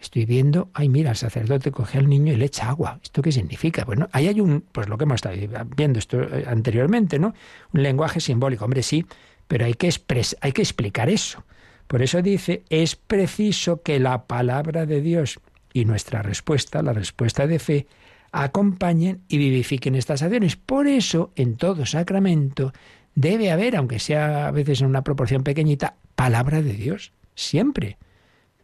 Estoy 0.00 0.24
viendo, 0.24 0.70
ay, 0.72 0.88
mira, 0.88 1.10
el 1.10 1.16
sacerdote 1.16 1.70
coge 1.70 1.98
al 1.98 2.08
niño 2.08 2.32
y 2.32 2.36
le 2.36 2.46
echa 2.46 2.68
agua. 2.68 2.98
¿Esto 3.02 3.20
qué 3.20 3.32
significa? 3.32 3.84
Bueno, 3.84 4.08
ahí 4.12 4.28
hay 4.28 4.40
un, 4.40 4.62
pues 4.72 4.88
lo 4.88 4.96
que 4.96 5.04
hemos 5.04 5.16
estado 5.16 5.36
viendo 5.76 5.98
esto 5.98 6.22
eh, 6.22 6.44
anteriormente, 6.46 7.18
¿no? 7.18 7.34
Un 7.74 7.82
lenguaje 7.82 8.20
simbólico. 8.20 8.64
Hombre, 8.64 8.82
sí, 8.82 9.04
pero 9.48 9.66
hay 9.66 9.74
que, 9.74 9.90
hay 10.40 10.52
que 10.52 10.62
explicar 10.62 11.10
eso. 11.10 11.44
Por 11.86 12.02
eso 12.02 12.22
dice, 12.22 12.64
es 12.70 12.96
preciso 12.96 13.82
que 13.82 14.00
la 14.00 14.26
palabra 14.26 14.86
de 14.86 15.00
Dios 15.00 15.40
y 15.76 15.84
nuestra 15.84 16.22
respuesta, 16.22 16.80
la 16.80 16.94
respuesta 16.94 17.46
de 17.46 17.58
fe, 17.58 17.86
acompañen 18.32 19.20
y 19.28 19.36
vivifiquen 19.36 19.94
estas 19.94 20.22
acciones. 20.22 20.56
Por 20.56 20.86
eso, 20.86 21.32
en 21.36 21.56
todo 21.56 21.84
sacramento, 21.84 22.72
debe 23.14 23.50
haber, 23.50 23.76
aunque 23.76 23.98
sea 23.98 24.48
a 24.48 24.50
veces 24.52 24.80
en 24.80 24.86
una 24.86 25.02
proporción 25.02 25.42
pequeñita, 25.42 25.96
palabra 26.14 26.62
de 26.62 26.72
Dios. 26.72 27.12
Siempre, 27.34 27.98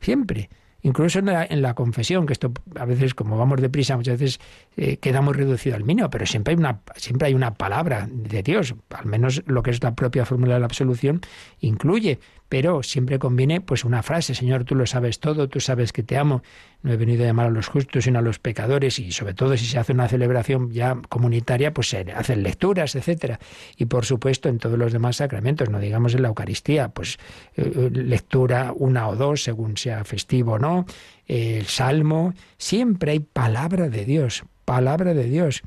siempre. 0.01 0.49
Incluso 0.81 1.19
en 1.19 1.63
la, 1.63 1.75
confesión, 1.75 2.25
que 2.25 2.33
esto 2.33 2.51
a 2.77 2.87
veces, 2.87 3.15
como 3.15 3.37
vamos 3.37 3.61
deprisa, 3.61 3.95
muchas 3.95 4.19
veces 4.19 4.41
eh, 4.79 4.97
queda 4.97 5.21
muy 5.21 5.35
reducido 5.35 5.77
al 5.77 5.85
mínimo, 5.85 6.09
pero 6.09 6.25
siempre 6.25 6.55
hay, 6.55 6.59
una, 6.59 6.81
siempre 6.97 7.29
hay 7.29 7.35
una 7.35 7.55
palabra 7.55 8.09
de 8.11 8.43
Dios, 8.43 8.75
al 8.91 9.05
menos 9.05 9.43
lo 9.47 9.63
que 9.63 9.71
es 9.71 9.83
la 9.83 9.95
propia 9.95 10.25
fórmula 10.25 10.55
de 10.55 10.61
la 10.61 10.67
absolución 10.67 11.21
incluye, 11.61 12.19
pero 12.53 12.83
siempre 12.83 13.19
conviene 13.19 13.63
pues 13.63 13.83
una 13.83 14.03
frase, 14.03 14.35
Señor, 14.35 14.65
tú 14.65 14.75
lo 14.75 14.85
sabes 14.85 15.21
todo, 15.21 15.49
tú 15.49 15.59
sabes 15.59 15.91
que 15.91 16.03
te 16.03 16.19
amo, 16.19 16.43
no 16.83 16.93
he 16.93 16.99
venido 16.99 17.25
a 17.25 17.27
llamar 17.27 17.47
a 17.47 17.51
los 17.51 17.67
justos 17.67 18.05
sino 18.05 18.19
a 18.19 18.23
los 18.23 18.39
pecadores 18.39 18.99
y 18.99 19.11
sobre 19.11 19.33
todo 19.33 19.57
si 19.57 19.65
se 19.65 19.79
hace 19.79 19.95
una 19.95 20.07
celebración 20.07 20.71
ya 20.71 21.01
comunitaria, 21.09 21.73
pues 21.73 21.89
se 21.89 22.05
hacen 22.15 22.43
lecturas, 22.43 22.95
etcétera. 22.95 23.41
Y 23.79 23.87
por 23.87 24.05
supuesto 24.05 24.51
en 24.51 24.59
todos 24.59 24.79
los 24.79 24.93
demás 24.93 25.17
sacramentos, 25.17 25.71
no 25.71 25.81
digamos 25.81 26.15
en 26.15 26.21
la 26.21 26.29
Eucaristía, 26.29 26.91
pues 26.91 27.17
eh, 27.57 27.73
eh, 27.75 27.91
lectura 27.91 28.75
una 28.77 29.09
o 29.09 29.17
dos 29.17 29.45
según 29.45 29.79
sea 29.79 30.05
festivo 30.05 30.53
o 30.53 30.59
no, 30.59 30.85
el 31.29 31.65
salmo, 31.65 32.35
siempre 32.59 33.13
hay 33.13 33.21
palabra 33.21 33.89
de 33.89 34.05
Dios, 34.05 34.45
palabra 34.67 35.15
de 35.15 35.25
Dios 35.25 35.63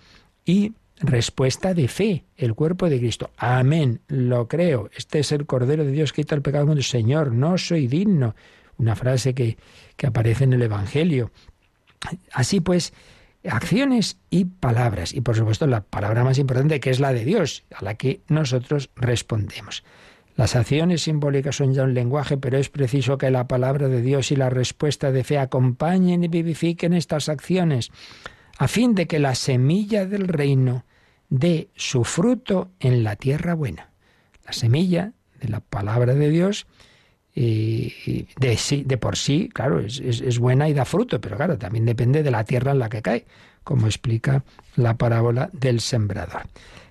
y 0.46 0.74
respuesta 1.00 1.74
de 1.74 1.88
fe, 1.88 2.26
el 2.38 2.54
cuerpo 2.54 2.90
de 2.90 3.00
Cristo. 3.00 3.32
Amén, 3.38 4.02
lo 4.08 4.48
creo. 4.48 4.90
Este 4.96 5.20
es 5.20 5.32
el 5.32 5.46
Cordero 5.46 5.84
de 5.84 5.92
Dios 5.92 6.14
que 6.14 6.24
quita 6.24 6.36
el 6.36 6.42
pecado 6.42 6.64
del 6.64 6.68
mundo. 6.68 6.84
Señor, 6.84 7.32
no 7.32 7.58
soy 7.58 7.88
digno. 7.88 8.36
Una 8.78 8.96
frase 8.96 9.34
que, 9.34 9.58
que 9.98 10.08
aparece 10.08 10.44
en 10.46 10.54
el 10.54 10.62
Evangelio. 10.62 11.32
Así 12.32 12.60
pues, 12.60 12.94
acciones 13.48 14.18
y 14.30 14.46
palabras. 14.46 15.14
Y 15.14 15.22
por 15.22 15.36
supuesto 15.36 15.68
la 15.68 15.82
palabra 15.82 16.24
más 16.24 16.38
importante 16.38 16.80
que 16.80 16.90
es 16.90 17.00
la 17.00 17.14
de 17.14 17.26
Dios, 17.26 17.64
a 17.74 17.84
la 17.84 17.96
que 17.96 18.22
nosotros 18.28 18.90
respondemos. 18.96 19.84
Las 20.36 20.58
acciones 20.58 21.04
simbólicas 21.04 21.56
son 21.56 21.74
ya 21.74 21.84
un 21.84 21.94
lenguaje, 21.94 22.38
pero 22.38 22.58
es 22.58 22.70
preciso 22.70 23.18
que 23.18 23.32
la 23.32 23.48
palabra 23.48 23.88
de 23.88 24.02
Dios 24.02 24.32
y 24.32 24.36
la 24.36 24.50
respuesta 24.50 25.12
de 25.14 25.24
fe 25.24 25.38
acompañen 25.38 26.26
y 26.26 26.28
vivifiquen 26.28 26.94
estas 26.94 27.30
acciones 27.30 27.92
a 28.58 28.68
fin 28.68 28.96
de 28.96 29.08
que 29.08 29.20
la 29.20 29.36
semilla 29.36 30.06
del 30.06 30.28
reino 30.28 30.86
dé 31.30 31.70
su 31.76 32.04
fruto 32.04 32.72
en 32.80 33.04
la 33.04 33.16
tierra 33.16 33.54
buena. 33.54 33.90
La 34.46 34.54
semilla 34.54 35.14
de 35.42 35.50
la 35.50 35.60
palabra 35.60 36.14
de 36.14 36.30
Dios 36.30 36.68
de, 37.36 38.86
de 38.86 38.98
por 38.98 39.18
sí, 39.18 39.50
claro, 39.54 39.80
es, 39.80 40.00
es, 40.00 40.40
buena 40.40 40.70
y 40.70 40.74
da 40.74 40.86
fruto, 40.86 41.20
pero 41.20 41.36
claro, 41.36 41.58
también 41.58 41.86
depende 41.86 42.24
de 42.24 42.32
la 42.32 42.46
tierra 42.46 42.72
en 42.72 42.80
la 42.80 42.90
que 42.90 43.02
cae, 43.02 43.26
como 43.64 43.88
explica 43.88 44.44
la 44.78 44.96
parábola 44.96 45.50
del 45.52 45.82
sembrador. 45.82 46.44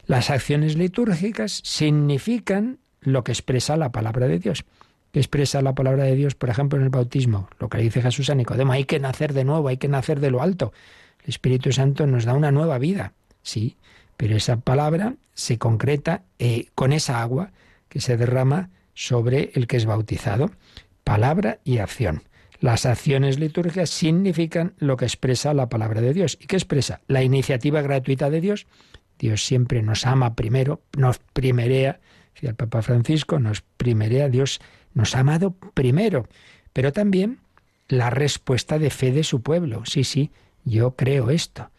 Las 0.07 0.29
acciones 0.29 0.77
litúrgicas 0.77 1.63
significan 1.65 2.79
lo 3.01 3.25
que 3.25 3.33
expresa 3.33 3.77
la 3.77 3.91
palabra 3.91 4.29
de 4.29 4.39
Dios. 4.39 4.65
¿Qué 5.13 5.21
expresa 5.21 5.63
la 5.63 5.75
palabra 5.75 6.05
de 6.05 6.17
Dios, 6.17 6.35
por 6.35 6.51
ejemplo, 6.51 6.79
en 6.79 6.85
el 6.85 6.91
bautismo? 6.91 7.49
Lo 7.59 7.69
que 7.69 7.79
dice 7.79 8.03
Jesús 8.03 8.29
a 8.29 8.35
Nicodemo, 8.35 8.73
hay 8.73 8.85
que 8.85 8.99
nacer 8.99 9.33
de 9.33 9.45
nuevo, 9.45 9.69
hay 9.69 9.77
que 9.77 9.89
nacer 9.89 10.21
de 10.21 10.31
lo 10.31 10.43
alto. 10.43 10.73
El 11.25 11.31
Espíritu 11.31 11.73
Santo 11.73 12.07
nos 12.07 12.25
da 12.25 12.35
una 12.35 12.53
nueva 12.53 12.79
vida, 12.79 13.15
sí, 13.43 13.77
pero 14.17 14.37
esa 14.37 14.59
palabra 14.59 15.15
se 15.33 15.59
concreta 15.59 16.23
eh, 16.39 16.69
con 16.75 16.93
esa 16.93 17.23
agua 17.23 17.51
que 17.89 18.01
se 18.01 18.17
derrama 18.17 18.71
sobre 18.95 19.51
el 19.55 19.67
que 19.67 19.77
es 19.77 19.87
bautizado. 19.87 20.51
Palabra 21.03 21.59
y 21.65 21.79
acción. 21.79 22.23
Las 22.61 22.87
acciones 22.87 23.39
litúrgicas 23.39 23.91
significan 23.91 24.75
lo 24.79 24.97
que 24.97 25.05
expresa 25.05 25.53
la 25.55 25.69
palabra 25.69 26.01
de 26.01 26.15
Dios. 26.15 26.39
¿Y 26.41 26.47
qué 26.47 26.57
expresa? 26.57 27.01
La 27.09 27.23
iniciativa 27.23 27.83
gratuita 27.83 28.31
de 28.31 28.41
Dios. 28.41 28.67
Dios 29.19 29.45
siempre 29.45 29.83
nos 29.83 30.07
ama 30.07 30.35
primero, 30.35 30.83
nos 30.97 31.19
primerea, 31.19 32.01
decía 32.35 32.51
el 32.51 32.57
Papa 32.57 32.83
Francisco, 32.83 33.39
nos 33.39 33.63
primerea, 33.63 34.29
Dios 34.29 34.61
nos 34.93 35.15
ha 35.15 35.21
amado 35.21 35.53
primero, 35.75 36.29
pero 36.73 36.93
también 36.93 37.39
la 37.89 38.11
respuesta 38.11 38.79
de 38.79 38.91
fe 38.91 39.13
de 39.13 39.25
su 39.25 39.43
pueblo. 39.43 39.83
Sí, 39.85 40.05
sí, 40.05 40.31
yo 40.65 40.97
creo 40.97 41.31
esto. 41.31 41.71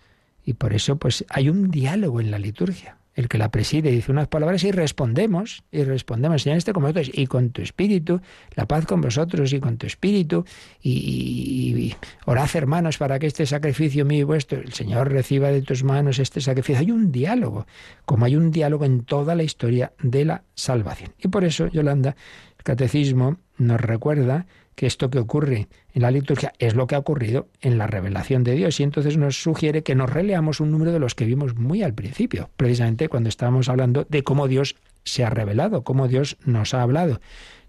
Y 0.44 0.54
por 0.54 0.74
eso 0.74 0.98
pues 0.98 1.26
hay 1.30 1.50
un 1.50 1.72
diálogo 1.72 2.22
en 2.22 2.32
la 2.32 2.40
liturgia. 2.40 2.98
El 3.16 3.30
que 3.30 3.38
la 3.38 3.50
preside 3.50 3.92
dice 3.92 4.12
unas 4.12 4.28
palabras 4.28 4.64
y 4.66 4.72
respondemos, 4.72 5.64
y 5.72 5.84
respondemos, 5.84 6.42
Señor, 6.42 6.58
este 6.58 6.74
como 6.74 6.88
otros, 6.88 7.10
y 7.14 7.28
con 7.28 7.52
tu 7.52 7.62
espíritu, 7.62 8.20
la 8.56 8.68
paz 8.68 8.86
con 8.86 9.00
vosotros 9.00 9.54
y 9.54 9.62
con 9.62 9.78
tu 9.78 9.88
espíritu, 9.88 10.44
y, 10.84 11.96
orad 12.26 12.50
hermanos 12.54 12.98
para 12.98 13.18
que 13.18 13.28
este 13.28 13.46
sacrificio 13.46 14.04
mío 14.04 14.20
y 14.20 14.24
vuestro, 14.24 14.60
el 14.60 14.74
Señor 14.74 15.14
reciba 15.14 15.50
de 15.50 15.62
tus 15.62 15.86
manos 15.86 16.20
este 16.20 16.42
sacrificio. 16.42 16.82
Hay 16.82 16.92
un 16.92 17.14
diálogo, 17.14 17.66
como 18.04 18.26
hay 18.26 18.36
un 18.36 18.52
diálogo 18.52 18.84
en 18.84 19.06
toda 19.06 19.34
la 19.34 19.44
historia 19.44 19.94
de 20.04 20.26
la 20.26 20.44
salvación. 20.54 21.14
Y 21.18 21.30
por 21.30 21.46
eso, 21.46 21.68
Yolanda, 21.68 22.18
el 22.58 22.64
catecismo 22.64 23.38
nos 23.58 23.80
recuerda 23.80 24.46
que 24.76 24.86
esto 24.86 25.10
que 25.10 25.20
ocurre 25.20 25.68
en 25.94 26.02
la 26.02 26.12
liturgia 26.12 26.54
es 26.60 26.76
lo 26.76 26.88
que 26.88 26.96
ha 26.96 27.00
ocurrido 27.00 27.48
en 27.62 27.78
la 27.78 27.88
revelación 27.88 28.44
de 28.44 28.54
Dios 28.54 28.80
y 28.80 28.84
entonces 28.84 29.18
nos 29.18 29.42
sugiere 29.42 29.84
que 29.84 29.96
nos 29.96 30.10
releamos 30.10 30.60
un 30.60 30.72
número 30.72 30.92
de 30.92 31.00
los 31.00 31.16
que 31.16 31.26
vimos 31.26 31.56
muy 31.56 31.82
al 31.82 31.94
principio, 31.94 32.50
precisamente 32.58 33.10
cuando 33.10 33.30
estábamos 33.30 33.70
hablando 33.70 34.06
de 34.10 34.24
cómo 34.24 34.48
Dios 34.48 34.76
se 35.04 35.24
ha 35.24 35.30
revelado, 35.30 35.84
cómo 35.84 36.08
Dios 36.08 36.38
nos 36.46 36.74
ha 36.74 36.82
hablado. 36.82 37.22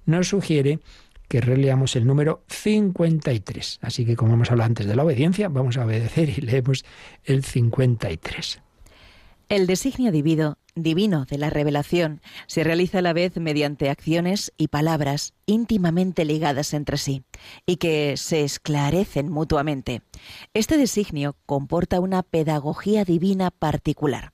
Nos 0.04 0.28
sugiere 0.28 0.80
que 1.28 1.40
releamos 1.40 1.96
el 1.96 2.06
número 2.06 2.42
53. 2.48 3.80
Así 3.82 4.04
que 4.04 4.16
como 4.16 4.34
hemos 4.34 4.50
hablado 4.50 4.68
antes 4.68 4.86
de 4.86 4.96
la 4.96 5.04
obediencia, 5.04 5.48
vamos 5.48 5.76
a 5.76 5.84
obedecer 5.84 6.28
y 6.28 6.40
leemos 6.40 6.84
el 7.24 7.44
53. 7.44 8.62
El 9.48 9.66
designio 9.66 10.10
divino, 10.10 10.58
divino 10.76 11.24
de 11.24 11.38
la 11.38 11.50
revelación 11.50 12.20
se 12.46 12.62
realiza 12.62 12.98
a 12.98 13.02
la 13.02 13.12
vez 13.12 13.36
mediante 13.38 13.90
acciones 13.90 14.52
y 14.56 14.68
palabras 14.68 15.34
íntimamente 15.46 16.24
ligadas 16.24 16.74
entre 16.74 16.98
sí 16.98 17.24
y 17.64 17.76
que 17.76 18.16
se 18.16 18.44
esclarecen 18.44 19.28
mutuamente. 19.30 20.02
Este 20.54 20.76
designio 20.76 21.34
comporta 21.46 21.98
una 21.98 22.22
pedagogía 22.22 23.04
divina 23.04 23.50
particular. 23.50 24.32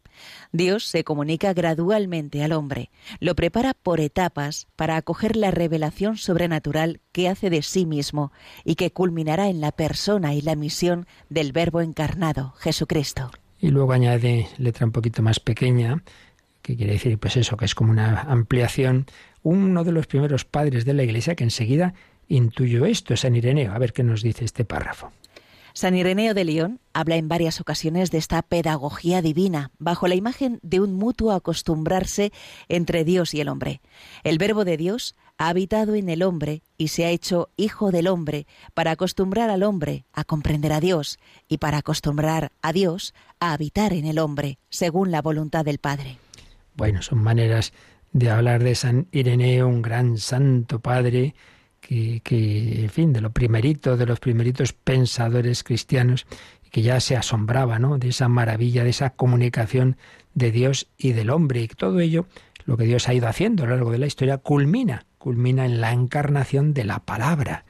Dios 0.53 0.85
se 0.85 1.05
comunica 1.05 1.55
gradualmente 1.55 2.45
al 2.45 2.53
hombre, 2.53 2.91
lo 3.21 3.35
prepara 3.35 3.73
por 3.73 4.01
etapas 4.01 4.67
para 4.77 4.97
acoger 4.97 5.37
la 5.37 5.51
revelación 5.51 6.19
sobrenatural 6.19 7.01
que 7.13 7.29
hace 7.29 7.49
de 7.49 7.63
sí 7.63 7.87
mismo 7.87 8.31
y 8.65 8.75
que 8.75 8.93
culminará 8.93 9.49
en 9.49 9.61
la 9.61 9.73
persona 9.73 10.35
y 10.35 10.43
la 10.43 10.55
misión 10.55 11.07
del 11.31 11.53
Verbo 11.53 11.81
encarnado, 11.81 12.53
Jesucristo. 12.59 13.31
Y 13.59 13.69
luego 13.69 13.93
añade 13.93 14.49
letra 14.59 14.87
un 14.87 14.93
poquito 14.93 15.23
más 15.23 15.41
pequeña, 15.41 16.03
que 16.63 16.77
quiere 16.77 16.95
decir, 16.95 17.19
pues 17.19 17.37
eso, 17.37 17.57
que 17.57 17.65
es 17.65 17.75
como 17.75 17.91
una 17.91 18.21
ampliación. 18.23 19.07
Uno 19.43 19.85
de 19.85 19.93
los 19.93 20.07
primeros 20.07 20.45
padres 20.45 20.85
de 20.85 20.95
la 20.95 21.03
Iglesia 21.03 21.35
que 21.35 21.45
enseguida 21.45 21.95
intuyó 22.29 22.87
esto, 22.87 23.17
San 23.17 23.37
Ireneo. 23.37 23.73
A 23.73 23.79
ver 23.79 23.93
qué 23.93 24.03
nos 24.05 24.23
dice 24.23 24.45
este 24.45 24.65
párrafo. 24.65 25.13
San 25.75 25.97
Ireneo 25.97 26.35
de 26.35 26.45
León 26.45 26.81
habla 26.93 27.17
en 27.17 27.29
varias 27.29 27.61
ocasiones 27.61 28.11
de 28.11 28.19
esta 28.19 28.43
pedagogía 28.43 29.23
divina, 29.23 29.71
bajo 29.79 30.07
la 30.07 30.15
imagen 30.15 30.61
de 30.63 30.81
un 30.81 30.95
mutuo 30.95 31.33
acostumbrarse 31.33 32.31
entre 32.69 33.05
Dios 33.05 33.33
y 33.33 33.41
el 33.41 33.49
hombre. 33.49 33.81
El 34.23 34.37
verbo 34.37 34.67
de 34.67 34.77
Dios 34.77 35.17
ha 35.39 35.49
habitado 35.49 35.95
en 35.95 36.11
el 36.11 36.23
hombre 36.23 36.63
y 36.77 36.89
se 36.89 37.07
ha 37.07 37.11
hecho 37.11 37.49
hijo 37.57 37.91
del 37.91 38.07
hombre 38.07 38.47
para 38.75 38.91
acostumbrar 38.91 39.49
al 39.49 39.63
hombre 39.63 40.05
a 40.13 40.25
comprender 40.25 40.73
a 40.73 40.81
Dios 40.81 41.19
y 41.49 41.57
para 41.57 41.79
acostumbrar 41.79 42.53
a 42.61 42.73
Dios 42.73 43.15
a 43.41 43.55
habitar 43.55 43.95
en 43.95 44.05
el 44.05 44.19
hombre, 44.19 44.59
según 44.69 45.11
la 45.11 45.23
voluntad 45.23 45.65
del 45.65 45.79
Padre. 45.79 46.19
Bueno, 46.75 47.03
son 47.03 47.23
maneras 47.23 47.73
de 48.13 48.31
hablar 48.31 48.63
de 48.63 48.75
San 48.75 49.09
Ireneo, 49.13 49.69
un 49.69 49.83
gran 49.83 50.19
santo 50.19 50.81
padre, 50.81 51.35
que, 51.81 52.23
en 52.83 52.91
fin, 52.91 53.13
de 53.13 53.21
lo 53.21 53.33
primerito, 53.33 53.97
de 53.97 54.07
los 54.07 54.21
primeritos 54.21 54.73
pensadores 54.73 55.65
cristianos, 55.65 56.27
que 56.71 56.83
ya 56.83 57.01
se 57.01 57.17
asombraba, 57.17 57.79
¿no? 57.79 57.99
De 57.99 58.09
esa 58.09 58.29
maravilla, 58.29 58.85
de 58.85 58.91
esa 58.91 59.11
comunicación 59.11 59.97
de 60.35 60.51
Dios 60.53 60.89
y 60.97 61.13
del 61.13 61.31
hombre. 61.31 61.63
Y 61.63 61.69
todo 61.69 62.01
ello, 62.01 62.27
lo 62.65 62.77
que 62.77 62.85
Dios 62.85 63.09
ha 63.09 63.15
ido 63.15 63.29
haciendo 63.29 63.65
a 63.65 63.67
lo 63.67 63.75
largo 63.75 63.91
de 63.91 63.99
la 63.99 64.07
historia, 64.07 64.39
culmina, 64.39 65.05
culmina 65.19 65.67
en 65.67 65.81
la 65.81 65.93
encarnación 65.93 66.73
de 66.73 66.85
la 66.85 67.01
palabra, 67.01 67.65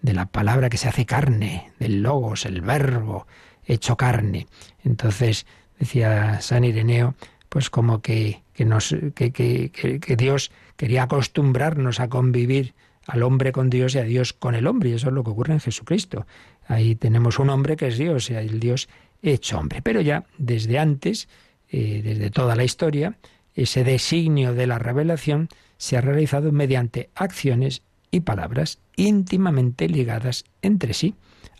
de 0.00 0.14
la 0.14 0.26
palabra 0.26 0.70
que 0.70 0.78
se 0.78 0.88
hace 0.88 1.04
carne, 1.04 1.72
del 1.78 2.02
logos, 2.02 2.46
el 2.46 2.62
verbo 2.62 3.26
hecho 3.64 3.96
carne. 3.96 4.46
Entonces, 4.84 5.46
decía 5.78 6.40
San 6.40 6.64
Ireneo, 6.64 7.14
pues 7.56 7.70
como 7.70 8.02
que, 8.02 8.42
que, 8.52 8.66
nos, 8.66 8.94
que, 9.14 10.14
Dios 10.18 10.50
quería 10.76 11.04
acostumbrarnos 11.04 12.00
a 12.00 12.10
convivir 12.10 12.74
al 13.06 13.22
hombre 13.22 13.50
con 13.50 13.70
Dios 13.70 13.94
y 13.94 13.98
a 13.98 14.02
Dios 14.02 14.34
con 14.34 14.54
el 14.54 14.66
hombre. 14.66 14.90
Y 14.90 14.92
eso 14.92 15.08
es 15.08 15.14
lo 15.14 15.24
que 15.24 15.30
ocurre 15.30 15.54
en 15.54 15.60
Jesucristo. 15.60 16.26
Ahí 16.68 16.96
tenemos 16.96 17.38
un 17.38 17.48
hombre 17.48 17.76
que 17.76 17.86
es 17.86 17.96
Dios, 17.96 18.28
y 18.28 18.34
el 18.34 18.60
Dios 18.60 18.90
hecho 19.22 19.58
hombre. 19.58 19.80
Pero 19.80 20.02
ya 20.02 20.26
desde 20.36 20.78
antes, 20.78 21.30
eh, 21.70 22.02
desde 22.04 22.28
toda 22.28 22.56
la 22.56 22.64
historia, 22.64 23.16
ese 23.54 23.84
designio 23.84 24.52
de 24.52 24.66
la 24.66 24.78
revelación 24.78 25.48
se 25.78 25.96
ha 25.96 26.02
realizado 26.02 26.52
mediante 26.52 27.08
acciones 27.14 27.80
y 28.10 28.20
palabras 28.20 28.80
íntimamente 28.96 29.88
ligadas 29.88 30.44
entre 30.60 30.92
sí. 30.92 31.14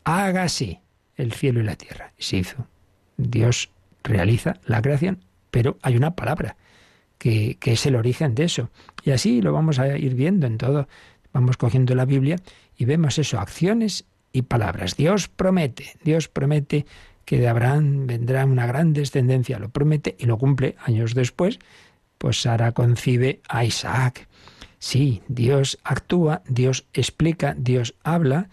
Hágase 0.05 0.83
el 1.17 1.33
cielo 1.33 1.61
y 1.61 1.65
la 1.65 1.77
tierra. 1.77 2.13
Se 2.19 2.37
hizo. 2.37 2.67
Dios 3.17 3.71
realiza 4.05 4.61
la 4.67 4.83
creación, 4.83 5.25
pero 5.57 5.79
hay 5.81 5.97
una 5.97 6.15
palabra 6.15 6.55
que, 7.17 7.57
que, 7.59 7.73
es 7.73 7.87
el 7.87 7.97
origen 7.97 8.35
de 8.35 8.45
eso. 8.45 8.69
Y 9.03 9.13
así 9.13 9.41
lo 9.41 9.55
vamos 9.55 9.79
a 9.79 9.97
ir 9.97 10.15
viendo 10.15 10.47
en 10.47 10.59
todo, 10.59 10.87
Vamos 11.33 11.57
cogiendo 11.57 11.95
la 11.95 12.05
Biblia 12.05 12.37
y 12.77 12.85
vemos 12.85 13.19
eso, 13.19 13.41
acciones 13.41 14.05
y 14.33 14.43
palabras. 14.43 14.99
Dios 14.99 15.29
promete, 15.29 15.97
Dios 16.05 16.29
promete 16.29 16.85
que 17.25 17.39
de 17.39 17.49
Abraham 17.49 18.07
vendrá 18.07 18.45
una 18.45 18.67
gran 18.67 18.93
descendencia, 18.93 19.59
lo 19.59 19.71
promete 19.71 20.15
y 20.19 20.27
lo 20.27 20.37
cumple 20.37 20.77
años 20.85 21.15
después, 21.15 21.59
pues 22.19 22.43
Sara 22.43 22.73
concibe 22.73 23.41
a 23.49 23.65
Isaac. 23.65 24.29
Sí, 24.79 25.23
Dios 25.27 25.79
actúa, 25.85 26.43
Dios 26.47 26.85
explica, 26.93 27.55
Dios 27.57 27.95
habla, 28.05 28.51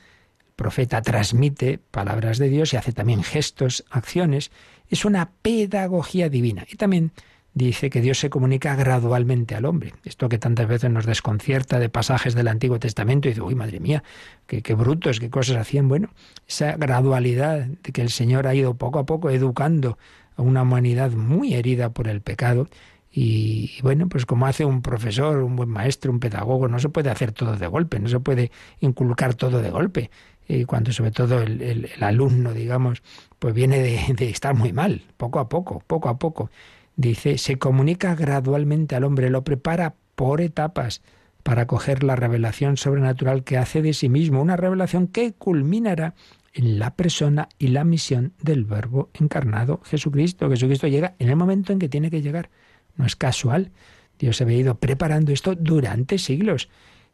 profeta 0.56 1.01
transmite 1.01 1.80
palabras 1.91 2.38
de 2.38 2.49
Dios 2.49 2.74
y 2.74 2.78
hace 2.78 2.93
también 2.93 3.24
gestos, 3.24 3.86
acciones. 3.89 4.51
Es 4.89 5.06
una 5.06 5.32
pedagogía 5.41 6.30
divina. 6.30 6.66
Y 6.72 6.76
también 6.76 7.12
dice 7.54 7.89
que 7.89 8.01
Dios 8.01 8.20
se 8.20 8.30
comunica 8.30 8.76
gradualmente 8.76 9.56
al 9.56 9.66
hombre. 9.66 9.93
Esto 10.06 10.30
que 10.30 10.38
tantas 10.38 10.68
veces 10.68 10.89
nos 10.89 11.06
desconcierta 11.06 11.80
de 11.80 11.89
pasajes 11.89 12.34
del 12.36 12.47
Antiguo 12.47 12.80
Testamento 12.80 13.28
y 13.28 13.32
dice, 13.32 13.41
uy, 13.41 13.56
madre 13.56 13.80
mía, 13.80 14.04
qué, 14.47 14.62
qué 14.62 14.74
brutos, 14.74 15.20
qué 15.20 15.30
cosas 15.30 15.58
hacían. 15.58 15.88
Bueno, 15.88 16.10
esa 16.47 16.76
gradualidad 16.78 17.66
de 17.66 17.91
que 17.91 18.01
el 18.01 18.10
Señor 18.10 18.47
ha 18.47 18.56
ido 18.56 18.76
poco 18.76 18.99
a 18.99 19.06
poco 19.06 19.30
educando 19.30 19.97
a 20.36 20.41
una 20.41 20.64
humanidad 20.64 21.12
muy 21.12 21.54
herida 21.54 21.91
por 21.91 22.08
el 22.08 22.22
pecado. 22.22 22.68
Y 23.16 23.80
bueno, 23.84 24.10
pues 24.10 24.26
como 24.26 24.47
hace 24.47 24.66
un 24.66 24.82
profesor, 24.82 25.43
un 25.43 25.56
buen 25.56 25.70
maestro, 25.70 26.12
un 26.12 26.20
pedagogo, 26.20 26.68
no 26.68 26.80
se 26.80 26.89
puede 26.89 27.12
hacer 27.12 27.32
todo 27.32 27.56
de 27.56 27.68
golpe, 27.68 27.99
no 27.99 28.10
se 28.10 28.20
puede 28.20 28.51
inculcar 28.80 29.36
todo 29.36 29.62
de 29.62 29.70
golpe. 29.70 30.10
Y 30.48 30.66
cuando 30.66 30.91
sobre 30.91 31.12
todo 31.12 31.41
el, 31.41 31.89
alumno, 32.02 32.54
digamos, 32.54 33.02
pues 33.39 33.54
viene 33.54 33.80
de, 33.80 34.14
de 34.14 34.30
estar 34.30 34.56
muy 34.56 34.74
mal, 34.74 35.04
poco 35.18 35.39
a 35.39 35.50
poco, 35.50 35.84
poco 35.88 36.10
a 36.10 36.18
poco 36.18 36.50
dice, 36.96 37.38
se 37.38 37.58
comunica 37.58 38.16
gradualmente 38.16 38.96
al 38.96 39.04
hombre, 39.04 39.30
lo 39.30 39.44
prepara 39.44 39.96
por 40.16 40.41
etapas 40.41 41.02
para 41.44 41.68
coger 41.68 42.04
la 42.04 42.16
revelación 42.16 42.78
sobrenatural 42.78 43.44
que 43.44 43.58
hace 43.58 43.82
de 43.82 43.94
sí 43.94 44.10
mismo, 44.10 44.41
una 44.41 44.58
revelación 44.58 45.08
que 45.08 45.34
culminará 45.34 46.14
en 46.54 46.80
la 46.80 46.96
persona 46.96 47.50
y 47.58 47.68
la 47.70 47.84
misión 47.84 48.34
del 48.41 48.64
Verbo 48.64 49.10
encarnado, 49.14 49.82
Jesucristo. 49.84 50.50
Jesucristo 50.50 50.88
llega 50.88 51.16
en 51.20 51.30
el 51.30 51.36
momento 51.36 51.74
en 51.74 51.80
que 51.80 51.89
tiene 51.89 52.12
que 52.12 52.22
llegar. 52.22 52.50
No 52.96 53.06
es 53.06 53.16
casual. 53.16 53.72
Dios 54.20 54.38
se 54.38 54.44
ha 54.44 54.52
ido 54.52 54.76
preparando 54.76 55.32
esto 55.32 55.56
durante 55.56 56.20
siglos 56.20 56.70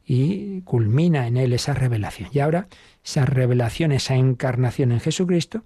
y 0.10 0.62
culmina 0.62 1.28
en 1.28 1.38
él 1.38 1.54
esa 1.54 1.76
revelación. 1.76 2.30
Y 2.34 2.40
ahora 2.40 2.68
esa 3.06 3.28
revelación, 3.28 3.92
esa 3.92 4.16
encarnación 4.16 4.92
en 4.92 5.00
Jesucristo, 5.00 5.64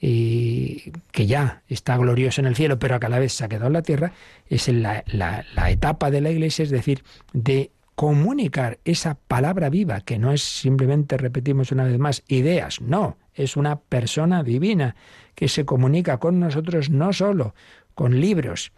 y 0.00 0.90
que 1.12 1.28
ya 1.28 1.62
está 1.68 1.96
glorioso 1.96 2.40
en 2.40 2.48
el 2.48 2.56
cielo, 2.56 2.80
pero 2.80 2.96
a 3.00 3.08
la 3.08 3.20
vez 3.20 3.34
se 3.34 3.44
ha 3.44 3.48
quedado 3.48 3.68
en 3.68 3.74
la 3.74 3.82
tierra, 3.82 4.12
es 4.48 4.66
la, 4.66 5.04
la, 5.06 5.46
la 5.54 5.70
etapa 5.70 6.10
de 6.10 6.20
la 6.20 6.32
Iglesia, 6.32 6.64
es 6.64 6.70
decir, 6.70 7.04
de 7.32 7.70
comunicar 7.94 8.80
esa 8.84 9.14
palabra 9.14 9.70
viva, 9.70 10.00
que 10.00 10.18
no 10.18 10.32
es 10.32 10.42
simplemente, 10.42 11.16
repetimos 11.16 11.70
una 11.70 11.84
vez 11.84 11.96
más, 11.96 12.24
ideas, 12.26 12.80
no, 12.80 13.16
es 13.32 13.56
una 13.56 13.78
persona 13.78 14.42
divina 14.42 14.96
que 15.36 15.46
se 15.46 15.64
comunica 15.64 16.18
con 16.18 16.40
nosotros 16.40 16.90
no 16.90 17.12
solo 17.12 17.54
con 17.94 18.20
libros. 18.20 18.72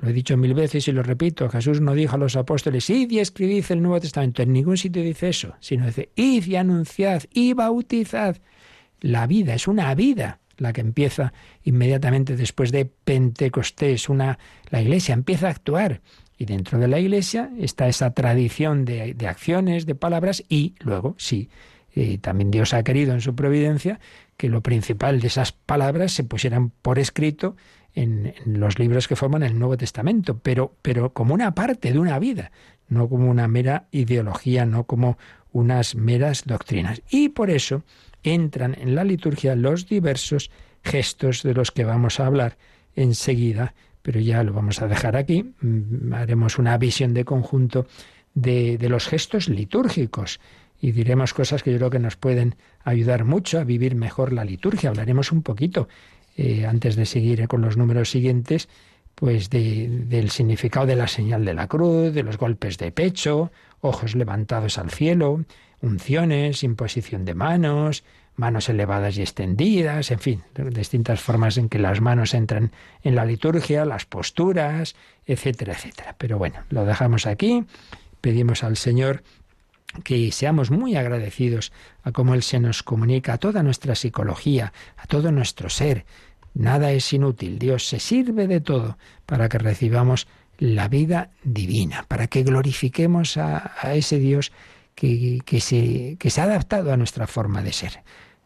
Lo 0.00 0.08
he 0.08 0.12
dicho 0.12 0.36
mil 0.36 0.54
veces 0.54 0.86
y 0.88 0.92
lo 0.92 1.02
repito, 1.02 1.48
Jesús 1.48 1.80
no 1.80 1.94
dijo 1.94 2.16
a 2.16 2.18
los 2.18 2.36
apóstoles, 2.36 2.90
id 2.90 3.10
y 3.10 3.20
escribid 3.20 3.64
el 3.70 3.80
Nuevo 3.80 4.00
Testamento, 4.00 4.42
en 4.42 4.52
ningún 4.52 4.76
sitio 4.76 5.02
dice 5.02 5.30
eso, 5.30 5.54
sino 5.60 5.86
dice, 5.86 6.10
id 6.14 6.46
y 6.46 6.56
anunciad 6.56 7.22
y 7.32 7.54
bautizad. 7.54 8.36
La 9.00 9.26
vida 9.26 9.54
es 9.54 9.66
una 9.66 9.94
vida 9.94 10.40
la 10.58 10.72
que 10.72 10.80
empieza 10.80 11.32
inmediatamente 11.64 12.36
después 12.36 12.72
de 12.72 12.84
Pentecostés. 12.84 14.08
Una, 14.08 14.38
la 14.70 14.82
Iglesia 14.82 15.14
empieza 15.14 15.46
a 15.46 15.50
actuar 15.50 16.02
y 16.36 16.44
dentro 16.44 16.78
de 16.78 16.88
la 16.88 16.98
Iglesia 16.98 17.50
está 17.58 17.88
esa 17.88 18.12
tradición 18.12 18.84
de, 18.84 19.14
de 19.14 19.26
acciones, 19.26 19.86
de 19.86 19.94
palabras 19.94 20.44
y 20.48 20.74
luego, 20.80 21.14
sí, 21.16 21.48
eh, 21.94 22.18
también 22.18 22.50
Dios 22.50 22.74
ha 22.74 22.82
querido 22.82 23.14
en 23.14 23.20
su 23.20 23.34
providencia 23.34 23.98
que 24.38 24.48
lo 24.48 24.62
principal 24.62 25.20
de 25.20 25.26
esas 25.26 25.52
palabras 25.52 26.12
se 26.12 26.24
pusieran 26.24 26.70
por 26.70 26.98
escrito 26.98 27.56
en, 27.92 28.34
los 28.46 28.78
libros 28.78 29.08
que 29.08 29.16
forman 29.16 29.42
el 29.42 29.58
Nuevo 29.58 29.76
Testamento, 29.76 30.38
pero, 30.38 30.76
pero 30.80 31.12
como 31.12 31.34
una 31.34 31.54
parte 31.54 31.92
de 31.92 31.98
una 31.98 32.18
vida, 32.20 32.52
no 32.88 33.08
como 33.08 33.28
una 33.28 33.48
mera 33.48 33.88
ideología, 33.90 34.64
no 34.64 34.84
como 34.84 35.18
unas 35.52 35.96
meras 35.96 36.44
doctrinas. 36.46 37.02
Y 37.10 37.30
por 37.30 37.50
eso 37.50 37.82
entran 38.22 38.76
en 38.80 38.94
la 38.94 39.02
liturgia 39.02 39.56
los 39.56 39.88
diversos 39.88 40.52
gestos 40.84 41.42
de 41.42 41.54
los 41.54 41.72
que 41.72 41.84
vamos 41.84 42.20
a 42.20 42.26
hablar 42.26 42.58
enseguida, 42.94 43.74
pero 44.02 44.20
ya 44.20 44.44
lo 44.44 44.52
vamos 44.52 44.80
a 44.80 44.86
dejar 44.86 45.16
aquí. 45.16 45.52
Mm, 45.60 46.12
haremos 46.12 46.58
una 46.58 46.78
visión 46.78 47.12
de 47.12 47.24
conjunto 47.24 47.88
de, 48.34 48.78
de, 48.78 48.88
los 48.88 49.08
gestos 49.08 49.48
litúrgicos 49.48 50.38
y 50.80 50.92
diremos 50.92 51.34
cosas 51.34 51.62
que 51.62 51.72
yo 51.72 51.78
creo 51.78 51.90
que 51.90 51.98
nos 51.98 52.16
pueden 52.16 52.56
ayudar 52.84 53.24
mucho 53.24 53.58
a 53.58 53.64
vivir 53.64 53.94
mejor 53.94 54.32
la 54.32 54.44
liturgia. 54.44 54.90
Hablaremos 54.90 55.32
un 55.32 55.42
poquito, 55.42 55.88
eh, 56.36 56.66
antes 56.66 56.96
de 56.96 57.06
seguir 57.06 57.46
con 57.48 57.62
los 57.62 57.76
números 57.76 58.10
siguientes, 58.10 58.68
pues 59.14 59.50
de, 59.50 59.88
del 60.06 60.30
significado 60.30 60.86
de 60.86 60.94
la 60.96 61.08
señal 61.08 61.44
de 61.44 61.54
la 61.54 61.66
cruz, 61.66 62.14
de 62.14 62.22
los 62.22 62.38
golpes 62.38 62.78
de 62.78 62.92
pecho, 62.92 63.50
ojos 63.80 64.14
levantados 64.14 64.78
al 64.78 64.90
cielo, 64.90 65.44
unciones, 65.80 66.62
imposición 66.62 67.24
de 67.24 67.34
manos, 67.34 68.04
manos 68.36 68.68
elevadas 68.68 69.18
y 69.18 69.22
extendidas, 69.22 70.12
en 70.12 70.20
fin, 70.20 70.42
distintas 70.70 71.20
formas 71.20 71.58
en 71.58 71.68
que 71.68 71.80
las 71.80 72.00
manos 72.00 72.34
entran 72.34 72.70
en 73.02 73.16
la 73.16 73.24
liturgia, 73.24 73.84
las 73.84 74.06
posturas, 74.06 74.94
etcétera, 75.26 75.72
etcétera. 75.72 76.14
Pero 76.16 76.38
bueno, 76.38 76.60
lo 76.70 76.84
dejamos 76.84 77.26
aquí, 77.26 77.64
pedimos 78.20 78.62
al 78.62 78.76
Señor 78.76 79.24
que 80.04 80.30
seamos 80.32 80.70
muy 80.70 80.96
agradecidos 80.96 81.72
a 82.02 82.12
cómo 82.12 82.34
Él 82.34 82.42
se 82.42 82.60
nos 82.60 82.82
comunica, 82.82 83.34
a 83.34 83.38
toda 83.38 83.62
nuestra 83.62 83.94
psicología, 83.94 84.72
a 84.96 85.06
todo 85.06 85.32
nuestro 85.32 85.70
ser. 85.70 86.04
Nada 86.54 86.92
es 86.92 87.12
inútil, 87.12 87.58
Dios 87.58 87.88
se 87.88 88.00
sirve 88.00 88.46
de 88.46 88.60
todo 88.60 88.98
para 89.26 89.48
que 89.48 89.58
recibamos 89.58 90.26
la 90.58 90.88
vida 90.88 91.30
divina, 91.44 92.04
para 92.08 92.26
que 92.26 92.42
glorifiquemos 92.42 93.36
a, 93.36 93.72
a 93.80 93.94
ese 93.94 94.18
Dios 94.18 94.52
que, 94.94 95.40
que, 95.44 95.60
se, 95.60 96.16
que 96.18 96.30
se 96.30 96.40
ha 96.40 96.44
adaptado 96.44 96.92
a 96.92 96.96
nuestra 96.96 97.26
forma 97.26 97.62
de 97.62 97.72
ser. 97.72 98.02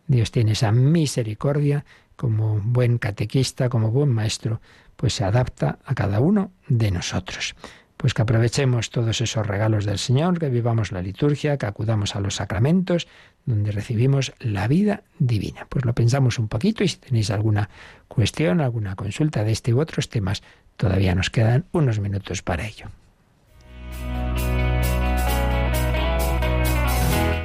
Dios 0.06 0.30
tiene 0.30 0.52
esa 0.52 0.72
misericordia 0.72 1.84
como 2.16 2.60
buen 2.60 2.98
catequista, 2.98 3.68
como 3.68 3.90
buen 3.90 4.10
maestro, 4.10 4.60
pues 4.96 5.14
se 5.14 5.24
adapta 5.24 5.78
a 5.84 5.94
cada 5.94 6.20
uno 6.20 6.52
de 6.68 6.90
nosotros. 6.90 7.54
Pues 8.02 8.14
que 8.14 8.22
aprovechemos 8.22 8.90
todos 8.90 9.20
esos 9.20 9.46
regalos 9.46 9.84
del 9.84 9.96
Señor, 9.96 10.40
que 10.40 10.48
vivamos 10.48 10.90
la 10.90 11.00
liturgia, 11.00 11.56
que 11.56 11.66
acudamos 11.66 12.16
a 12.16 12.20
los 12.20 12.34
sacramentos, 12.34 13.06
donde 13.46 13.70
recibimos 13.70 14.32
la 14.40 14.66
vida 14.66 15.04
divina. 15.20 15.68
Pues 15.68 15.84
lo 15.84 15.94
pensamos 15.94 16.40
un 16.40 16.48
poquito 16.48 16.82
y 16.82 16.88
si 16.88 16.96
tenéis 16.96 17.30
alguna 17.30 17.70
cuestión, 18.08 18.60
alguna 18.60 18.96
consulta 18.96 19.44
de 19.44 19.52
este 19.52 19.72
u 19.72 19.80
otros 19.80 20.08
temas, 20.08 20.42
todavía 20.76 21.14
nos 21.14 21.30
quedan 21.30 21.66
unos 21.70 22.00
minutos 22.00 22.42
para 22.42 22.66
ello. 22.66 22.86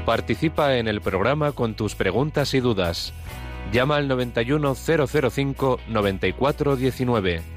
Participa 0.08 0.78
en 0.78 0.88
el 0.88 1.02
programa 1.02 1.52
con 1.52 1.76
tus 1.76 1.94
preguntas 1.94 2.56
y 2.56 2.62
dudas. 2.62 3.14
Llama 3.72 3.98
al 3.98 4.08
91005 4.08 5.82
9419. 5.88 7.57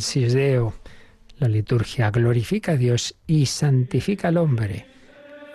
in 0.00 0.24
excelsis 0.24 0.32
Deo. 0.32 0.74
La 1.38 1.48
liturgia 1.48 2.10
glorifica 2.10 2.72
a 2.72 2.76
Dios 2.76 3.14
y 3.26 3.46
santifica 3.46 4.28
al 4.28 4.38
hombre. 4.38 4.86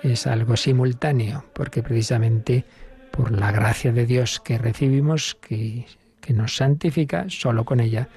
Es 0.04 0.28
algo 0.28 0.56
simultáneo, 0.56 1.46
porque 1.54 1.82
precisamente 1.82 2.64
por 3.12 3.32
la 3.32 3.52
gracia 3.52 3.92
de 3.92 4.06
Dios 4.06 4.40
que 4.40 4.58
recibimos, 4.58 5.36
que, 5.36 5.86
que 6.22 6.34
nos 6.34 6.56
santifica, 6.56 7.26
solo 7.30 7.66
con 7.66 7.80
ella 7.80 8.08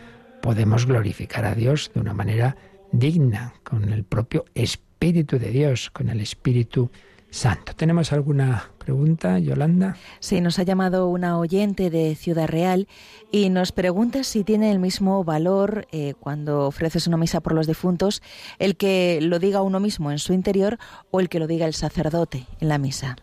podemos 0.42 0.86
glorificar 0.86 1.44
a 1.44 1.54
Dios 1.54 1.90
de 1.94 2.00
una 2.00 2.14
manera 2.14 2.56
digna, 2.92 3.54
con 3.64 3.90
el 3.90 4.04
propio 4.04 4.44
Espíritu 4.54 5.38
de 5.38 5.50
Dios, 5.50 5.90
con 5.90 6.08
el 6.10 6.20
Espíritu 6.20 6.90
Santo. 7.30 7.74
¿Tenemos 7.74 8.12
alguna 8.12 8.70
pregunta, 8.88 9.38
Yolanda? 9.38 9.98
Sí, 10.18 10.40
nos 10.40 10.58
ha 10.58 10.62
llamado 10.62 11.08
una 11.08 11.38
oyente 11.38 11.90
de 11.90 12.14
Ciudad 12.14 12.48
Real 12.48 12.88
y 13.30 13.50
nos 13.50 13.70
pregunta 13.70 14.24
si 14.24 14.44
tiene 14.44 14.70
el 14.70 14.78
mismo 14.78 15.24
valor 15.24 15.86
eh, 15.92 16.14
cuando 16.18 16.66
ofreces 16.66 17.06
una 17.06 17.18
misa 17.18 17.42
por 17.42 17.52
los 17.52 17.66
difuntos 17.66 18.22
el 18.58 18.78
que 18.78 19.18
lo 19.20 19.38
diga 19.40 19.60
uno 19.60 19.78
mismo 19.78 20.10
en 20.10 20.18
su 20.18 20.32
interior 20.32 20.78
o 21.10 21.20
el 21.20 21.28
que 21.28 21.38
lo 21.38 21.46
diga 21.46 21.66
el 21.66 21.74
sacerdote 21.74 22.46
en 22.60 22.68
la 22.70 22.78
misa. 22.78 23.16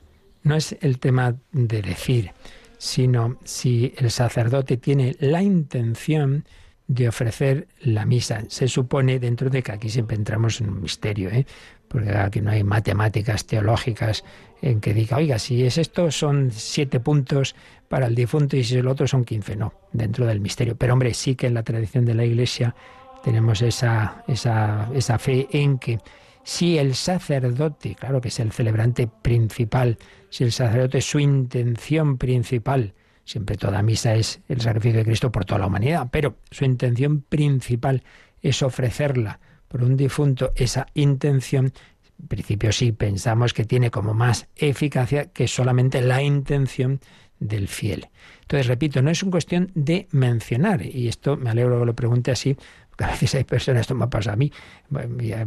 No 0.43 0.55
es 0.55 0.77
el 0.81 0.99
tema 0.99 1.35
de 1.51 1.81
decir, 1.81 2.29
sino 2.77 3.39
si 3.43 3.91
el 3.97 4.11
sacerdote 4.11 4.77
tiene 4.77 5.15
la 5.19 5.41
intención 5.41 6.45
de 6.87 7.07
ofrecer 7.07 7.67
la 7.81 8.05
misa. 8.05 8.43
Se 8.47 8.67
supone, 8.67 9.19
dentro 9.19 9.49
de 9.49 9.63
que 9.63 9.71
aquí 9.71 9.89
siempre 9.89 10.15
entramos 10.15 10.61
en 10.61 10.69
un 10.69 10.81
misterio, 10.81 11.29
¿eh? 11.29 11.45
porque 11.87 12.11
aquí 12.11 12.41
no 12.41 12.51
hay 12.51 12.63
matemáticas 12.63 13.45
teológicas 13.45 14.23
en 14.61 14.81
que 14.81 14.93
diga, 14.93 15.17
oiga, 15.17 15.39
si 15.39 15.65
es 15.65 15.77
esto 15.77 16.11
son 16.11 16.51
siete 16.51 16.99
puntos 16.99 17.55
para 17.87 18.07
el 18.07 18.15
difunto 18.15 18.57
y 18.57 18.63
si 18.63 18.75
es 18.75 18.79
el 18.81 18.87
otro 18.87 19.07
son 19.07 19.23
quince. 19.23 19.55
No, 19.55 19.73
dentro 19.93 20.25
del 20.25 20.39
misterio. 20.39 20.75
Pero 20.75 20.93
hombre, 20.93 21.13
sí 21.13 21.35
que 21.35 21.47
en 21.47 21.53
la 21.53 21.63
tradición 21.63 22.05
de 22.05 22.15
la 22.15 22.25
Iglesia 22.25 22.75
tenemos 23.23 23.61
esa, 23.61 24.23
esa, 24.27 24.89
esa 24.93 25.17
fe 25.17 25.47
en 25.51 25.79
que 25.79 25.99
si 26.43 26.77
el 26.77 26.93
sacerdote, 26.93 27.95
claro 27.95 28.21
que 28.21 28.27
es 28.27 28.39
el 28.39 28.51
celebrante 28.51 29.07
principal, 29.07 29.97
si 30.29 30.43
el 30.43 30.51
sacerdote 30.51 31.01
su 31.01 31.19
intención 31.19 32.17
principal, 32.19 32.93
siempre 33.25 33.57
toda 33.57 33.81
misa 33.81 34.15
es 34.15 34.39
el 34.47 34.61
sacrificio 34.61 34.99
de 34.99 35.05
Cristo 35.05 35.31
por 35.31 35.45
toda 35.45 35.59
la 35.59 35.67
humanidad, 35.67 36.07
pero 36.11 36.37
su 36.51 36.63
intención 36.63 37.21
principal 37.21 38.03
es 38.41 38.61
ofrecerla 38.61 39.39
por 39.67 39.83
un 39.83 39.97
difunto, 39.97 40.53
esa 40.55 40.87
intención, 40.93 41.73
en 42.19 42.27
principio 42.27 42.71
sí 42.71 42.91
pensamos 42.91 43.53
que 43.53 43.65
tiene 43.65 43.91
como 43.91 44.13
más 44.13 44.47
eficacia 44.55 45.25
que 45.25 45.47
solamente 45.47 46.01
la 46.01 46.21
intención 46.21 47.01
del 47.39 47.67
fiel. 47.67 48.07
Entonces, 48.41 48.67
repito, 48.67 49.01
no 49.01 49.09
es 49.09 49.21
una 49.23 49.31
cuestión 49.31 49.71
de 49.75 50.07
mencionar, 50.11 50.85
y 50.85 51.07
esto 51.07 51.35
me 51.35 51.49
alegro 51.49 51.79
que 51.79 51.85
lo 51.85 51.95
pregunte 51.95 52.31
así, 52.31 52.55
a 53.03 53.07
veces 53.07 53.35
hay 53.35 53.43
personas, 53.43 53.81
esto 53.81 53.95
me 53.95 54.07
pasa 54.07 54.33
a 54.33 54.35
mí, 54.35 54.51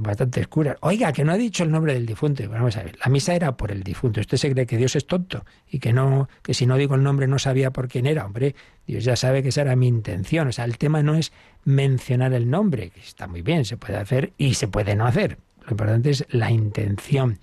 bastantes 0.01 0.46
curas. 0.49 0.76
Oiga, 0.80 1.12
que 1.12 1.24
no 1.24 1.32
ha 1.32 1.36
dicho 1.36 1.64
el 1.64 1.70
nombre 1.70 1.94
del 1.94 2.07
difunto. 2.07 2.49
vamos 2.49 2.76
a 2.76 2.82
ver, 2.82 2.99
la 2.99 3.11
misa 3.11 3.34
era 3.34 3.57
por 3.57 3.72
el 3.72 3.82
difunto. 3.82 4.20
Usted 4.20 4.36
se 4.36 4.53
cree 4.53 4.66
que 4.66 4.76
Dios 4.76 4.96
es 4.96 5.07
tonto 5.07 5.44
y 5.70 5.78
que 5.78 5.92
no, 5.92 6.28
que 6.42 6.55
si 6.55 6.66
no 6.66 6.76
digo 6.76 6.94
el 6.94 7.03
nombre 7.03 7.26
no 7.26 7.38
sabía 7.38 7.70
por 7.70 7.88
quién 7.88 8.07
era. 8.07 8.26
Hombre, 8.26 8.55
Dios 8.86 9.05
ya 9.05 9.16
sabe 9.16 9.42
que 9.42 9.49
esa 9.49 9.62
era 9.62 9.76
mi 9.76 9.88
intención. 9.88 10.49
O 10.49 10.53
sea, 10.53 10.64
el 10.64 10.78
tema 10.78 11.03
no 11.03 11.14
es 11.14 11.32
mencionar 11.64 12.32
el 12.34 12.51
nombre, 12.51 12.90
que 12.90 13.01
está 13.01 13.26
muy 13.26 13.42
bien, 13.42 13.64
se 13.64 13.76
puede 13.76 13.96
hacer 13.96 14.32
y 14.36 14.55
se 14.55 14.68
puede 14.68 14.94
no 14.94 15.07
hacer. 15.07 15.38
Lo 15.64 15.70
importante 15.72 16.11
es 16.11 16.26
la 16.30 16.51
intención. 16.51 17.38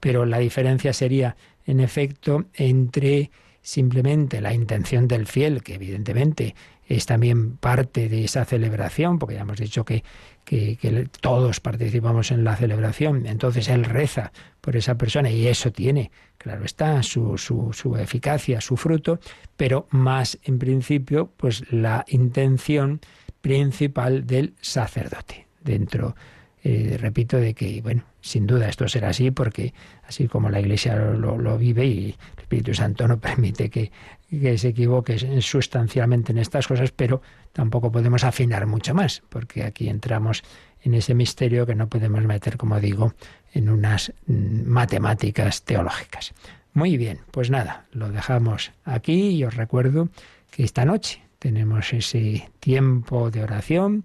Pero 0.00 0.24
la 0.26 0.38
diferencia 0.38 0.92
sería, 0.92 1.36
en 1.66 1.80
efecto, 1.80 2.46
entre 2.54 3.30
simplemente 3.62 4.40
la 4.40 4.54
intención 4.54 5.06
del 5.06 5.26
fiel, 5.26 5.62
que 5.62 5.74
evidentemente 5.74 6.54
es 6.90 7.06
también 7.06 7.56
parte 7.56 8.08
de 8.08 8.24
esa 8.24 8.44
celebración, 8.44 9.18
porque 9.18 9.36
ya 9.36 9.42
hemos 9.42 9.58
dicho 9.58 9.84
que, 9.84 10.04
que, 10.44 11.08
todos 11.20 11.60
participamos 11.60 12.30
en 12.32 12.44
la 12.44 12.56
celebración, 12.56 13.26
entonces 13.26 13.68
él 13.68 13.84
reza 13.84 14.32
por 14.60 14.76
esa 14.76 14.96
persona 14.96 15.30
y 15.30 15.46
eso 15.46 15.70
tiene, 15.70 16.10
claro 16.36 16.64
está, 16.64 17.02
su, 17.02 17.38
su, 17.38 17.72
su 17.72 17.96
eficacia, 17.96 18.60
su 18.60 18.76
fruto, 18.76 19.20
pero 19.56 19.86
más 19.90 20.38
en 20.42 20.58
principio, 20.58 21.32
pues 21.36 21.64
la 21.72 22.04
intención 22.08 23.00
principal 23.40 24.26
del 24.26 24.54
sacerdote 24.60 25.46
dentro 25.62 26.14
eh, 26.62 26.98
repito, 27.00 27.38
de 27.38 27.54
que, 27.54 27.80
bueno, 27.80 28.04
sin 28.20 28.46
duda 28.46 28.68
esto 28.68 28.88
será 28.88 29.08
así 29.08 29.30
porque 29.30 29.72
así 30.06 30.28
como 30.28 30.50
la 30.50 30.60
Iglesia 30.60 30.96
lo, 30.96 31.58
vive 31.58 31.86
y 31.86 32.04
el 32.06 32.42
Espíritu 32.42 32.74
Santo 32.74 33.08
no 33.08 33.18
permite 33.20 33.70
que, 33.70 33.90
que, 34.28 34.58
se 34.58 34.68
equivoque 34.68 35.18
sustancialmente 35.40 36.32
en 36.32 36.38
estas 36.38 36.66
cosas, 36.66 36.92
pero 36.92 37.22
tampoco 37.52 37.90
podemos 37.90 38.24
afinar 38.24 38.66
mucho 38.66 38.94
más 38.94 39.22
porque 39.28 39.64
aquí 39.64 39.88
entramos 39.88 40.42
en 40.82 40.94
ese 40.94 41.14
misterio 41.14 41.66
que 41.66 41.74
no 41.74 41.88
podemos 41.88 42.24
meter, 42.24 42.56
como 42.56 42.80
digo, 42.80 43.14
en 43.52 43.68
unas 43.68 44.12
mm, 44.26 44.66
matemáticas 44.66 45.62
teológicas. 45.62 46.32
Muy 46.72 46.96
bien, 46.96 47.20
pues 47.30 47.50
nada, 47.50 47.86
lo 47.92 48.10
dejamos 48.10 48.72
aquí 48.84 49.30
y 49.30 49.44
os 49.44 49.54
recuerdo 49.56 50.08
que 50.50 50.62
esta 50.62 50.84
noche 50.84 51.22
tenemos 51.38 51.92
ese 51.92 52.48
tiempo 52.60 53.30
de 53.30 53.42
oración 53.42 54.04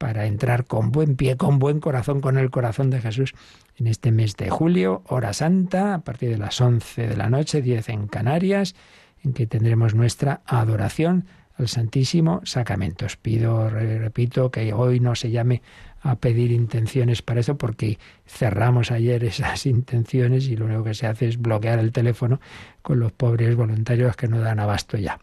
para 0.00 0.24
entrar 0.24 0.64
con 0.64 0.92
buen 0.92 1.14
pie, 1.14 1.36
con 1.36 1.58
buen 1.58 1.78
corazón, 1.78 2.22
con 2.22 2.38
el 2.38 2.50
corazón 2.50 2.88
de 2.88 3.02
Jesús 3.02 3.34
en 3.76 3.86
este 3.86 4.12
mes 4.12 4.34
de 4.34 4.48
julio, 4.48 5.02
hora 5.06 5.34
santa, 5.34 5.92
a 5.92 5.98
partir 6.00 6.30
de 6.30 6.38
las 6.38 6.58
11 6.58 7.06
de 7.06 7.16
la 7.18 7.28
noche, 7.28 7.60
10 7.60 7.90
en 7.90 8.06
Canarias, 8.06 8.74
en 9.22 9.34
que 9.34 9.46
tendremos 9.46 9.94
nuestra 9.94 10.40
adoración 10.46 11.26
al 11.58 11.68
Santísimo 11.68 12.40
Sacramento. 12.44 13.04
Os 13.04 13.18
pido, 13.18 13.68
repito, 13.68 14.50
que 14.50 14.72
hoy 14.72 15.00
no 15.00 15.14
se 15.14 15.30
llame 15.30 15.60
a 16.00 16.16
pedir 16.16 16.50
intenciones 16.50 17.20
para 17.20 17.40
eso 17.40 17.58
porque 17.58 17.98
cerramos 18.24 18.90
ayer 18.90 19.22
esas 19.22 19.66
intenciones 19.66 20.48
y 20.48 20.56
lo 20.56 20.64
único 20.64 20.82
que 20.82 20.94
se 20.94 21.08
hace 21.08 21.28
es 21.28 21.36
bloquear 21.36 21.78
el 21.78 21.92
teléfono 21.92 22.40
con 22.80 23.00
los 23.00 23.12
pobres 23.12 23.54
voluntarios 23.54 24.16
que 24.16 24.28
no 24.28 24.40
dan 24.40 24.60
abasto 24.60 24.96
ya. 24.96 25.20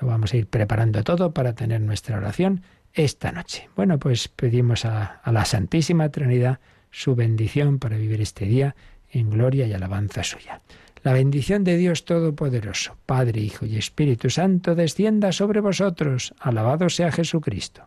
Lo 0.00 0.08
vamos 0.08 0.34
a 0.34 0.36
ir 0.36 0.48
preparando 0.48 1.04
todo 1.04 1.30
para 1.30 1.54
tener 1.54 1.80
nuestra 1.80 2.16
oración 2.16 2.62
esta 2.96 3.30
noche. 3.30 3.68
Bueno, 3.76 3.98
pues 3.98 4.28
pedimos 4.28 4.84
a, 4.84 5.20
la 5.24 5.44
Santísima 5.44 6.08
Trinidad 6.08 6.58
su 6.90 7.14
bendición 7.14 7.78
para 7.78 7.96
vivir 7.96 8.20
este 8.20 8.46
día 8.46 8.74
en 9.10 9.30
gloria 9.30 9.66
y 9.66 9.72
alabanza 9.72 10.24
suya. 10.24 10.62
La 11.02 11.12
bendición 11.12 11.62
de 11.62 11.76
Dios 11.76 12.04
Todopoderoso, 12.04 12.96
Padre, 13.06 13.40
Hijo 13.40 13.64
y 13.66 13.76
Espíritu 13.76 14.30
Santo, 14.30 14.74
descienda 14.74 15.30
sobre 15.30 15.60
vosotros. 15.60 16.34
Alabado 16.40 16.88
sea 16.88 17.12
Jesucristo. 17.12 17.86